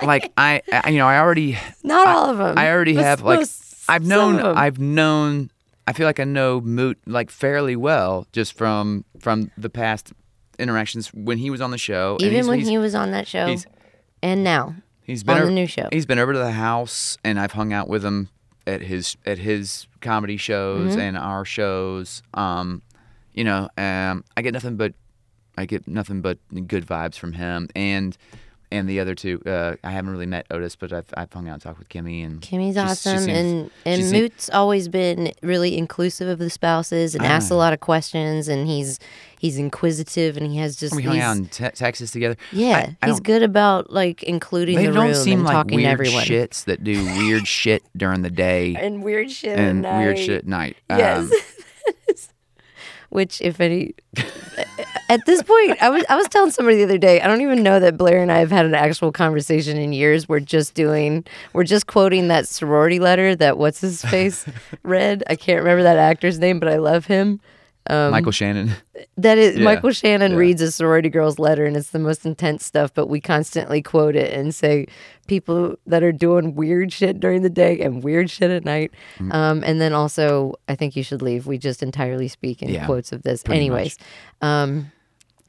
like 0.00 0.32
I, 0.38 0.62
I 0.72 0.88
you 0.88 0.96
know, 0.96 1.06
I 1.06 1.18
already, 1.18 1.58
Not 1.84 2.06
all 2.06 2.30
of 2.30 2.38
them. 2.38 2.56
I 2.56 2.70
already 2.72 2.94
but 2.94 3.04
have 3.04 3.20
like, 3.20 3.46
I've 3.86 4.06
known. 4.06 4.40
I've 4.40 4.78
known, 4.78 5.50
I 5.86 5.92
feel 5.92 6.06
like 6.06 6.20
I 6.20 6.24
know 6.24 6.62
Moot 6.62 6.98
like 7.06 7.30
fairly 7.30 7.76
well 7.76 8.26
just 8.32 8.56
from 8.56 9.04
from 9.18 9.50
the 9.58 9.68
past 9.68 10.14
interactions 10.62 11.08
when 11.14 11.38
he 11.38 11.50
was 11.50 11.60
on 11.60 11.70
the 11.70 11.78
show. 11.78 12.14
and 12.14 12.22
even 12.22 12.34
he's- 12.34 12.46
when 12.46 12.58
he's- 12.58 12.68
he 12.70 12.78
was 12.78 12.94
on 12.94 13.10
that 13.10 13.26
show, 13.26 13.46
he's- 13.46 13.66
and 14.22 14.42
now 14.44 14.76
He's 15.02 15.24
been 15.24 15.36
on 15.36 15.42
o- 15.42 15.46
the 15.46 15.52
new 15.52 15.66
show. 15.66 15.88
He's 15.92 16.06
been 16.06 16.18
over 16.20 16.32
to 16.32 16.38
the 16.38 16.52
house, 16.52 17.18
and 17.24 17.38
I've 17.40 17.52
hung 17.52 17.72
out 17.72 17.88
with 17.88 18.04
him 18.04 18.28
at 18.66 18.80
his 18.82 19.16
at 19.26 19.38
his 19.38 19.86
comedy 20.00 20.36
shows 20.36 20.92
Mm-hmm. 20.92 21.00
and 21.00 21.16
our 21.18 21.44
shows. 21.44 22.22
Um, 22.34 22.82
you 23.34 23.42
know, 23.44 23.68
um, 23.76 24.24
I 24.36 24.42
get 24.42 24.52
nothing 24.54 24.76
but 24.76 24.94
I 25.58 25.66
get 25.66 25.86
nothing 25.88 26.20
but 26.22 26.38
good 26.68 26.86
vibes 26.86 27.16
from 27.16 27.32
him 27.32 27.68
and 27.74 28.16
and 28.72 28.88
the 28.88 28.98
other 29.00 29.14
two. 29.14 29.40
Uh, 29.46 29.76
I 29.84 29.90
haven't 29.90 30.10
really 30.10 30.26
met 30.26 30.46
Otis, 30.50 30.74
but 30.76 30.92
I've 30.92 31.06
I've 31.16 31.32
hung 31.32 31.48
out 31.48 31.54
and 31.54 31.62
talked 31.62 31.78
with 31.78 31.88
Kimmy 31.88 32.24
and 32.24 32.40
Kimmy's 32.40 32.74
she's- 32.74 33.02
she 33.02 33.10
awesome, 33.10 33.18
seems- 33.18 33.28
and 33.38 33.70
and 33.86 34.02
seem- 34.04 34.20
Moot's 34.22 34.50
always 34.50 34.88
been 34.88 35.32
really 35.42 35.76
inclusive 35.76 36.28
of 36.28 36.38
the 36.38 36.50
spouses 36.50 37.14
and 37.14 37.24
asks 37.24 37.50
a 37.50 37.54
Ah. 37.54 37.58
lot 37.58 37.72
of 37.72 37.80
questions, 37.80 38.48
and 38.48 38.66
he's 38.66 38.98
he's 39.38 39.58
inquisitive, 39.58 40.36
and 40.36 40.46
he 40.50 40.58
has 40.58 40.76
just 40.76 40.94
we 40.94 41.02
hung 41.02 41.14
these, 41.14 41.22
out 41.22 41.36
in 41.36 41.46
te- 41.46 41.70
Texas 41.70 42.10
together. 42.12 42.36
yeah, 42.52 42.76
I, 42.76 42.96
I 43.02 43.06
he's 43.06 43.16
don't- 43.16 43.22
good 43.24 43.42
about 43.42 43.90
like 43.92 44.22
including 44.22 44.76
They 44.76 44.86
the 44.86 44.92
don't 44.92 45.04
room 45.06 45.14
seem 45.14 45.38
and 45.40 45.44
like 45.44 45.54
talking 45.54 45.76
weird 45.76 45.86
to 45.88 45.90
everyone. 45.92 46.24
shits 46.24 46.64
that 46.64 46.82
do 46.84 47.04
weird 47.18 47.46
shit 47.58 47.82
during 47.96 48.22
the 48.22 48.30
day 48.30 48.74
and 48.78 49.02
weird 49.02 49.30
shit 49.30 49.58
and 49.58 49.84
at 49.84 49.98
weird 50.00 50.18
shit 50.18 50.30
at 50.38 50.46
night. 50.46 50.76
Yes. 50.90 51.24
Um, 51.24 51.30
Which, 53.10 53.42
if 53.42 53.60
any, 53.60 53.94
at 55.12 55.26
this 55.26 55.42
point, 55.42 55.76
I 55.82 55.88
was 55.90 56.04
I 56.08 56.16
was 56.16 56.26
telling 56.28 56.50
somebody 56.50 56.78
the 56.78 56.84
other 56.84 56.98
day. 56.98 57.20
I 57.20 57.26
don't 57.26 57.40
even 57.42 57.62
know 57.62 57.78
that 57.80 57.96
Blair 57.96 58.22
and 58.22 58.32
I 58.32 58.38
have 58.38 58.50
had 58.50 58.64
an 58.66 58.74
actual 58.74 59.12
conversation 59.12 59.76
in 59.76 59.92
years. 59.92 60.28
We're 60.28 60.40
just 60.40 60.74
doing, 60.74 61.24
we're 61.52 61.64
just 61.64 61.86
quoting 61.86 62.28
that 62.28 62.48
sorority 62.48 62.98
letter 62.98 63.36
that 63.36 63.58
what's 63.58 63.80
his 63.80 64.02
face 64.02 64.46
read. 64.82 65.22
I 65.28 65.36
can't 65.36 65.58
remember 65.60 65.82
that 65.82 65.98
actor's 65.98 66.38
name, 66.38 66.58
but 66.60 66.68
I 66.68 66.76
love 66.76 67.06
him. 67.06 67.40
Um, 67.90 68.12
Michael 68.12 68.30
Shannon. 68.30 68.70
That 69.16 69.38
is 69.38 69.56
Yeah. 69.56 69.64
Michael 69.64 69.90
Shannon 69.90 70.32
Yeah. 70.32 70.38
reads 70.38 70.62
a 70.62 70.70
sorority 70.70 71.08
girl's 71.08 71.40
letter, 71.40 71.64
and 71.64 71.76
it's 71.76 71.90
the 71.90 71.98
most 71.98 72.24
intense 72.24 72.64
stuff. 72.64 72.94
But 72.94 73.08
we 73.08 73.20
constantly 73.20 73.82
quote 73.82 74.14
it 74.14 74.32
and 74.32 74.54
say 74.54 74.86
people 75.26 75.74
that 75.88 76.04
are 76.04 76.12
doing 76.12 76.54
weird 76.54 76.92
shit 76.92 77.18
during 77.18 77.42
the 77.42 77.50
day 77.50 77.80
and 77.80 78.04
weird 78.04 78.30
shit 78.30 78.52
at 78.52 78.64
night. 78.64 78.92
Mm. 79.18 79.34
Um, 79.34 79.62
and 79.66 79.80
then 79.80 79.92
also, 79.92 80.54
I 80.68 80.76
think 80.76 80.94
you 80.94 81.02
should 81.02 81.22
leave. 81.22 81.48
We 81.48 81.58
just 81.58 81.82
entirely 81.82 82.28
speak 82.28 82.62
in 82.62 82.68
Yeah, 82.68 82.86
quotes 82.86 83.10
of 83.10 83.22
this. 83.24 83.42
Anyways, 83.50 83.98
um, 84.42 84.92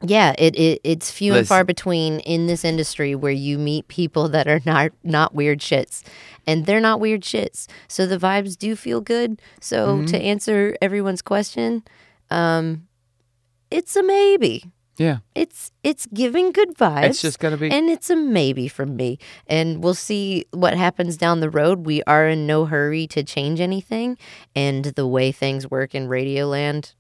yeah, 0.05 0.33
it, 0.37 0.55
it 0.55 0.81
it's 0.83 1.09
few 1.11 1.33
and 1.33 1.47
far 1.47 1.63
between 1.63 2.19
in 2.21 2.47
this 2.47 2.63
industry 2.65 3.15
where 3.15 3.31
you 3.31 3.57
meet 3.57 3.87
people 3.87 4.27
that 4.29 4.47
are 4.47 4.61
not 4.65 4.91
not 5.03 5.33
weird 5.33 5.59
shits, 5.59 6.03
and 6.45 6.65
they're 6.65 6.81
not 6.81 6.99
weird 6.99 7.21
shits. 7.21 7.67
So 7.87 8.05
the 8.05 8.17
vibes 8.17 8.57
do 8.57 8.75
feel 8.75 9.01
good. 9.01 9.41
So 9.61 9.97
Mm-hmm. 9.97 10.05
to 10.07 10.17
answer 10.21 10.75
everyone's 10.81 11.21
question, 11.21 11.83
um, 12.29 12.87
it's 13.71 13.95
a 13.95 14.03
maybe. 14.03 14.65
Yeah. 14.97 15.17
It's 15.33 15.71
it's 15.83 16.05
giving 16.13 16.51
good 16.51 16.75
vibes. 16.77 17.05
It's 17.05 17.21
just 17.21 17.39
gotta 17.39 17.57
be- 17.57 17.71
and 17.71 17.89
it's 17.89 18.11
a 18.11 18.15
maybe 18.15 18.67
from 18.67 18.95
me. 18.95 19.17
And 19.47 19.83
we'll 19.83 19.95
see 19.95 20.45
what 20.51 20.75
happens 20.75 21.17
down 21.17 21.39
the 21.39 21.49
road. 21.49 21.85
We 21.87 22.03
are 22.03 22.27
in 22.27 22.45
no 22.45 22.65
hurry 22.65 23.07
to 23.07 23.23
change 23.23 23.59
anything, 23.59 24.17
and 24.55 24.85
the 24.85 25.07
way 25.07 25.31
things 25.31 25.69
work 25.71 25.95
in 25.95 26.07
Radioland, 26.07 26.93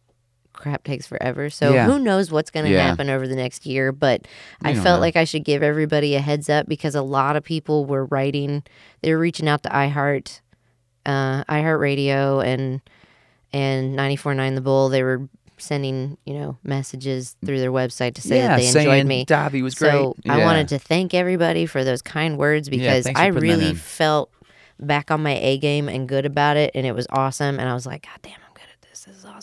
crap 0.63 0.83
takes 0.83 1.05
forever. 1.05 1.49
So 1.49 1.73
Yeah. 1.73 1.85
who 1.85 1.99
knows 1.99 2.31
what's 2.31 2.49
going 2.49 2.65
to 2.65 2.71
Yeah. 2.71 2.87
happen 2.87 3.09
over 3.09 3.27
the 3.27 3.35
next 3.35 3.65
year? 3.65 3.91
But 3.91 4.25
I 4.63 4.69
You 4.69 4.75
don't 4.75 4.83
felt 4.83 4.97
know. 4.97 5.01
like 5.01 5.15
I 5.15 5.25
should 5.25 5.43
give 5.43 5.61
everybody 5.61 6.15
a 6.15 6.19
heads 6.21 6.49
up 6.49 6.67
because 6.67 6.95
a 6.95 7.01
lot 7.03 7.35
of 7.35 7.43
people 7.43 7.85
were 7.85 8.05
writing. 8.05 8.63
They 9.01 9.13
were 9.13 9.19
reaching 9.19 9.47
out 9.47 9.61
to 9.63 9.69
iHeart, 9.69 10.39
uh, 11.05 11.43
iHeartRadio, 11.45 12.43
and 12.45 12.81
and 13.51 13.95
94.9 13.95 14.55
The 14.55 14.61
Bull. 14.61 14.89
They 14.89 15.03
were 15.03 15.27
sending 15.57 16.17
you 16.25 16.33
know 16.33 16.57
messages 16.63 17.35
through 17.45 17.59
their 17.59 17.71
website 17.71 18.15
to 18.15 18.21
say 18.21 18.37
yeah, 18.37 18.47
that 18.49 18.57
they 18.57 18.65
saying 18.67 18.87
enjoyed 18.89 19.05
me. 19.05 19.25
Davi 19.25 19.61
was 19.61 19.75
great. 19.75 19.91
So 19.91 20.15
I 20.27 20.39
wanted 20.39 20.67
to 20.69 20.79
thank 20.79 21.13
everybody 21.13 21.65
for 21.65 21.83
those 21.83 22.01
kind 22.01 22.37
words 22.37 22.69
because 22.69 23.05
for 23.07 23.17
I 23.17 23.27
really 23.27 23.73
felt 23.75 24.31
back 24.79 25.11
on 25.11 25.21
my 25.21 25.37
A 25.37 25.57
game 25.59 25.87
and 25.87 26.09
good 26.09 26.25
about 26.25 26.57
it, 26.57 26.71
and 26.73 26.85
it 26.85 26.93
was 26.95 27.05
awesome. 27.11 27.59
And 27.59 27.69
I 27.69 27.73
was 27.73 27.85
like, 27.85 28.03
God 28.03 28.17
damn, 28.23 28.33
I'm 28.33 28.53
good 28.55 28.63
at 28.73 28.89
this. 28.89 29.03
This 29.05 29.17
is 29.17 29.25
awesome. 29.25 29.42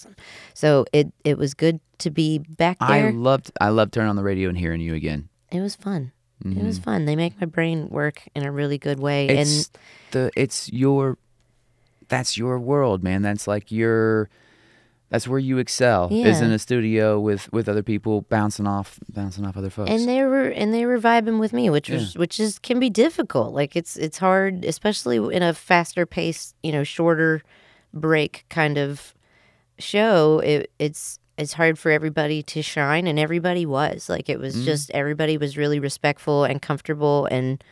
So 0.61 0.85
it 0.93 1.11
it 1.25 1.39
was 1.39 1.55
good 1.55 1.81
to 2.01 2.11
be 2.11 2.37
back 2.37 2.79
there. 2.81 3.07
I 3.07 3.11
loved 3.13 3.51
I 3.63 3.71
loved 3.71 3.95
turning 3.95 4.11
on 4.11 4.17
the 4.17 4.23
radio 4.23 4.51
and 4.51 4.59
hearing 4.59 4.83
you 4.83 4.95
again. 4.95 5.31
it 5.51 5.61
was 5.61 5.75
fun. 5.75 6.13
It 6.45 6.63
was 6.63 6.79
fun. 6.79 7.05
They 7.07 7.17
make 7.17 7.39
my 7.41 7.47
brain 7.47 7.89
work 7.89 8.23
in 8.35 8.45
a 8.45 8.53
really 8.53 8.79
good 8.79 8.99
way, 8.99 9.29
Mm-hmm. 9.29 9.39
It's 9.39 9.67
and 9.67 9.79
the 10.11 10.31
it's 10.37 10.71
your 10.71 11.17
that's 12.09 12.37
your 12.37 12.59
world, 12.59 13.03
man. 13.03 13.23
That's 13.23 13.47
like 13.47 13.73
your 13.73 14.29
that's 15.09 15.27
where 15.27 15.39
you 15.39 15.57
excel 15.57 16.09
yeah. 16.11 16.27
is 16.27 16.43
in 16.43 16.53
a 16.53 16.59
studio 16.59 17.19
with 17.19 17.51
with 17.55 17.67
other 17.67 17.83
people 17.83 18.23
bouncing 18.23 18.67
off 18.67 19.01
bouncing 19.09 19.47
off 19.47 19.57
other 19.57 19.71
folks. 19.71 19.91
and 19.91 20.07
they 20.07 20.23
were 20.25 20.45
and 20.45 20.75
they 20.75 20.85
were 20.85 20.99
vibing 20.99 21.41
with 21.41 21.53
me 21.53 21.69
which 21.69 21.89
was 21.89 22.17
which 22.17 22.39
is 22.39 22.59
can 22.61 22.79
be 22.79 22.89
difficult 22.89 23.53
like 23.53 23.75
it's 23.75 23.97
it's 23.97 24.19
hard 24.19 24.65
especially 24.65 25.17
in 25.35 25.43
a 25.43 25.53
faster 25.53 26.07
pace 26.07 26.55
you 26.63 26.71
know 26.71 26.85
shorter 26.85 27.43
break 27.93 28.45
kind 28.49 28.79
of 28.79 29.15
show 29.81 30.41
it 30.41 30.70
it's 30.78 31.18
it's 31.39 31.53
hard 31.55 31.78
for 31.78 31.91
everybody 31.91 32.43
to 32.43 32.62
shine 32.62 33.07
and 33.07 33.18
everybody 33.18 33.64
was 33.66 34.09
like 34.09 34.28
it 34.28 34.39
was 34.39 34.64
just 34.64 34.91
everybody 34.93 35.37
was 35.39 35.57
really 35.57 35.78
respectful 35.81 36.45
and 36.45 36.61
comfortable 36.62 37.26
and 37.31 37.62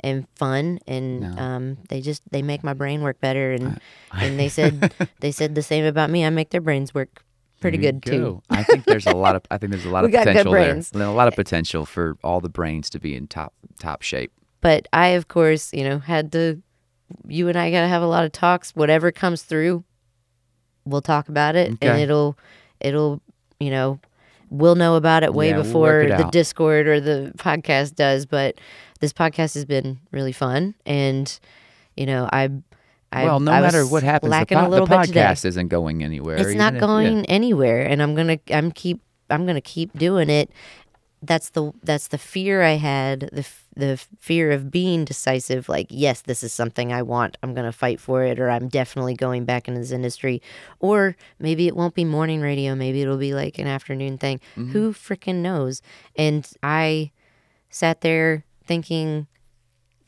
and 0.00 0.26
fun 0.36 0.78
and 0.86 1.20
No. 1.20 1.28
um 1.42 1.78
they 1.88 2.00
just 2.00 2.22
they 2.30 2.40
make 2.42 2.62
my 2.64 2.72
brain 2.74 3.02
work 3.02 3.20
better 3.20 3.52
and 3.52 3.80
and 4.12 4.38
they 4.38 4.48
said 4.48 4.92
they 5.20 5.30
said 5.32 5.54
the 5.54 5.62
same 5.62 5.84
about 5.84 6.08
me 6.10 6.24
i 6.24 6.30
make 6.30 6.50
their 6.50 6.60
brains 6.60 6.94
work 6.94 7.22
pretty 7.60 7.76
good 7.78 8.04
too. 8.04 8.40
I 8.50 8.62
think 8.62 8.84
there's 8.84 9.06
a 9.08 9.16
lot 9.16 9.34
of 9.34 9.42
I 9.50 9.58
think 9.58 9.72
there's 9.72 9.84
a 9.84 9.90
lot 9.96 10.04
of 10.04 10.12
potential 10.12 10.52
there. 10.52 10.72
brains. 10.72 10.92
A 10.92 11.10
lot 11.10 11.26
of 11.26 11.34
potential 11.34 11.84
for 11.84 12.16
all 12.22 12.40
the 12.40 12.48
brains 12.48 12.88
to 12.90 13.00
be 13.00 13.16
in 13.16 13.26
top 13.26 13.52
top 13.80 14.02
shape. 14.02 14.30
But 14.60 14.86
I, 14.92 15.08
of 15.08 15.26
course, 15.26 15.72
you 15.74 15.82
know, 15.82 15.98
had 15.98 16.30
to. 16.32 16.62
You 17.26 17.48
and 17.48 17.58
I 17.58 17.72
got 17.72 17.80
to 17.80 17.88
have 17.88 18.00
a 18.00 18.06
lot 18.06 18.24
of 18.24 18.30
talks. 18.30 18.76
Whatever 18.76 19.10
comes 19.10 19.42
through, 19.42 19.82
we'll 20.88 21.02
talk 21.02 21.28
about 21.28 21.56
it, 21.56 21.76
and 21.80 22.00
it'll, 22.00 22.36
it'll, 22.80 23.20
you 23.60 23.70
know, 23.70 23.98
we'll 24.50 24.74
know 24.74 24.96
about 24.96 25.22
it 25.22 25.34
way 25.34 25.50
Yeah, 25.50 25.56
we'll 25.56 25.64
before 25.64 26.00
it 26.02 26.08
the 26.08 26.26
out. 26.26 26.32
Discord 26.32 26.86
or 26.86 27.00
the 27.00 27.32
podcast 27.36 27.94
does. 27.94 28.26
But 28.26 28.56
this 29.00 29.12
podcast 29.12 29.54
has 29.54 29.64
been 29.64 29.98
really 30.10 30.32
fun, 30.32 30.74
and 30.86 31.38
you 31.96 32.06
know, 32.06 32.28
I, 32.32 32.50
I, 33.12 33.24
well, 33.24 33.40
no 33.40 33.52
I 33.52 33.60
matter 33.60 33.86
what 33.86 34.02
happens, 34.02 34.30
the, 34.30 34.46
po- 34.46 34.70
the 34.70 34.84
podcast 34.86 35.44
isn't 35.44 35.68
going 35.68 36.02
anywhere. 36.02 36.36
It's 36.36 36.54
not 36.54 36.74
if- 36.74 36.80
yeah. 36.80 36.86
going 36.86 37.26
anywhere, 37.26 37.82
and 37.82 38.02
I'm 38.02 38.14
gonna 38.14 38.38
I'm 38.50 38.70
keep 38.72 39.00
I'm 39.30 39.46
gonna 39.46 39.60
keep 39.60 39.96
doing 39.98 40.30
it. 40.30 40.50
That's 41.22 41.50
the 41.50 41.72
that's 41.82 42.08
the 42.08 42.18
fear 42.18 42.62
I 42.62 42.74
had 42.76 43.28
the 43.32 43.44
the 43.78 43.96
fear 44.18 44.50
of 44.50 44.70
being 44.70 45.04
decisive. 45.04 45.68
Like 45.68 45.86
yes, 45.88 46.20
this 46.22 46.42
is 46.42 46.52
something 46.52 46.92
I 46.92 47.02
want. 47.02 47.38
I'm 47.42 47.54
gonna 47.54 47.72
fight 47.72 48.00
for 48.00 48.24
it, 48.24 48.38
or 48.38 48.50
I'm 48.50 48.68
definitely 48.68 49.14
going 49.14 49.44
back 49.44 49.68
into 49.68 49.80
this 49.80 49.92
industry. 49.92 50.42
Or 50.80 51.16
maybe 51.38 51.66
it 51.66 51.76
won't 51.76 51.94
be 51.94 52.04
morning 52.04 52.40
radio. 52.40 52.74
Maybe 52.74 53.00
it'll 53.02 53.16
be 53.16 53.34
like 53.34 53.58
an 53.58 53.66
afternoon 53.66 54.18
thing. 54.18 54.40
Mm-hmm. 54.56 54.72
Who 54.72 54.92
freaking 54.92 55.36
knows? 55.36 55.80
And 56.16 56.48
I 56.62 57.12
sat 57.70 58.02
there 58.02 58.44
thinking 58.66 59.26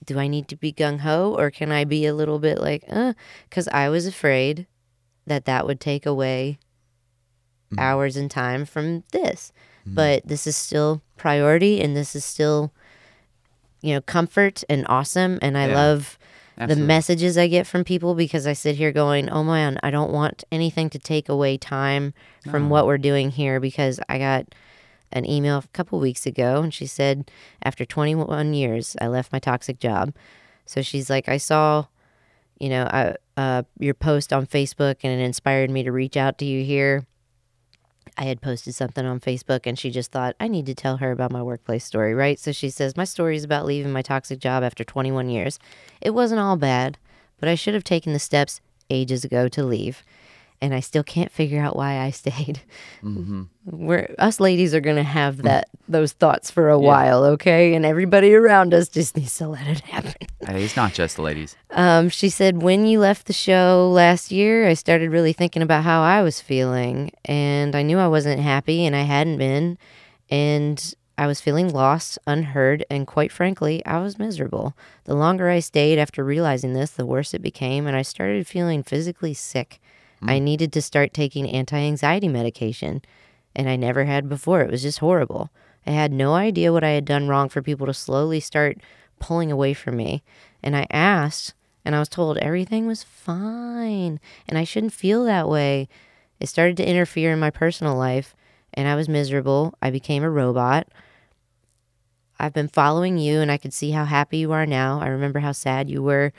do 0.04 0.18
I 0.18 0.28
need 0.28 0.48
to 0.48 0.56
be 0.56 0.72
gung 0.72 1.00
ho 1.00 1.34
or 1.38 1.50
can 1.50 1.70
I 1.70 1.84
be 1.84 2.06
a 2.06 2.14
little 2.14 2.38
bit 2.38 2.58
like, 2.58 2.84
uh, 2.88 3.12
because 3.48 3.68
I 3.68 3.88
was 3.88 4.06
afraid 4.06 4.66
that 5.26 5.44
that 5.44 5.66
would 5.66 5.78
take 5.78 6.06
away 6.06 6.58
hours 7.78 8.16
and 8.16 8.30
time 8.30 8.64
from 8.64 9.04
this. 9.12 9.52
But 9.86 10.26
this 10.26 10.46
is 10.46 10.56
still 10.56 11.02
priority 11.16 11.80
and 11.80 11.96
this 11.96 12.14
is 12.14 12.24
still, 12.24 12.72
you 13.83 13.95
know, 13.95 14.01
comfort 14.01 14.62
and 14.68 14.87
awesome. 14.89 15.39
And 15.43 15.57
I 15.57 15.66
Yeah. 15.68 15.74
love 15.74 16.18
Absolutely. 16.59 16.83
the 16.83 16.87
messages 16.87 17.39
I 17.39 17.47
get 17.49 17.66
from 17.66 17.85
people 17.85 18.14
because 18.14 18.47
I 18.47 18.53
sit 18.53 18.76
here 18.76 18.93
going, 18.93 19.28
oh 19.31 19.43
man, 19.43 19.78
I 19.83 19.91
don't 19.91 20.12
want 20.12 20.45
anything 20.53 20.91
to 20.91 20.99
take 20.99 21.28
away 21.28 21.57
time 21.57 22.12
from 22.51 22.68
what 22.68 22.87
we're 22.87 22.99
doing 22.99 23.31
here 23.31 23.61
because 23.61 24.01
I 24.09 24.18
got 24.18 24.47
an 25.12 25.28
email 25.28 25.59
a 25.59 25.68
couple 25.72 25.99
weeks 26.01 26.26
ago 26.26 26.62
and 26.62 26.72
she 26.72 26.87
said, 26.87 27.31
after 27.62 27.85
21 27.85 28.55
years, 28.55 28.97
I 29.01 29.07
left 29.09 29.33
my 29.33 29.39
toxic 29.39 29.78
job. 29.78 30.14
So 30.66 30.83
she's 30.83 31.11
like, 31.11 31.28
I 31.28 31.37
saw, 31.39 31.87
you 32.59 32.68
know, 32.68 32.85
I, 32.85 33.16
uh, 33.37 33.62
your 33.78 33.95
post 33.95 34.33
on 34.33 34.47
Facebook 34.47 34.97
and 35.03 35.18
it 35.18 35.24
inspired 35.24 35.70
me 35.70 35.83
to 35.83 35.91
reach 35.93 36.16
out 36.16 36.39
to 36.39 36.45
you 36.45 36.64
here. 36.64 37.07
I 38.16 38.24
had 38.24 38.40
posted 38.40 38.74
something 38.74 39.07
on 39.07 39.20
Facebook 39.20 39.61
and 39.64 39.78
she 39.78 39.90
just 39.90 40.12
thought, 40.12 40.36
I 40.38 40.48
need 40.48 40.66
to 40.66 40.74
tell 40.74 40.98
her 40.98 41.11
about 41.11 41.32
my 41.32 41.42
workplace 41.42 41.84
story, 41.84 42.14
right? 42.14 42.38
So 42.38 42.53
she 42.53 42.70
says, 42.70 42.96
My 42.96 43.05
story 43.05 43.36
is 43.36 43.44
about 43.44 43.66
leaving 43.66 43.92
my 43.92 44.03
toxic 44.03 44.38
job 44.38 44.62
after 44.62 44.84
21 44.84 45.28
years. 45.30 45.59
It 46.01 46.11
wasn't 46.11 46.40
all 46.40 46.57
bad, 46.57 46.98
but 47.38 47.48
I 47.48 47.55
should 47.55 47.74
have 47.74 47.84
taken 47.84 48.12
the 48.12 48.18
steps 48.18 48.61
ages 48.90 49.24
ago 49.24 49.48
to 49.48 49.64
leave. 49.64 50.03
And 50.62 50.74
I 50.74 50.80
still 50.80 51.02
can't 51.02 51.32
figure 51.32 51.61
out 51.62 51.74
why 51.74 51.98
I 51.98 52.11
stayed. 52.11 52.61
We're 53.64 54.14
us 54.18 54.40
ladies 54.40 54.74
are 54.74 54.80
gonna 54.80 55.02
have 55.02 55.42
that 55.42 55.68
those 55.88 56.12
thoughts 56.12 56.50
for 56.50 56.68
a 56.68 56.78
while, 56.78 57.24
okay? 57.24 57.74
And 57.74 57.86
everybody 57.86 58.34
around 58.34 58.74
us 58.74 58.88
just 58.88 59.16
needs 59.16 59.34
to 59.38 59.48
let 59.48 59.66
it 59.66 59.80
happen. 59.80 60.14
Hey, 60.46 60.64
it's 60.64 60.74
not 60.74 60.94
just 60.94 61.16
the 61.16 61.22
ladies. 61.22 61.54
Um, 61.70 62.08
she 62.08 62.30
said, 62.30 62.62
when 62.62 62.86
you 62.86 62.98
left 62.98 63.26
the 63.26 63.32
show 63.34 63.90
last 63.92 64.32
year, 64.32 64.66
I 64.66 64.72
started 64.72 65.11
really 65.11 65.34
thinking 65.34 65.61
about 65.61 65.84
how 65.84 66.00
I 66.00 66.22
was 66.22 66.40
feeling, 66.40 67.12
and 67.26 67.76
I 67.76 67.82
knew 67.82 67.98
I 67.98 68.08
wasn't 68.08 68.40
happy, 68.40 68.86
and 68.86 68.96
I 68.96 69.02
hadn't 69.02 69.36
been, 69.36 69.76
and 70.30 70.94
I 71.18 71.26
was 71.26 71.42
feeling 71.42 71.68
lost, 71.68 72.18
unheard, 72.26 72.86
and 72.88 73.06
quite 73.06 73.30
frankly, 73.30 73.84
I 73.84 73.98
was 73.98 74.18
miserable. 74.18 74.74
The 75.04 75.14
longer 75.14 75.50
I 75.50 75.61
stayed 75.61 75.98
after 75.98 76.24
realizing 76.24 76.72
this, 76.72 76.90
the 76.92 77.04
worse 77.04 77.34
it 77.34 77.42
became, 77.42 77.86
and 77.86 77.94
I 77.94 78.02
started 78.02 78.46
feeling 78.46 78.82
physically 78.82 79.34
sick. 79.34 79.78
I 80.22 80.34
mm-hmm. 80.36 80.44
needed 80.44 80.72
to 80.72 80.82
start 80.82 81.14
taking 81.14 81.48
anti 81.48 81.78
anxiety 81.78 82.28
medication, 82.28 83.02
and 83.54 83.68
I 83.68 83.76
never 83.76 84.04
had 84.04 84.28
before. 84.28 84.62
It 84.62 84.70
was 84.70 84.82
just 84.82 84.98
horrible. 84.98 85.50
I 85.86 85.90
had 85.90 86.12
no 86.12 86.34
idea 86.34 86.72
what 86.72 86.84
I 86.84 86.90
had 86.90 87.04
done 87.04 87.28
wrong 87.28 87.48
for 87.48 87.62
people 87.62 87.86
to 87.86 87.94
slowly 87.94 88.40
start 88.40 88.78
pulling 89.18 89.50
away 89.50 89.74
from 89.74 89.96
me. 89.96 90.22
And 90.62 90.76
I 90.76 90.86
asked, 90.90 91.54
and 91.84 91.94
I 91.94 91.98
was 91.98 92.08
told 92.08 92.38
everything 92.38 92.86
was 92.86 93.02
fine 93.02 94.20
and 94.46 94.58
I 94.58 94.64
shouldn't 94.64 94.92
feel 94.92 95.24
that 95.24 95.48
way. 95.48 95.88
It 96.38 96.48
started 96.48 96.76
to 96.78 96.88
interfere 96.88 97.32
in 97.32 97.38
my 97.38 97.50
personal 97.50 97.96
life, 97.96 98.34
and 98.72 98.88
I 98.88 98.94
was 98.94 99.08
miserable. 99.08 99.74
I 99.82 99.90
became 99.90 100.22
a 100.22 100.30
robot. 100.30 100.88
I've 102.38 102.54
been 102.54 102.68
following 102.68 103.18
you, 103.18 103.40
and 103.40 103.50
I 103.50 103.58
could 103.58 103.74
see 103.74 103.90
how 103.90 104.06
happy 104.06 104.38
you 104.38 104.52
are 104.52 104.64
now. 104.64 105.00
I 105.00 105.08
remember 105.08 105.40
how 105.40 105.52
sad 105.52 105.90
you 105.90 106.02
were 106.02 106.32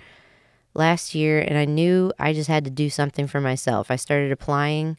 last 0.74 1.14
year, 1.16 1.40
and 1.40 1.58
I 1.58 1.66
knew 1.66 2.12
I 2.20 2.34
just 2.34 2.50
had 2.50 2.64
to 2.66 2.72
do 2.72 2.90
something 2.90 3.28
for 3.28 3.42
myself. 3.42 3.92
I 3.92 3.96
started 3.96 4.32
applying 4.32 4.98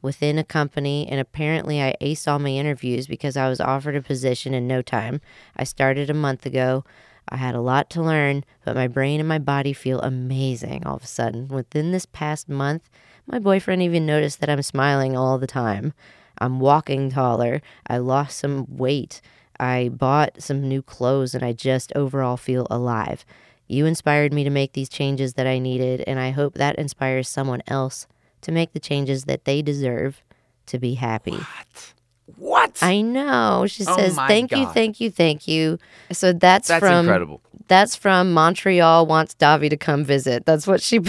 within 0.00 0.38
a 0.38 0.44
company, 0.44 1.06
and 1.08 1.20
apparently 1.20 1.80
I 1.80 1.94
aced 2.00 2.26
all 2.26 2.38
my 2.38 2.50
interviews 2.50 3.06
because 3.06 3.36
I 3.36 3.48
was 3.48 3.60
offered 3.60 3.96
a 3.96 4.02
position 4.02 4.52
in 4.54 4.66
no 4.66 4.82
time. 4.82 5.20
I 5.56 5.64
started 5.64 6.10
a 6.10 6.14
month 6.14 6.44
ago. 6.44 6.84
I 7.28 7.36
had 7.36 7.54
a 7.54 7.60
lot 7.60 7.88
to 7.90 8.02
learn, 8.02 8.44
but 8.64 8.74
my 8.74 8.88
brain 8.88 9.20
and 9.20 9.28
my 9.28 9.38
body 9.38 9.72
feel 9.72 10.00
amazing 10.00 10.84
all 10.84 10.96
of 10.96 11.04
a 11.04 11.06
sudden. 11.06 11.48
Within 11.48 11.92
this 11.92 12.04
past 12.06 12.48
month, 12.48 12.90
my 13.26 13.38
boyfriend 13.38 13.80
even 13.82 14.04
noticed 14.04 14.40
that 14.40 14.50
I'm 14.50 14.62
smiling 14.62 15.16
all 15.16 15.38
the 15.38 15.46
time. 15.46 15.94
I'm 16.38 16.58
walking 16.58 17.10
taller. 17.10 17.62
I 17.86 17.98
lost 17.98 18.38
some 18.38 18.66
weight. 18.68 19.20
I 19.60 19.90
bought 19.90 20.42
some 20.42 20.68
new 20.68 20.82
clothes, 20.82 21.34
and 21.34 21.44
I 21.44 21.52
just 21.52 21.92
overall 21.94 22.36
feel 22.36 22.66
alive. 22.68 23.24
You 23.68 23.86
inspired 23.86 24.32
me 24.32 24.44
to 24.44 24.50
make 24.50 24.72
these 24.74 24.88
changes 24.88 25.34
that 25.34 25.46
I 25.46 25.58
needed, 25.58 26.02
and 26.06 26.18
I 26.18 26.30
hope 26.30 26.54
that 26.54 26.76
inspires 26.76 27.28
someone 27.28 27.62
else 27.66 28.06
to 28.42 28.52
make 28.52 28.72
the 28.72 28.80
changes 28.80 29.24
that 29.24 29.44
they 29.44 29.62
deserve 29.62 30.22
to 30.66 30.78
be 30.78 30.94
happy. 30.94 31.32
What? 31.36 31.94
What? 32.36 32.78
I 32.82 33.00
know. 33.00 33.66
She 33.66 33.84
Oh 33.86 33.96
says, 33.96 34.16
"Thank 34.16 34.52
you, 34.52 34.66
thank 34.72 35.00
you, 35.00 35.10
thank 35.10 35.46
you." 35.48 35.78
So 36.12 36.32
that's, 36.32 36.68
That's 36.68 36.80
from 36.80 37.00
incredible. 37.06 37.40
That's 37.68 37.94
from 37.96 38.32
Montreal. 38.32 39.06
Wants 39.06 39.34
Davi 39.34 39.70
to 39.70 39.76
come 39.76 40.04
visit. 40.04 40.44
That's 40.46 40.66
what 40.66 40.80
she. 40.82 41.00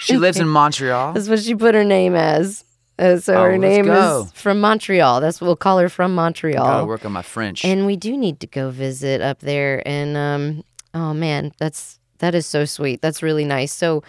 She 0.00 0.16
lives 0.16 0.38
in 0.38 0.48
Montreal. 0.48 1.12
That's 1.14 1.28
what 1.28 1.40
she 1.40 1.54
put 1.54 1.74
her 1.74 1.84
name 1.84 2.14
as. 2.14 2.64
Uh, 2.98 3.16
so 3.18 3.34
Oh, 3.34 3.42
her 3.44 3.58
name 3.58 3.86
go. 3.86 4.22
is 4.26 4.32
from 4.32 4.60
Montreal. 4.60 5.20
That's 5.20 5.40
what 5.40 5.46
we'll 5.46 5.56
call 5.56 5.78
her 5.78 5.88
from 5.88 6.12
Gotta 6.12 6.16
Montreal. 6.16 6.86
work 6.86 7.04
on 7.04 7.12
my 7.12 7.22
French. 7.22 7.64
And 7.64 7.86
we 7.86 7.96
do 7.96 8.16
need 8.16 8.40
to 8.40 8.46
go 8.46 8.70
visit 8.70 9.20
up 9.20 9.40
there. 9.40 9.82
And 9.86 10.16
um, 10.16 10.64
oh 10.94 11.14
man, 11.14 11.52
that's 11.58 11.97
that 12.18 12.34
is 12.34 12.46
so 12.46 12.64
sweet. 12.64 13.00
That's 13.00 13.22
really 13.22 13.44
nice. 13.44 13.72
So, 13.72 14.02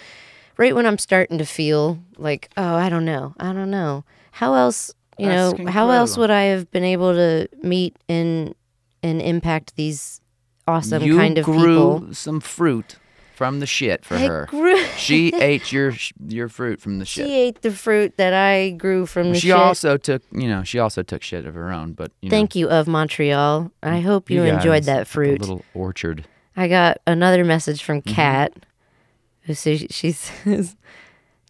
right 0.57 0.75
when 0.75 0.85
I'm 0.85 0.97
starting 0.97 1.37
to 1.37 1.45
feel 1.45 1.99
like, 2.17 2.49
oh, 2.57 2.75
I 2.75 2.89
don't 2.89 3.05
know, 3.05 3.33
I 3.39 3.53
don't 3.53 3.71
know, 3.71 4.03
how 4.31 4.53
else, 4.53 4.93
you 5.17 5.27
That's 5.27 5.57
know, 5.59 5.71
how 5.71 5.89
else 5.91 6.17
would 6.17 6.31
I 6.31 6.43
have 6.43 6.69
been 6.71 6.83
able 6.83 7.13
to 7.13 7.47
meet 7.61 7.95
and 8.07 8.53
and 9.01 9.21
impact 9.21 9.75
these 9.75 10.19
awesome 10.67 11.01
you 11.03 11.17
kind 11.17 11.37
of 11.37 11.45
grew 11.45 11.99
people? 11.99 12.13
some 12.13 12.39
fruit 12.39 12.97
from 13.35 13.61
the 13.61 13.65
shit 13.65 14.03
for 14.03 14.15
I 14.15 14.27
her. 14.27 14.45
grew- 14.49 14.83
she 14.97 15.33
ate 15.33 15.71
your 15.71 15.93
your 16.27 16.49
fruit 16.49 16.81
from 16.81 16.99
the 16.99 17.05
shit. 17.05 17.25
She 17.25 17.33
ate 17.33 17.61
the 17.61 17.71
fruit 17.71 18.17
that 18.17 18.33
I 18.33 18.71
grew 18.71 19.05
from 19.05 19.29
the 19.29 19.39
she 19.39 19.47
shit. 19.47 19.55
also 19.55 19.95
took, 19.95 20.21
you 20.33 20.49
know, 20.49 20.63
she 20.63 20.77
also 20.77 21.03
took 21.03 21.23
shit 21.23 21.45
of 21.45 21.53
her 21.53 21.71
own. 21.71 21.93
But 21.93 22.11
you 22.21 22.29
Thank 22.29 22.55
you, 22.55 22.67
of 22.69 22.85
Montreal. 22.87 23.71
I 23.81 24.01
hope 24.01 24.29
you, 24.29 24.43
know, 24.43 24.55
enjoyed 24.55 24.83
that 24.83 25.07
fruit. 25.07 25.39
little 25.39 25.63
orchard. 25.73 26.25
I 26.59 26.67
got 26.67 26.97
another 27.07 27.45
message 27.45 27.81
from 27.81 28.01
Mm-hmm. 28.01 28.15
Kat 28.15 28.53
who 29.43 29.53
says 29.53 29.85
she 29.91 30.11
says, 30.11 30.75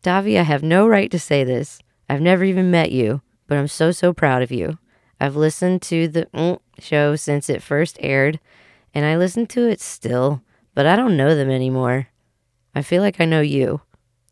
Davi, 0.04 0.38
I 0.38 0.44
have 0.44 0.62
no 0.62 0.88
right 0.88 1.10
to 1.10 1.18
say 1.18 1.44
this. 1.44 1.80
I've 2.08 2.22
never 2.22 2.44
even 2.44 2.70
met 2.70 2.92
you, 2.92 3.22
but 3.48 3.58
I'm 3.58 3.68
so 3.68 3.90
so 3.90 4.14
proud 4.14 4.44
of 4.44 4.52
you. 4.52 4.78
I've 5.20 5.36
listened 5.36 5.82
to 5.84 6.08
the 6.08 6.28
mm, 6.28 6.60
show 6.78 7.16
since 7.16 7.50
it 7.50 7.64
first 7.64 7.98
aired, 8.02 8.40
and 8.94 9.04
I 9.04 9.18
listen 9.18 9.48
to 9.48 9.68
it 9.68 9.82
still, 9.82 10.44
but 10.76 10.86
I 10.86 10.96
don't 10.96 11.18
know 11.18 11.36
them 11.36 11.50
anymore. 11.50 12.10
I 12.76 12.84
feel 12.84 13.02
like 13.02 13.20
I 13.20 13.26
know 13.26 13.42
you. 13.42 13.82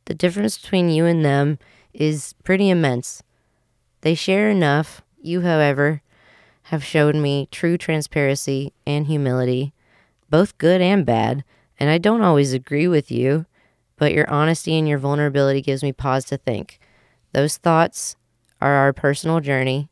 The 0.06 0.14
difference 0.14 0.60
between 0.60 0.90
you 0.90 1.06
and 1.06 1.26
them 1.26 1.58
is 1.92 2.36
pretty 2.44 2.70
immense. 2.70 3.24
They 4.02 4.14
share 4.14 4.52
enough. 4.52 5.02
You, 5.20 5.42
however, 5.42 6.04
have 6.66 6.86
showed 6.86 7.16
me 7.16 7.48
true 7.50 7.80
transparency 7.80 8.74
and 8.86 9.08
humility, 9.08 9.74
both 10.30 10.58
good 10.58 10.82
and 10.82 11.06
bad, 11.06 11.44
and 11.80 11.90
I 11.90 11.98
don't 11.98 12.22
always 12.22 12.54
agree 12.54 12.88
with 12.88 13.12
you, 13.12 13.46
but 13.98 14.14
your 14.14 14.30
honesty 14.30 14.78
and 14.78 14.88
your 14.88 14.98
vulnerability 14.98 15.62
gives 15.62 15.84
me 15.84 15.92
pause 15.92 16.26
to 16.26 16.38
think. 16.38 16.80
Those 17.34 17.58
thoughts 17.58 18.16
are 18.62 18.74
our 18.74 18.94
personal 18.94 19.40
journey, 19.40 19.90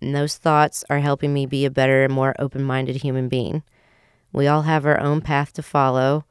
and 0.00 0.14
those 0.14 0.36
thoughts 0.36 0.84
are 0.90 1.00
helping 1.00 1.32
me 1.32 1.46
be 1.46 1.64
a 1.64 1.70
better 1.70 2.04
and 2.04 2.12
more 2.12 2.34
open 2.38 2.62
minded 2.62 2.96
human 2.96 3.28
being. 3.28 3.62
We 4.32 4.46
all 4.46 4.62
have 4.62 4.86
our 4.86 5.00
own 5.00 5.20
path 5.20 5.52
to 5.54 5.62
follow, 5.62 6.24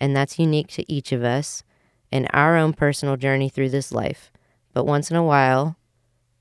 and 0.00 0.14
that's 0.14 0.38
unique 0.38 0.68
to 0.68 0.92
each 0.92 1.12
of 1.12 1.24
us 1.24 1.62
and 2.12 2.28
our 2.32 2.56
own 2.56 2.72
personal 2.72 3.16
journey 3.16 3.48
through 3.48 3.70
this 3.70 3.92
life. 3.92 4.30
But 4.72 4.86
once 4.86 5.10
in 5.10 5.16
a 5.16 5.24
while, 5.24 5.76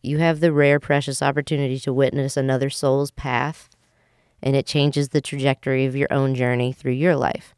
you 0.01 0.20
have 0.20 0.39
the 0.39 0.51
rare, 0.51 0.80
precious 0.80 1.22
opportunity 1.22 1.80
to 1.80 1.93
witness 1.93 2.38
another 2.38 2.70
soul's 2.70 3.11
path, 3.11 3.70
and 4.46 4.56
it 4.56 4.68
changes 4.68 5.10
the 5.10 5.20
trajectory 5.20 5.86
of 5.86 5.96
your 5.96 6.08
own 6.12 6.36
journey 6.36 6.72
through 6.72 6.93
your 6.93 7.16
life. 7.16 7.56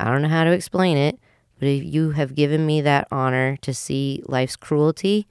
I 0.00 0.06
don't 0.06 0.22
know 0.22 0.28
how 0.28 0.44
to 0.44 0.52
explain 0.52 0.96
it, 0.96 1.20
but 1.58 1.68
if 1.68 1.84
you 1.84 2.12
have 2.12 2.34
given 2.34 2.64
me 2.64 2.80
that 2.80 3.06
honor 3.12 3.58
to 3.58 3.74
see 3.74 4.22
life's 4.26 4.56
cruelty, 4.56 5.28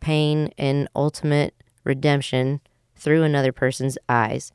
pain, 0.00 0.52
and 0.58 0.88
ultimate 0.96 1.54
redemption 1.84 2.60
through 2.96 3.22
another 3.22 3.52
person's 3.52 3.96
eyes. 4.08 4.52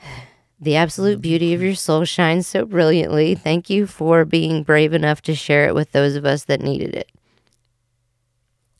The 0.60 0.76
absolute 0.76 1.20
beauty 1.20 1.52
of 1.52 1.60
your 1.60 1.74
soul 1.74 2.04
shines 2.06 2.46
so 2.46 2.64
brilliantly. 2.64 3.34
Thank 3.34 3.68
you 3.68 3.86
for 3.86 4.24
being 4.24 4.62
brave 4.62 4.94
enough 4.94 5.20
to 5.22 5.34
share 5.34 5.66
it 5.66 5.74
with 5.74 5.92
those 5.92 6.14
of 6.14 6.24
us 6.24 6.44
that 6.44 6.62
needed 6.62 6.94
it. 6.94 7.10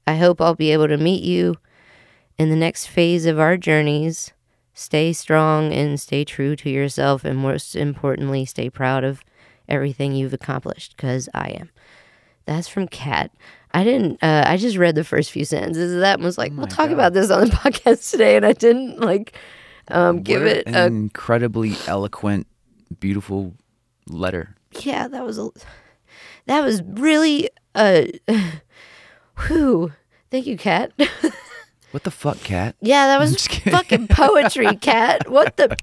I 0.06 0.16
hope 0.16 0.40
I'll 0.40 0.54
be 0.54 0.70
able 0.70 0.88
to 0.88 0.96
meet 0.96 1.22
you 1.22 1.56
in 2.38 2.48
the 2.48 2.56
next 2.56 2.86
phase 2.86 3.26
of 3.26 3.38
our 3.38 3.56
journeys. 3.58 4.32
Stay 4.74 5.12
strong 5.12 5.72
and 5.72 5.98
stay 6.00 6.24
true 6.24 6.56
to 6.56 6.68
yourself, 6.68 7.24
and 7.24 7.38
most 7.38 7.76
importantly, 7.76 8.44
stay 8.44 8.68
proud 8.68 9.04
of 9.04 9.22
everything 9.68 10.12
you've 10.14 10.34
accomplished 10.34 10.96
because 10.96 11.28
I 11.32 11.48
am. 11.50 11.70
That's 12.44 12.68
from 12.68 12.88
Kat. 12.88 13.30
I 13.72 13.84
didn't, 13.84 14.22
uh, 14.22 14.44
I 14.46 14.56
just 14.56 14.76
read 14.76 14.94
the 14.96 15.04
first 15.04 15.30
few 15.30 15.44
sentences 15.44 15.94
of 15.94 16.00
that 16.00 16.14
and 16.14 16.24
was 16.24 16.36
like, 16.38 16.52
we'll 16.54 16.66
talk 16.66 16.88
God. 16.88 16.92
about 16.92 17.12
this 17.12 17.30
on 17.30 17.48
the 17.48 17.54
podcast 17.56 18.10
today. 18.10 18.36
And 18.36 18.44
I 18.44 18.52
didn't 18.52 19.00
like 19.00 19.36
um, 19.88 20.22
give 20.22 20.42
What 20.42 20.50
it 20.50 20.66
an 20.66 20.74
a 20.74 20.86
incredibly 20.86 21.74
eloquent, 21.86 22.46
beautiful 23.00 23.54
letter. 24.08 24.54
yeah, 24.80 25.08
that 25.08 25.24
was 25.24 25.38
a 25.38 25.48
that 26.46 26.60
was 26.62 26.82
really 26.82 27.48
uh 27.74 28.04
whew. 29.46 29.92
Thank 30.30 30.46
you, 30.46 30.56
Kat. 30.58 30.92
What 31.94 32.02
the 32.02 32.10
fuck, 32.10 32.40
Kat? 32.40 32.74
yeah, 32.80 33.06
that 33.06 33.20
was 33.20 33.34
just 33.34 33.52
fucking 33.70 34.08
poetry, 34.08 34.74
Kat. 34.80 35.30
What 35.30 35.56
the 35.56 35.76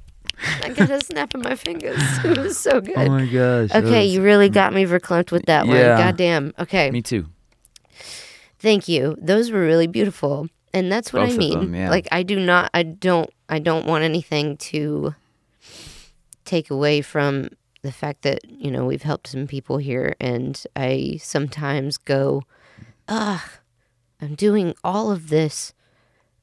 I 0.62 0.68
got 0.68 0.89
a 0.89 0.99
snap 0.99 1.34
in 1.34 1.39
my 1.41 1.55
fingers. 1.55 2.01
It 2.26 2.38
was 2.38 2.59
so 2.59 2.72
oh 2.72 2.82
good. 2.82 2.97
Oh 2.97 3.07
my 3.07 3.26
gosh. 3.26 3.72
okay, 3.74 4.03
you 4.03 4.22
really 4.22 4.49
got 4.49 4.74
me 4.74 4.84
verklempt 4.84 5.32
with 5.32 5.45
that 5.45 5.68
one. 5.68 5.78
Yeah. 5.78 5.97
Goddamn. 5.97 6.53
Okay. 6.59 6.91
Me 6.91 7.01
too. 7.01 7.28
Thank 8.59 8.89
you. 8.89 9.16
Those 9.22 9.51
were 9.51 9.62
really 9.62 9.88
beautiful. 9.88 10.49
And 10.74 10.91
that's 10.91 11.14
what 11.14 11.28
Both 11.28 11.36
I 11.36 11.38
mean. 11.38 11.59
them, 11.59 11.76
yeah. 11.76 11.89
Like 11.89 12.09
I 12.12 12.24
do 12.24 12.41
not 12.41 12.72
I 12.74 12.84
don't 12.84 13.30
I 13.47 13.59
don't 13.59 13.86
want 13.86 14.03
anything 14.03 14.57
to 14.57 15.16
take 16.43 16.70
away 16.70 17.01
from 17.01 17.51
the 17.84 17.91
fact 17.93 18.24
that, 18.24 18.39
you 18.49 18.70
know, 18.70 18.84
we've 18.86 19.03
helped 19.03 19.28
some 19.28 19.47
people 19.47 19.78
here 19.78 20.18
and 20.20 20.62
I 20.76 21.20
sometimes 21.22 21.95
go, 21.95 22.43
"Ugh, 23.07 23.39
I'm 24.20 24.36
doing 24.36 24.76
all 24.84 25.09
of 25.09 25.30
this 25.30 25.74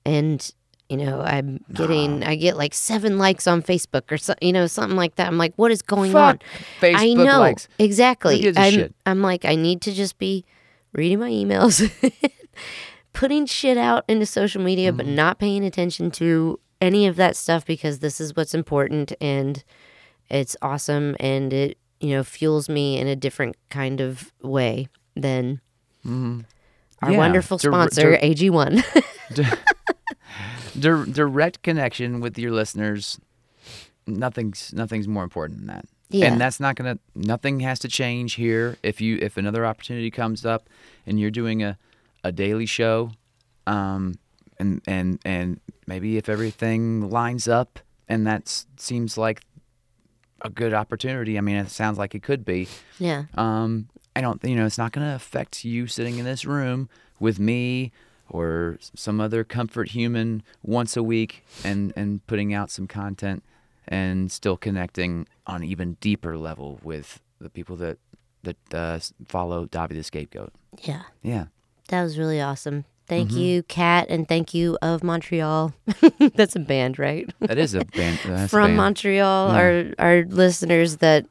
and 0.09 0.51
you 0.89 0.97
know, 0.97 1.21
I'm 1.21 1.63
getting 1.75 2.25
I 2.25 2.35
get 2.37 2.57
like 2.57 2.73
7 2.73 3.19
likes 3.19 3.47
on 3.47 3.63
Facebook 3.63 4.11
or 4.11 4.17
so, 4.17 4.35
you 4.41 4.53
know, 4.55 4.67
something 4.67 4.97
like 4.97 5.17
that. 5.17 5.27
I'm 5.27 5.37
like, 5.37 5.53
"What 5.57 5.71
is 5.71 5.83
going 5.83 6.15
on?" 6.17 6.39
Facebook 6.81 6.97
I 6.97 7.13
know 7.13 7.41
likes. 7.41 7.69
exactly. 7.79 8.37
Who 8.37 8.43
gives 8.45 8.57
a 8.57 8.61
I'm, 8.63 8.73
shit? 8.73 8.95
I'm 9.05 9.21
like, 9.21 9.45
I 9.45 9.55
need 9.55 9.83
to 9.83 9.93
just 9.93 10.17
be 10.19 10.47
reading 10.95 11.19
my 11.21 11.29
emails, 11.31 11.91
putting 13.13 13.45
shit 13.47 13.77
out 13.77 14.05
into 14.09 14.25
social 14.27 14.63
media, 14.63 14.89
Mm-hmm. 14.89 14.97
but 14.97 15.07
not 15.07 15.39
paying 15.39 15.63
attention 15.65 16.11
to 16.13 16.59
any 16.81 17.07
of 17.07 17.17
that 17.17 17.37
stuff 17.37 17.67
because 17.67 17.99
this 17.99 18.21
is 18.21 18.35
what's 18.37 18.55
important 18.55 19.13
and 19.21 19.65
it's 20.31 20.57
awesome 20.63 21.17
and 21.21 21.53
it 21.53 21.77
you 22.01 22.11
know 22.11 22.23
fuels 22.23 22.69
me 22.69 22.97
in 22.99 23.07
a 23.09 23.17
different 23.17 23.57
kind 23.69 24.01
of 24.01 24.33
way 24.43 24.89
than 25.17 25.61
our 26.07 26.11
Mm-hmm. 26.11 26.41
Yeah, 27.13 27.19
wonderful 27.19 27.59
sponsor 27.59 28.17
dir- 28.17 28.21
AG1. 28.23 28.83
Dir- 30.79 31.07
direct 31.07 31.63
connection 31.63 32.21
with 32.21 32.39
your 32.39 32.53
listeners. 32.53 33.19
Nothing's 34.07 34.73
nothing's 34.73 35.07
more 35.09 35.25
important 35.25 35.59
than 35.59 35.67
that. 35.69 35.85
Yeah. 36.11 36.27
And 36.27 36.41
that's 36.41 36.61
not 36.61 36.77
gonna. 36.77 36.99
Nothing 37.15 37.61
has 37.61 37.79
to 37.81 37.89
change 37.89 38.35
here. 38.35 38.79
If 38.83 39.01
you 39.01 39.19
if 39.21 39.37
another 39.37 39.67
opportunity 39.67 40.11
comes 40.11 40.47
up, 40.47 40.69
and 41.07 41.21
you're 41.21 41.31
doing 41.31 41.63
a, 41.63 41.79
a 42.25 42.33
daily 42.33 42.67
show, 42.67 43.13
um, 43.67 44.15
and 44.59 44.81
and 44.87 45.19
and 45.25 45.61
maybe 45.87 46.17
if 46.17 46.29
everything 46.29 47.11
lines 47.11 47.47
up, 47.49 47.81
and 48.09 48.27
that 48.27 48.65
seems 48.77 49.19
like 49.19 49.43
a 50.43 50.49
good 50.49 50.73
opportunity. 50.73 51.37
I 51.37 51.41
mean, 51.41 51.57
it 51.57 51.71
sounds 51.71 51.99
like 51.99 52.15
it 52.15 52.23
could 52.23 52.45
be. 52.45 52.69
yeah. 52.99 53.25
Um, 53.35 53.89
I 54.17 54.21
don't, 54.21 54.43
you 54.43 54.57
know, 54.57 54.67
it's 54.67 54.79
not 54.79 54.91
going 54.91 55.07
to 55.07 55.15
affect 55.15 55.65
you 55.65 55.87
sitting 55.87 56.19
in 56.19 56.25
this 56.25 56.45
room 56.45 56.89
with 57.21 57.39
me 57.39 57.93
or 58.29 58.79
some 58.95 59.21
other 59.21 59.45
comfort 59.45 59.91
human 59.91 60.43
once 60.63 60.97
a 60.97 61.03
week 61.03 61.45
and, 61.65 61.93
and 61.97 62.27
putting 62.27 62.53
out 62.55 62.71
some 62.71 62.87
content 62.87 63.43
and 63.87 64.31
still 64.31 64.57
connecting 64.57 65.27
on 65.47 65.63
an 65.63 65.65
even 65.69 65.95
deeper 66.01 66.37
level 66.37 66.79
with 66.83 67.21
the 67.41 67.49
people 67.51 67.77
that, 67.77 67.99
that 68.43 68.57
uh, 68.75 68.99
follow 69.27 69.67
Davi 69.67 69.91
the 69.91 70.03
Scapegoat. 70.03 70.53
Yeah. 70.83 71.03
Yeah. 71.23 71.47
That 71.89 72.03
was 72.03 72.19
really 72.19 72.41
awesome. 72.41 72.85
Thank 73.07 73.31
Mm-hmm. 73.31 73.39
you, 73.41 73.63
Kat, 73.63 74.09
and 74.11 74.29
thank 74.29 74.53
you 74.53 74.77
of 74.83 75.03
Montreal. 75.03 75.73
That's 76.35 76.55
a 76.55 76.59
band, 76.61 76.99
right? 76.99 77.33
That 77.41 77.57
is 77.57 77.73
a 77.73 77.83
band. 77.87 78.19
That's 78.27 78.45
a 78.45 78.49
from 78.55 78.67
band. 78.69 78.77
Montreal, 78.77 79.49
our 79.51 79.85
our 79.99 80.25
listeners 80.25 80.99
that 80.99 81.25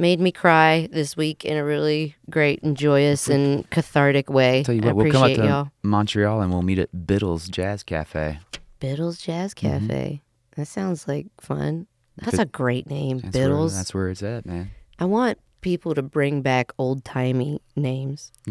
made 0.00 0.18
me 0.18 0.32
cry 0.32 0.88
this 0.90 1.16
week 1.16 1.44
in 1.44 1.56
a 1.56 1.64
really 1.64 2.16
great 2.28 2.62
and 2.62 2.76
joyous 2.76 3.28
and 3.28 3.68
cathartic 3.70 4.28
way. 4.30 4.62
Tell 4.64 4.74
you 4.74 4.80
what, 4.82 4.96
we'll 4.96 5.12
come 5.12 5.22
up 5.22 5.34
to 5.36 5.44
y'all. 5.44 5.70
Montreal 5.82 6.40
and 6.40 6.50
we'll 6.52 6.62
meet 6.62 6.78
at 6.78 7.06
Biddle's 7.06 7.48
Jazz 7.48 7.82
Cafe. 7.82 8.38
Biddle's 8.80 9.18
Jazz 9.18 9.54
Mm-hmm. 9.54 9.86
Cafe. 9.88 10.22
That 10.56 10.66
sounds 10.66 11.06
like 11.06 11.26
fun. 11.40 11.86
That's 12.16 12.38
a 12.38 12.44
great 12.46 12.88
name, 12.88 13.18
That's 13.18 13.34
where, 13.36 13.44
Biddle's. 13.48 13.76
that's 13.76 13.94
where 13.94 14.08
it's 14.08 14.22
at, 14.22 14.44
man. 14.44 14.70
I 14.98 15.04
want 15.06 15.38
people 15.60 15.94
to 15.94 16.02
bring 16.02 16.42
back 16.42 16.72
old 16.78 17.04
timey 17.04 17.60
names. 17.76 18.32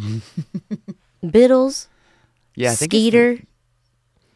Biddles, 1.28 1.88
Yeah, 2.56 2.72
I 2.72 2.76
think 2.76 2.94
it's 2.94 3.04
the- 3.04 3.10
Skeeter, 3.10 3.40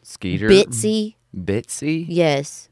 Skeeter. 0.02 0.48
Bitsy. 0.48 1.14
Bitsy. 1.36 2.04
Yes. 2.08 2.68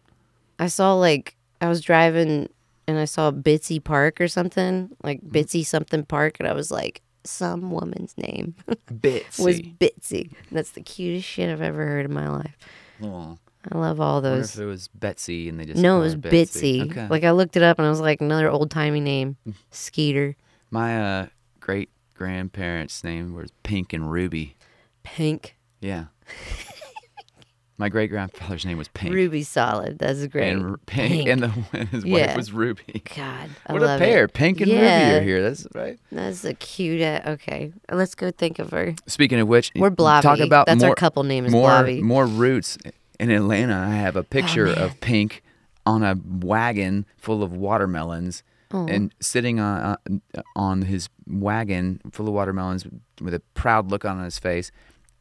I 0.59 0.67
saw 0.67 0.95
like 0.95 1.35
I 1.61 1.69
was 1.69 1.81
driving 1.81 2.49
and 2.87 2.99
I 2.99 3.05
saw 3.05 3.31
Bitsy 3.31 3.83
Park 3.83 4.21
or 4.21 4.29
something, 4.29 4.91
like 5.03 5.21
Mm. 5.23 5.31
Bitsy 5.31 5.65
something 5.65 6.05
Park, 6.05 6.37
and 6.41 6.49
I 6.49 6.53
was 6.53 6.71
like, 6.71 7.03
some 7.25 7.71
woman's 7.71 8.17
name 8.19 8.55
Bitsy. 8.93 9.45
was 9.45 9.61
Bitsy. 9.61 10.33
That's 10.51 10.71
the 10.73 10.81
cutest 10.83 11.27
shit 11.29 11.49
I've 11.51 11.61
ever 11.63 11.87
heard 11.87 12.05
in 12.07 12.13
my 12.13 12.29
life. 12.29 12.57
Aw. 13.03 13.37
I 13.73 13.79
love 13.79 14.01
all 14.01 14.19
I 14.19 14.21
those. 14.23 14.55
if 14.57 14.61
it 14.61 14.65
was 14.67 14.89
Betsy 14.89 15.49
and 15.49 15.61
they 15.61 15.65
just 15.67 15.81
No, 15.81 15.99
it 15.99 16.05
was 16.05 16.13
her 16.15 16.19
Bitsy. 16.19 16.91
Okay. 16.91 17.07
Like 17.09 17.23
I 17.23 17.31
looked 17.31 17.57
it 17.57 17.63
up 17.63 17.79
and 17.79 17.87
I 17.87 17.91
was 17.91 18.01
like, 18.01 18.21
another 18.21 18.51
old 18.51 18.73
timey 18.73 18.99
name, 19.01 19.37
Skeeter, 19.71 20.35
my 20.71 21.01
uh, 21.01 21.27
great 21.61 21.91
grandparents' 22.15 23.05
name 23.05 23.35
was 23.35 23.51
Pink 23.63 23.93
and 23.93 24.11
Ruby. 24.11 24.57
Pink, 25.05 25.57
Yeah. 25.81 26.07
my 27.83 27.89
great 27.89 28.11
grandfather's 28.11 28.65
name 28.65 28.79
was 28.79 28.87
Pink. 28.89 29.13
Ruby 29.13 29.43
Solid. 29.43 29.99
That's 29.99 30.25
great. 30.29 30.53
And 30.53 30.65
Ru- 30.65 30.77
Pink, 30.87 31.27
and, 31.29 31.43
the, 31.43 31.53
and 31.73 31.89
his 31.89 32.05
Yeah. 32.05 32.29
wife 32.29 32.37
was 32.37 32.53
Ruby. 32.53 33.03
God, 33.17 33.51
I 33.67 33.73
What 33.73 33.83
a 33.83 33.99
pair! 33.99 34.25
It. 34.25 34.35
Pink 34.35 34.61
and 34.61 34.71
Yeah. 34.71 35.15
Ruby 35.15 35.19
are 35.19 35.23
here. 35.25 35.43
That's 35.43 35.67
right. 35.75 35.99
That's 36.13 36.45
a 36.45 36.55
cute. 36.55 37.03
uh, 37.03 37.21
Okay, 37.27 37.73
let's 37.91 38.15
go 38.15 38.31
think 38.31 38.61
of 38.61 38.71
her. 38.71 38.95
Speaking 39.09 39.41
of 39.41 39.49
which, 39.49 39.73
We're 39.75 39.91
Blobby. 39.91 40.23
Talk 40.23 40.39
about 40.39 40.67
That's 40.67 40.81
more, 40.81 40.91
our 40.91 40.95
couple 40.95 41.25
name 41.25 41.45
is 41.45 41.51
more, 41.53 41.69
Blobby. 41.71 42.01
More 42.03 42.25
roots 42.27 42.79
in 43.19 43.31
Atlanta. 43.33 43.75
I 43.77 43.95
have 43.97 44.15
a 44.15 44.23
picture 44.23 44.67
man. 44.67 44.79
of 44.79 45.01
Pink 45.01 45.43
on 45.85 46.05
a 46.05 46.17
wagon 46.41 47.05
full 47.17 47.43
of 47.43 47.53
watermelons, 47.53 48.45
and 48.71 49.13
sitting 49.21 49.59
on 49.61 49.97
uh, 50.37 50.43
on 50.57 50.83
his 50.83 51.09
wagon 51.27 52.01
full 52.13 52.29
of 52.29 52.33
watermelons 52.35 52.87
with 53.21 53.35
a 53.35 53.41
proud 53.55 53.91
look 53.91 54.05
on 54.05 54.23
his 54.23 54.39
face, 54.39 54.71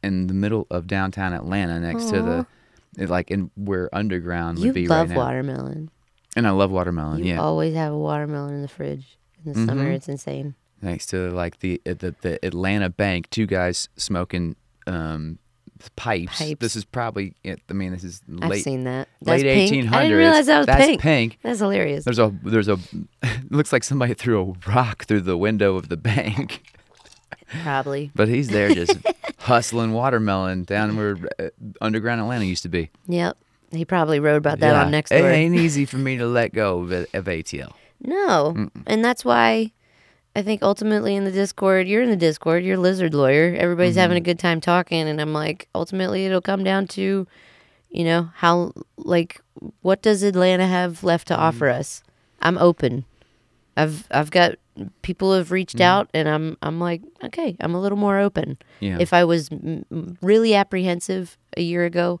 in 0.02 0.26
the 0.26 0.34
middle 0.34 0.66
of 0.70 0.86
downtown 0.86 1.32
Atlanta, 1.32 1.78
next 1.80 2.06
to 2.10 2.22
the. 2.22 2.46
Like 3.06 3.30
in 3.30 3.50
where 3.56 3.88
underground 3.94 4.58
would 4.58 4.66
You 4.66 4.72
be 4.74 4.86
love 4.86 5.08
right 5.08 5.14
now, 5.16 5.24
watermelon. 5.24 5.90
and 6.36 6.46
I 6.46 6.50
love 6.50 6.70
watermelon. 6.70 7.20
You 7.20 7.32
yeah, 7.34 7.40
always 7.40 7.74
have 7.74 7.90
a 7.92 7.96
watermelon 7.98 8.52
in 8.54 8.60
the 8.62 8.68
fridge. 8.68 9.16
In 9.46 9.52
the 9.54 9.66
summer, 9.66 9.90
Mhm. 9.90 9.94
it's 9.94 10.08
insane. 10.08 10.54
next 10.82 11.06
to 11.06 11.30
like 11.30 11.60
the 11.60 11.80
uh, 11.86 11.94
the, 11.98 12.14
the 12.20 12.44
Atlanta 12.44 12.90
Bank, 12.90 13.30
two 13.30 13.46
guys 13.46 13.88
smoking 13.96 14.56
um, 14.86 15.38
pipes. 15.96 16.38
Pipes. 16.38 16.60
This 16.60 16.76
is 16.76 16.84
probably, 16.84 17.34
it. 17.42 17.60
I 17.70 17.72
mean, 17.72 17.92
this 17.92 18.04
is 18.04 18.20
late. 18.28 18.52
I've 18.58 18.60
seen 18.62 18.84
that. 18.84 19.08
That's 19.22 19.42
late 19.42 19.70
pink. 19.70 19.90
I 19.92 20.02
didn't 20.02 20.18
realize 20.18 20.46
that 20.46 20.58
was 20.58 20.66
That's 20.66 20.84
pink. 20.86 21.00
pink. 21.00 21.38
That's 21.42 21.60
hilarious. 21.60 22.04
There's 22.04 22.18
a 22.18 22.30
there's 22.42 22.68
a 22.68 22.78
looks 23.48 23.72
like 23.72 23.84
somebody 23.84 24.12
threw 24.12 24.38
a 24.66 24.70
rock 24.70 25.04
through 25.06 25.22
the 25.22 25.38
window 25.38 25.76
of 25.76 25.88
the 25.88 25.96
bank, 25.96 26.62
Probably. 27.62 28.10
but 28.14 28.28
he's 28.28 28.48
there 28.48 28.74
just 28.74 28.98
hustling 29.42 29.92
watermelon 29.92 30.64
down 30.64 30.96
where 30.96 31.16
uh, 31.38 31.48
underground 31.80 32.20
Atlanta 32.20 32.44
used 32.44 32.62
to 32.62 32.68
be. 32.68 32.90
Yep. 33.08 33.36
He 33.72 33.84
probably 33.84 34.20
wrote 34.20 34.36
about 34.36 34.58
that 34.60 34.72
Yeah. 34.72 34.84
on 34.84 34.90
next 34.90 35.10
It 35.12 35.24
ain't 35.24 35.54
easy 35.54 35.84
for 35.86 35.96
me 35.96 36.16
to 36.18 36.26
let 36.26 36.52
go 36.52 36.80
of, 36.80 36.92
of 36.92 37.24
ATL. 37.24 37.72
No. 38.02 38.68
And 38.86 39.04
that's 39.04 39.24
why 39.24 39.72
I 40.36 40.42
think 40.42 40.62
ultimately 40.62 41.14
in 41.14 41.24
the 41.24 41.30
Discord, 41.32 41.86
you're 41.88 42.02
in 42.02 42.10
the 42.10 42.16
Discord, 42.16 42.64
you're 42.64 42.76
a 42.76 42.80
lizard 42.80 43.14
lawyer. 43.14 43.54
Everybody's 43.58 43.96
having 43.96 44.16
a 44.16 44.20
Mm-hmm. 44.20 44.24
good 44.24 44.38
time 44.38 44.60
talking. 44.60 45.08
And 45.08 45.20
I'm 45.20 45.32
like, 45.32 45.68
ultimately, 45.74 46.26
it'll 46.26 46.40
come 46.40 46.64
down 46.64 46.86
to, 46.88 47.26
you 47.90 48.04
know, 48.04 48.30
how, 48.36 48.72
like, 48.96 49.40
what 49.82 50.02
does 50.02 50.22
Atlanta 50.22 50.66
have 50.66 51.02
left 51.04 51.28
to 51.28 51.36
offer 51.36 51.66
Mm-hmm. 51.66 51.80
us? 51.80 52.02
I'm 52.40 52.58
open. 52.58 53.04
I've, 53.76 54.06
I've 54.10 54.30
got 54.30 54.56
people 55.02 55.34
have 55.34 55.50
reached 55.50 55.76
Mm-hmm. 55.76 55.82
out 55.82 56.10
and 56.14 56.28
I'm, 56.28 56.56
I'm 56.62 56.80
like, 56.80 57.02
okay, 57.24 57.56
I'm 57.60 57.74
a 57.74 57.80
little 57.80 57.98
more 57.98 58.18
open. 58.18 58.56
Yeah. 58.80 58.98
If 59.00 59.12
I 59.12 59.24
was 59.24 59.50
m- 59.52 60.16
really 60.22 60.54
apprehensive 60.54 61.36
a 61.56 61.62
year 61.62 61.84
ago 61.84 62.20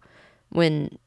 when 0.50 0.98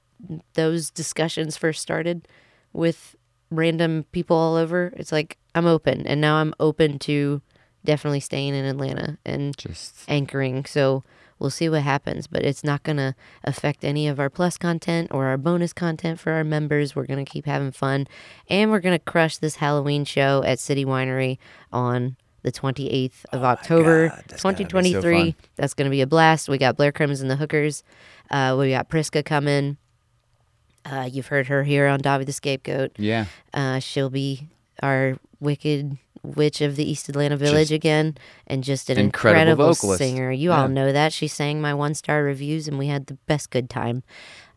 those 0.54 0.90
discussions 0.90 1.56
first 1.58 1.82
started 1.82 2.28
with 2.74 3.16
random 3.52 4.06
people 4.12 4.36
all 4.36 4.56
over. 4.56 4.92
It's 4.98 5.12
like 5.12 5.38
I'm 5.54 5.68
open, 5.68 6.08
and 6.08 6.20
now 6.20 6.36
I'm 6.38 6.54
open 6.60 6.98
to 7.00 7.42
definitely 7.84 8.20
staying 8.22 8.56
in 8.56 8.66
Atlanta 8.66 9.18
and 9.26 9.56
Just 9.58 10.04
anchoring. 10.08 10.66
So 10.66 11.04
we'll 11.40 11.50
see 11.50 11.68
what 11.70 11.82
happens, 11.82 12.28
but 12.28 12.44
it's 12.44 12.64
not 12.64 12.84
going 12.84 12.98
to 12.98 13.16
affect 13.44 13.84
any 13.84 14.08
of 14.08 14.20
our 14.20 14.30
plus 14.30 14.58
content 14.58 15.10
or 15.12 15.26
our 15.26 15.38
bonus 15.38 15.74
content 15.74 16.20
for 16.20 16.32
our 16.32 16.44
members. 16.44 16.96
We're 16.96 17.06
going 17.06 17.24
to 17.24 17.30
keep 17.30 17.46
having 17.46 17.72
fun 17.72 18.08
and 18.50 18.72
we're 18.72 18.80
going 18.80 18.98
to 18.98 19.04
crush 19.04 19.38
this 19.38 19.58
Halloween 19.58 20.06
show 20.06 20.44
at 20.46 20.60
City 20.60 20.86
Winery 20.86 21.38
on 21.74 22.16
the 22.44 22.52
28th 22.52 23.26
of 23.32 23.44
October, 23.44 24.06
Oh 24.06 24.10
God, 24.16 24.24
that's 24.28 24.44
gotta 24.44 24.58
be 24.58 24.64
so 24.66 24.70
2023. 24.70 25.36
that's 25.56 25.74
going 25.74 25.86
to 25.86 25.90
be 25.92 26.02
a 26.02 26.08
blast. 26.08 26.48
We 26.48 26.58
got 26.60 26.78
Blair 26.78 26.92
Crimmins 26.92 27.20
and 27.22 27.30
the 27.32 27.36
Hookers. 27.38 27.84
Uh, 28.30 28.56
we 28.60 28.70
got 28.70 28.88
Priska 28.88 29.26
coming. 29.26 29.78
Uh, 30.86 31.10
you've 31.12 31.28
heard 31.28 31.48
her 31.48 31.64
here 31.64 31.88
on 31.88 32.00
Davi 32.00 32.26
the 32.26 32.32
Scapegoat. 32.32 32.92
yeah. 33.00 33.26
Uh, 33.54 33.80
she'll 33.80 34.12
be 34.12 34.48
our 34.84 35.18
wicked 35.40 35.98
witch 36.26 36.62
of 36.62 36.76
the 36.76 36.90
East 36.90 37.08
Atlanta 37.10 37.38
Village 37.38 37.70
Just 37.70 37.72
again, 37.76 38.18
and 38.48 38.64
just 38.64 38.90
an 38.90 38.98
incredible 38.98 39.40
incredible, 39.42 39.74
vocalist. 39.74 39.98
singer. 40.00 40.32
You 40.32 40.50
Yeah. 40.50 40.62
all 40.64 40.68
know 40.68 40.92
that 40.92 41.14
she 41.14 41.28
sang 41.28 41.62
my 41.62 41.74
one 41.74 41.94
star 41.94 42.24
reviews, 42.24 42.68
and 42.68 42.78
we 42.78 42.88
had 42.88 43.08
the 43.08 43.18
best 43.28 43.50
good 43.50 43.70
time. 43.70 44.04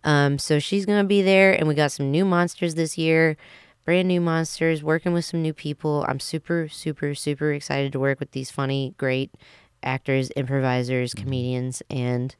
Um, 0.04 0.38
so 0.38 0.58
she's 0.58 0.86
gonna 0.86 1.04
be 1.04 1.22
there, 1.22 1.52
and 1.52 1.68
we 1.68 1.74
got 1.74 1.92
some 1.92 2.10
new 2.10 2.24
monsters 2.24 2.74
this 2.74 2.96
year, 2.96 3.36
brand 3.84 4.08
new 4.08 4.20
monsters, 4.20 4.82
working 4.82 5.12
with 5.12 5.24
some 5.24 5.42
new 5.42 5.52
people. 5.54 6.04
I'm 6.08 6.20
super, 6.20 6.68
super, 6.68 7.14
super 7.14 7.52
excited 7.52 7.92
to 7.92 7.98
work 8.00 8.20
with 8.20 8.30
these 8.32 8.50
funny, 8.50 8.94
great 8.98 9.30
actors, 9.82 10.30
improvisers, 10.36 11.14
Mm-hmm. 11.14 11.24
comedians, 11.24 11.82
and 11.90 12.34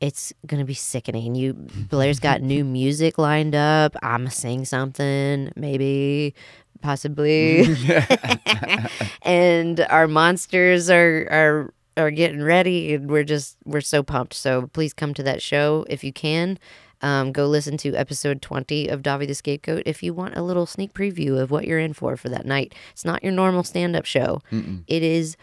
it's 0.00 0.32
gonna 0.46 0.64
be 0.64 0.74
sickening. 0.74 1.34
You 1.34 1.54
Blair's 1.54 2.20
got 2.20 2.40
new 2.40 2.64
music 2.80 3.18
lined 3.18 3.54
up. 3.56 3.96
I'm 4.02 4.20
gonna 4.22 4.30
sing 4.30 4.64
something, 4.64 5.50
maybe, 5.56 6.34
possibly. 6.80 7.64
and 9.22 9.80
our 9.90 10.06
monsters 10.08 10.90
are 10.90 11.26
are 11.30 11.74
are 11.96 12.10
getting 12.10 12.42
ready 12.42 12.94
and 12.94 13.10
we're 13.10 13.24
just 13.24 13.56
we're 13.64 13.80
so 13.80 14.02
pumped. 14.02 14.34
So 14.34 14.68
please 14.68 14.92
come 14.92 15.14
to 15.14 15.22
that 15.24 15.42
show 15.42 15.84
if 15.88 16.02
you 16.04 16.12
can. 16.12 16.58
Um, 17.00 17.30
go 17.30 17.46
listen 17.46 17.76
to 17.78 17.94
episode 17.94 18.42
20 18.42 18.88
of 18.88 19.02
Davi 19.02 19.28
the 19.28 19.34
Scapegoat 19.34 19.84
if 19.86 20.02
you 20.02 20.12
want 20.12 20.36
a 20.36 20.42
little 20.42 20.66
sneak 20.66 20.92
preview 20.92 21.40
of 21.40 21.48
what 21.48 21.64
you're 21.64 21.78
in 21.78 21.92
for 21.92 22.16
for 22.16 22.28
that 22.28 22.44
night. 22.44 22.74
It's 22.90 23.04
not 23.04 23.22
your 23.22 23.30
normal 23.30 23.62
stand 23.62 23.94
up 23.94 24.04
show. 24.04 24.42
It 24.88 25.04
is 25.04 25.36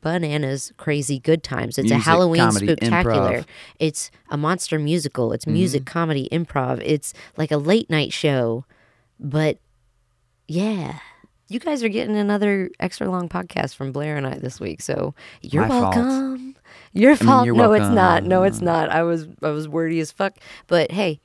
bananas, 0.00 0.72
crazy 0.78 1.18
good 1.18 1.42
times. 1.42 1.76
It's 1.76 1.90
a 1.90 1.98
Halloween 1.98 2.40
comedy, 2.40 2.66
spectacular. 2.68 3.40
improv. 3.40 3.44
It's 3.78 4.10
a 4.30 4.38
monster 4.38 4.78
musical. 4.78 5.32
It's 5.34 5.46
music, 5.46 5.82
Mm-hmm. 5.82 5.92
comedy, 5.92 6.28
improv. 6.32 6.80
It's 6.82 7.12
like 7.36 7.50
a 7.50 7.58
late 7.58 7.90
night 7.90 8.14
show, 8.14 8.64
but 9.20 9.58
yeah. 10.48 10.98
You 11.48 11.60
guys 11.60 11.84
are 11.84 11.88
getting 11.88 12.16
another 12.16 12.70
extra 12.80 13.08
long 13.10 13.28
podcast 13.28 13.74
from 13.74 13.92
Blair 13.92 14.16
and 14.16 14.26
I 14.26 14.38
this 14.38 14.58
week, 14.58 14.80
so 14.80 15.14
you're 15.42 15.62
My 15.66 15.68
fault. 15.68 15.94
welcome. 15.96 16.56
Your 16.94 17.16
fault. 17.16 17.44
you're 17.44 17.54
no, 17.54 17.72
it's 17.72 17.88
not. 17.88 18.24
No, 18.24 18.44
it's 18.44 18.62
not. 18.62 18.88
I 18.88 19.02
was 19.02 19.26
I 19.42 19.50
was 19.50 19.68
wordy 19.68 20.00
as 20.00 20.10
fuck, 20.10 20.36
but 20.68 20.90
hey, 20.90 21.20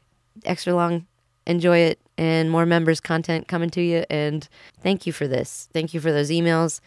extra 0.45 0.73
long. 0.73 1.05
Enjoy 1.47 1.77
it, 1.77 1.99
and 2.17 2.51
more 2.51 2.65
members 2.65 2.99
content 2.99 3.47
coming 3.47 3.69
to 3.71 3.81
you. 3.81 4.03
And 4.09 4.47
thank 4.83 5.07
you 5.07 5.13
for 5.13 5.27
this. 5.27 5.69
Thank 5.73 5.93
you 5.93 5.99
for 6.01 6.11
those 6.11 6.29
emails. 6.29 6.81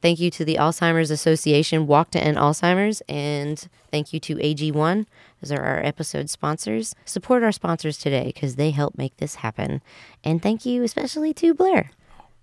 Thank 0.00 0.18
you 0.18 0.30
to 0.30 0.44
the 0.44 0.56
Alzheimer's 0.56 1.10
Association, 1.10 1.86
Walk 1.86 2.10
to 2.12 2.20
End 2.22 2.36
Alzheimer's, 2.36 3.02
and 3.08 3.68
thank 3.90 4.12
you 4.12 4.20
to 4.20 4.36
AG1. 4.36 5.06
Those 5.40 5.52
are 5.52 5.62
our 5.62 5.84
episode 5.84 6.30
sponsors. 6.30 6.94
Support 7.04 7.42
our 7.42 7.52
sponsors 7.52 7.98
today 7.98 8.26
because 8.26 8.56
they 8.56 8.70
help 8.70 8.98
make 8.98 9.16
this 9.18 9.36
happen. 9.36 9.82
And 10.24 10.42
thank 10.42 10.66
you 10.66 10.82
especially 10.82 11.32
to 11.34 11.54
Blair, 11.54 11.90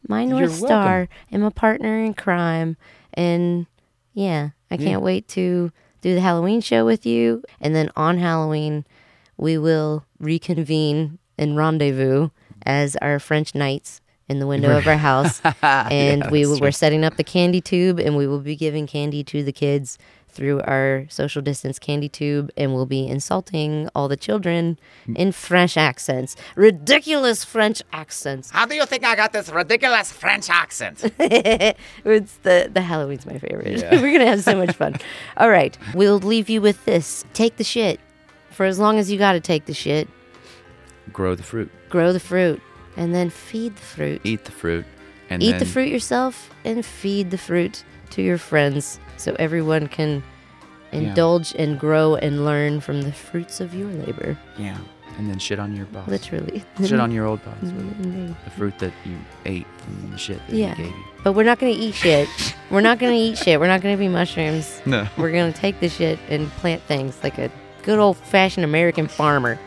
my 0.08 0.26
North 0.26 0.42
You're 0.60 0.68
Star, 0.68 1.10
and 1.32 1.44
my 1.44 1.50
partner 1.50 2.04
in 2.04 2.14
crime. 2.14 2.78
And 3.14 3.68
yeah, 4.14 4.50
I 4.72 4.78
can't 4.78 5.02
wait 5.02 5.28
to 5.30 5.72
do 6.02 6.16
the 6.16 6.22
Halloween 6.22 6.62
show 6.62 6.86
with 6.86 7.06
you. 7.06 7.44
And 7.60 7.76
then 7.76 7.90
on 7.96 8.18
Halloween, 8.18 8.86
we 9.38 9.58
will 9.58 10.06
reconvene 10.20 11.20
and 11.38 11.58
rendezvous 11.58 12.30
as 12.66 12.96
our 12.98 13.20
French 13.20 13.54
knights 13.54 14.02
in 14.28 14.40
the 14.40 14.48
window 14.48 14.78
of 14.78 14.88
our 14.88 14.98
house. 14.98 15.42
and 15.62 16.30
we 16.32 16.46
will, 16.46 16.60
we're 16.60 16.72
setting 16.72 17.04
up 17.04 17.16
the 17.18 17.24
candy 17.24 17.62
tube 17.62 18.00
and 18.00 18.16
we 18.16 18.28
will 18.28 18.40
be 18.40 18.56
giving 18.56 18.88
candy 18.88 19.24
to 19.24 19.44
the 19.44 19.52
kids 19.52 19.98
through 20.36 20.62
our 20.62 21.06
social 21.10 21.42
distance 21.42 21.80
candy 21.80 22.10
tube 22.10 22.52
and 22.58 22.76
we'll 22.76 22.86
be 22.86 23.08
insulting 23.08 23.90
all 23.96 24.08
the 24.08 24.18
children 24.18 24.78
in 25.16 25.32
French 25.32 25.78
accents. 25.78 26.36
Ridiculous 26.56 27.44
French 27.46 27.82
accents. 27.94 28.52
How 28.52 28.66
do 28.66 28.76
you 28.76 28.86
think 28.86 29.06
I 29.06 29.16
got 29.16 29.32
this 29.32 29.50
ridiculous 29.50 30.12
French 30.12 30.50
accent? 30.50 31.04
It's 32.06 32.38
the 32.44 32.70
the 32.72 32.82
Halloween's 32.82 33.26
my 33.26 33.38
favorite. 33.40 33.84
We're 33.92 34.12
gonna 34.12 34.26
have 34.28 34.44
so 34.44 34.56
much 34.56 34.76
fun. 34.76 34.96
All 35.38 35.50
right, 35.50 35.78
we'll 35.94 36.20
leave 36.20 36.50
you 36.50 36.62
with 36.62 36.84
this. 36.86 37.24
Take 37.34 37.56
the 37.58 37.64
shit 37.64 38.00
for 38.52 38.66
as 38.66 38.78
long 38.80 39.00
as 39.00 39.12
you 39.12 39.18
got 39.18 39.34
to 39.34 39.40
take 39.40 39.66
the 39.66 39.74
shit. 39.74 40.08
Grow 41.12 41.36
the 41.36 41.44
fruit. 41.44 41.72
Grow 41.90 42.14
the 42.14 42.20
fruit 42.20 42.62
and 42.98 43.14
then 43.14 43.30
feed 43.30 43.76
the 43.76 43.82
fruit. 43.82 44.22
Eat 44.24 44.46
the 44.46 44.52
fruit. 44.52 44.86
And 45.30 45.42
Eat 45.42 45.60
the 45.60 45.66
fruit 45.66 45.90
yourself 45.90 46.52
and 46.64 46.86
feed 46.86 47.32
the 47.32 47.38
fruit 47.38 47.84
to 48.12 48.22
your 48.22 48.38
friends 48.38 49.00
so 49.18 49.36
everyone 49.40 49.88
can 49.88 50.24
indulge 50.92 51.54
and 51.58 51.80
grow 51.80 52.16
and 52.16 52.46
learn 52.46 52.80
from 52.80 53.02
the 53.02 53.12
fruits 53.12 53.60
of 53.60 53.74
your 53.74 53.90
labor. 53.90 54.38
Yeah. 54.58 54.78
And 55.18 55.30
then 55.30 55.40
shit 55.40 55.60
on 55.60 55.76
your 55.76 55.86
boss. 55.88 56.08
Literally. 56.10 56.64
Shit 56.86 57.00
on 57.00 57.10
your 57.18 57.26
old 57.26 57.44
boss. 57.46 57.56
The 57.62 58.36
fruit 58.58 58.78
that 58.80 58.92
you 59.06 59.18
ate 59.46 59.66
from 59.78 60.12
the 60.12 60.18
shit 60.18 60.46
that 60.48 60.56
Yeah. 60.56 60.76
he 60.76 60.84
gave 60.84 60.92
you. 60.92 61.04
But 61.24 61.34
we're 61.34 61.44
not 61.44 61.58
going 61.60 61.74
to 61.74 61.80
eat 61.80 61.96
shit. 61.96 62.28
We're 62.70 62.82
not 62.82 63.00
going 63.00 63.14
to 63.14 63.18
eat 63.18 63.38
shit. 63.38 63.60
We're 63.60 63.68
not 63.68 63.82
going 63.82 63.96
to 63.96 64.00
be 64.00 64.08
mushrooms. 64.10 64.82
No. 64.86 65.08
We're 65.18 65.32
going 65.32 65.52
to 65.54 65.58
take 65.58 65.80
the 65.80 65.88
shit 65.90 66.20
and 66.30 66.50
plant 66.52 66.82
things 66.84 67.18
like 67.24 67.38
a 67.38 67.50
good 67.84 67.98
old 68.00 68.18
fashioned 68.18 68.66
American 68.66 69.08
farmer. 69.08 69.58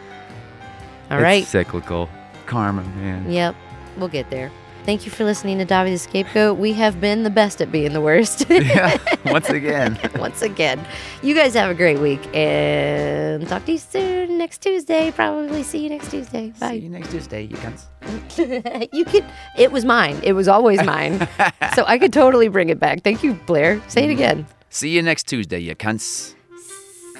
All 1.10 1.16
It's 1.18 1.22
right. 1.22 1.44
cyclical. 1.46 2.08
Karma, 2.46 2.82
man. 2.82 3.30
Yep. 3.30 3.54
We'll 3.96 4.08
get 4.08 4.28
there. 4.30 4.50
Thank 4.88 5.04
you 5.04 5.12
for 5.12 5.26
listening 5.26 5.58
to 5.58 5.66
Davi 5.66 5.90
the 5.90 5.98
Scapegoat. 5.98 6.56
We 6.56 6.72
have 6.72 6.98
been 6.98 7.22
the 7.22 7.28
best 7.28 7.60
at 7.60 7.70
being 7.70 7.92
the 7.92 8.00
worst. 8.00 8.46
yeah. 8.50 8.96
Once 9.26 9.50
again. 9.50 9.98
Once 10.18 10.40
again. 10.40 10.82
You 11.22 11.34
guys 11.34 11.52
have 11.52 11.70
a 11.70 11.74
great 11.74 11.98
week 11.98 12.26
and 12.34 13.46
talk 13.46 13.66
to 13.66 13.72
you 13.72 13.76
soon 13.76 14.38
next 14.38 14.62
Tuesday. 14.62 15.10
Probably 15.10 15.62
see 15.62 15.80
you 15.80 15.90
next 15.90 16.10
Tuesday. 16.10 16.54
See 16.56 16.76
you 16.76 16.88
next 16.88 17.10
Tuesday, 17.10 17.42
you 17.42 17.56
cunts. 17.56 18.88
you 18.94 19.04
could 19.04 19.26
it 19.58 19.72
was 19.72 19.84
mine. 19.84 20.18
It 20.22 20.32
was 20.32 20.48
always 20.48 20.82
mine. 20.82 21.28
so 21.74 21.84
I 21.86 21.98
could 21.98 22.14
totally 22.14 22.48
bring 22.48 22.70
it 22.70 22.80
back. 22.80 23.02
Thank 23.02 23.22
you, 23.22 23.34
Blair. 23.34 23.82
Say 23.88 24.04
it 24.04 24.08
mm. 24.08 24.12
again. 24.12 24.46
See 24.70 24.88
you 24.88 25.02
next 25.02 25.24
Tuesday, 25.24 25.58
you 25.58 25.74
cunts. 25.74 26.34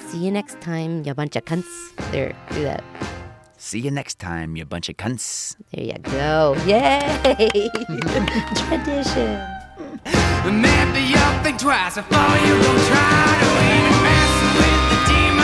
See 0.07 0.17
you 0.17 0.31
next 0.31 0.59
time, 0.59 1.03
you 1.03 1.13
bunch 1.13 1.35
of 1.35 1.45
cunts. 1.45 1.69
There, 2.11 2.33
do 2.49 2.63
that. 2.63 2.83
See 3.61 3.79
you 3.79 3.91
next 3.91 4.19
time, 4.19 4.55
you 4.55 4.63
bunch 4.63 4.87
of 4.87 4.95
cunts. 4.95 5.57
There 5.73 5.83
you 5.83 5.97
go. 6.01 6.55
Yay! 6.65 7.19
Tradition. 8.55 9.35
Maybe 10.45 11.01
you'll 11.11 11.43
think 11.43 11.59
twice 11.59 11.95
before 11.95 12.37
you 12.47 12.55
go 12.55 12.71
try 12.87 13.35
to 13.43 13.49
mess 13.99 14.35
with 14.55 14.83
the 14.89 14.97
demon. 15.11 15.38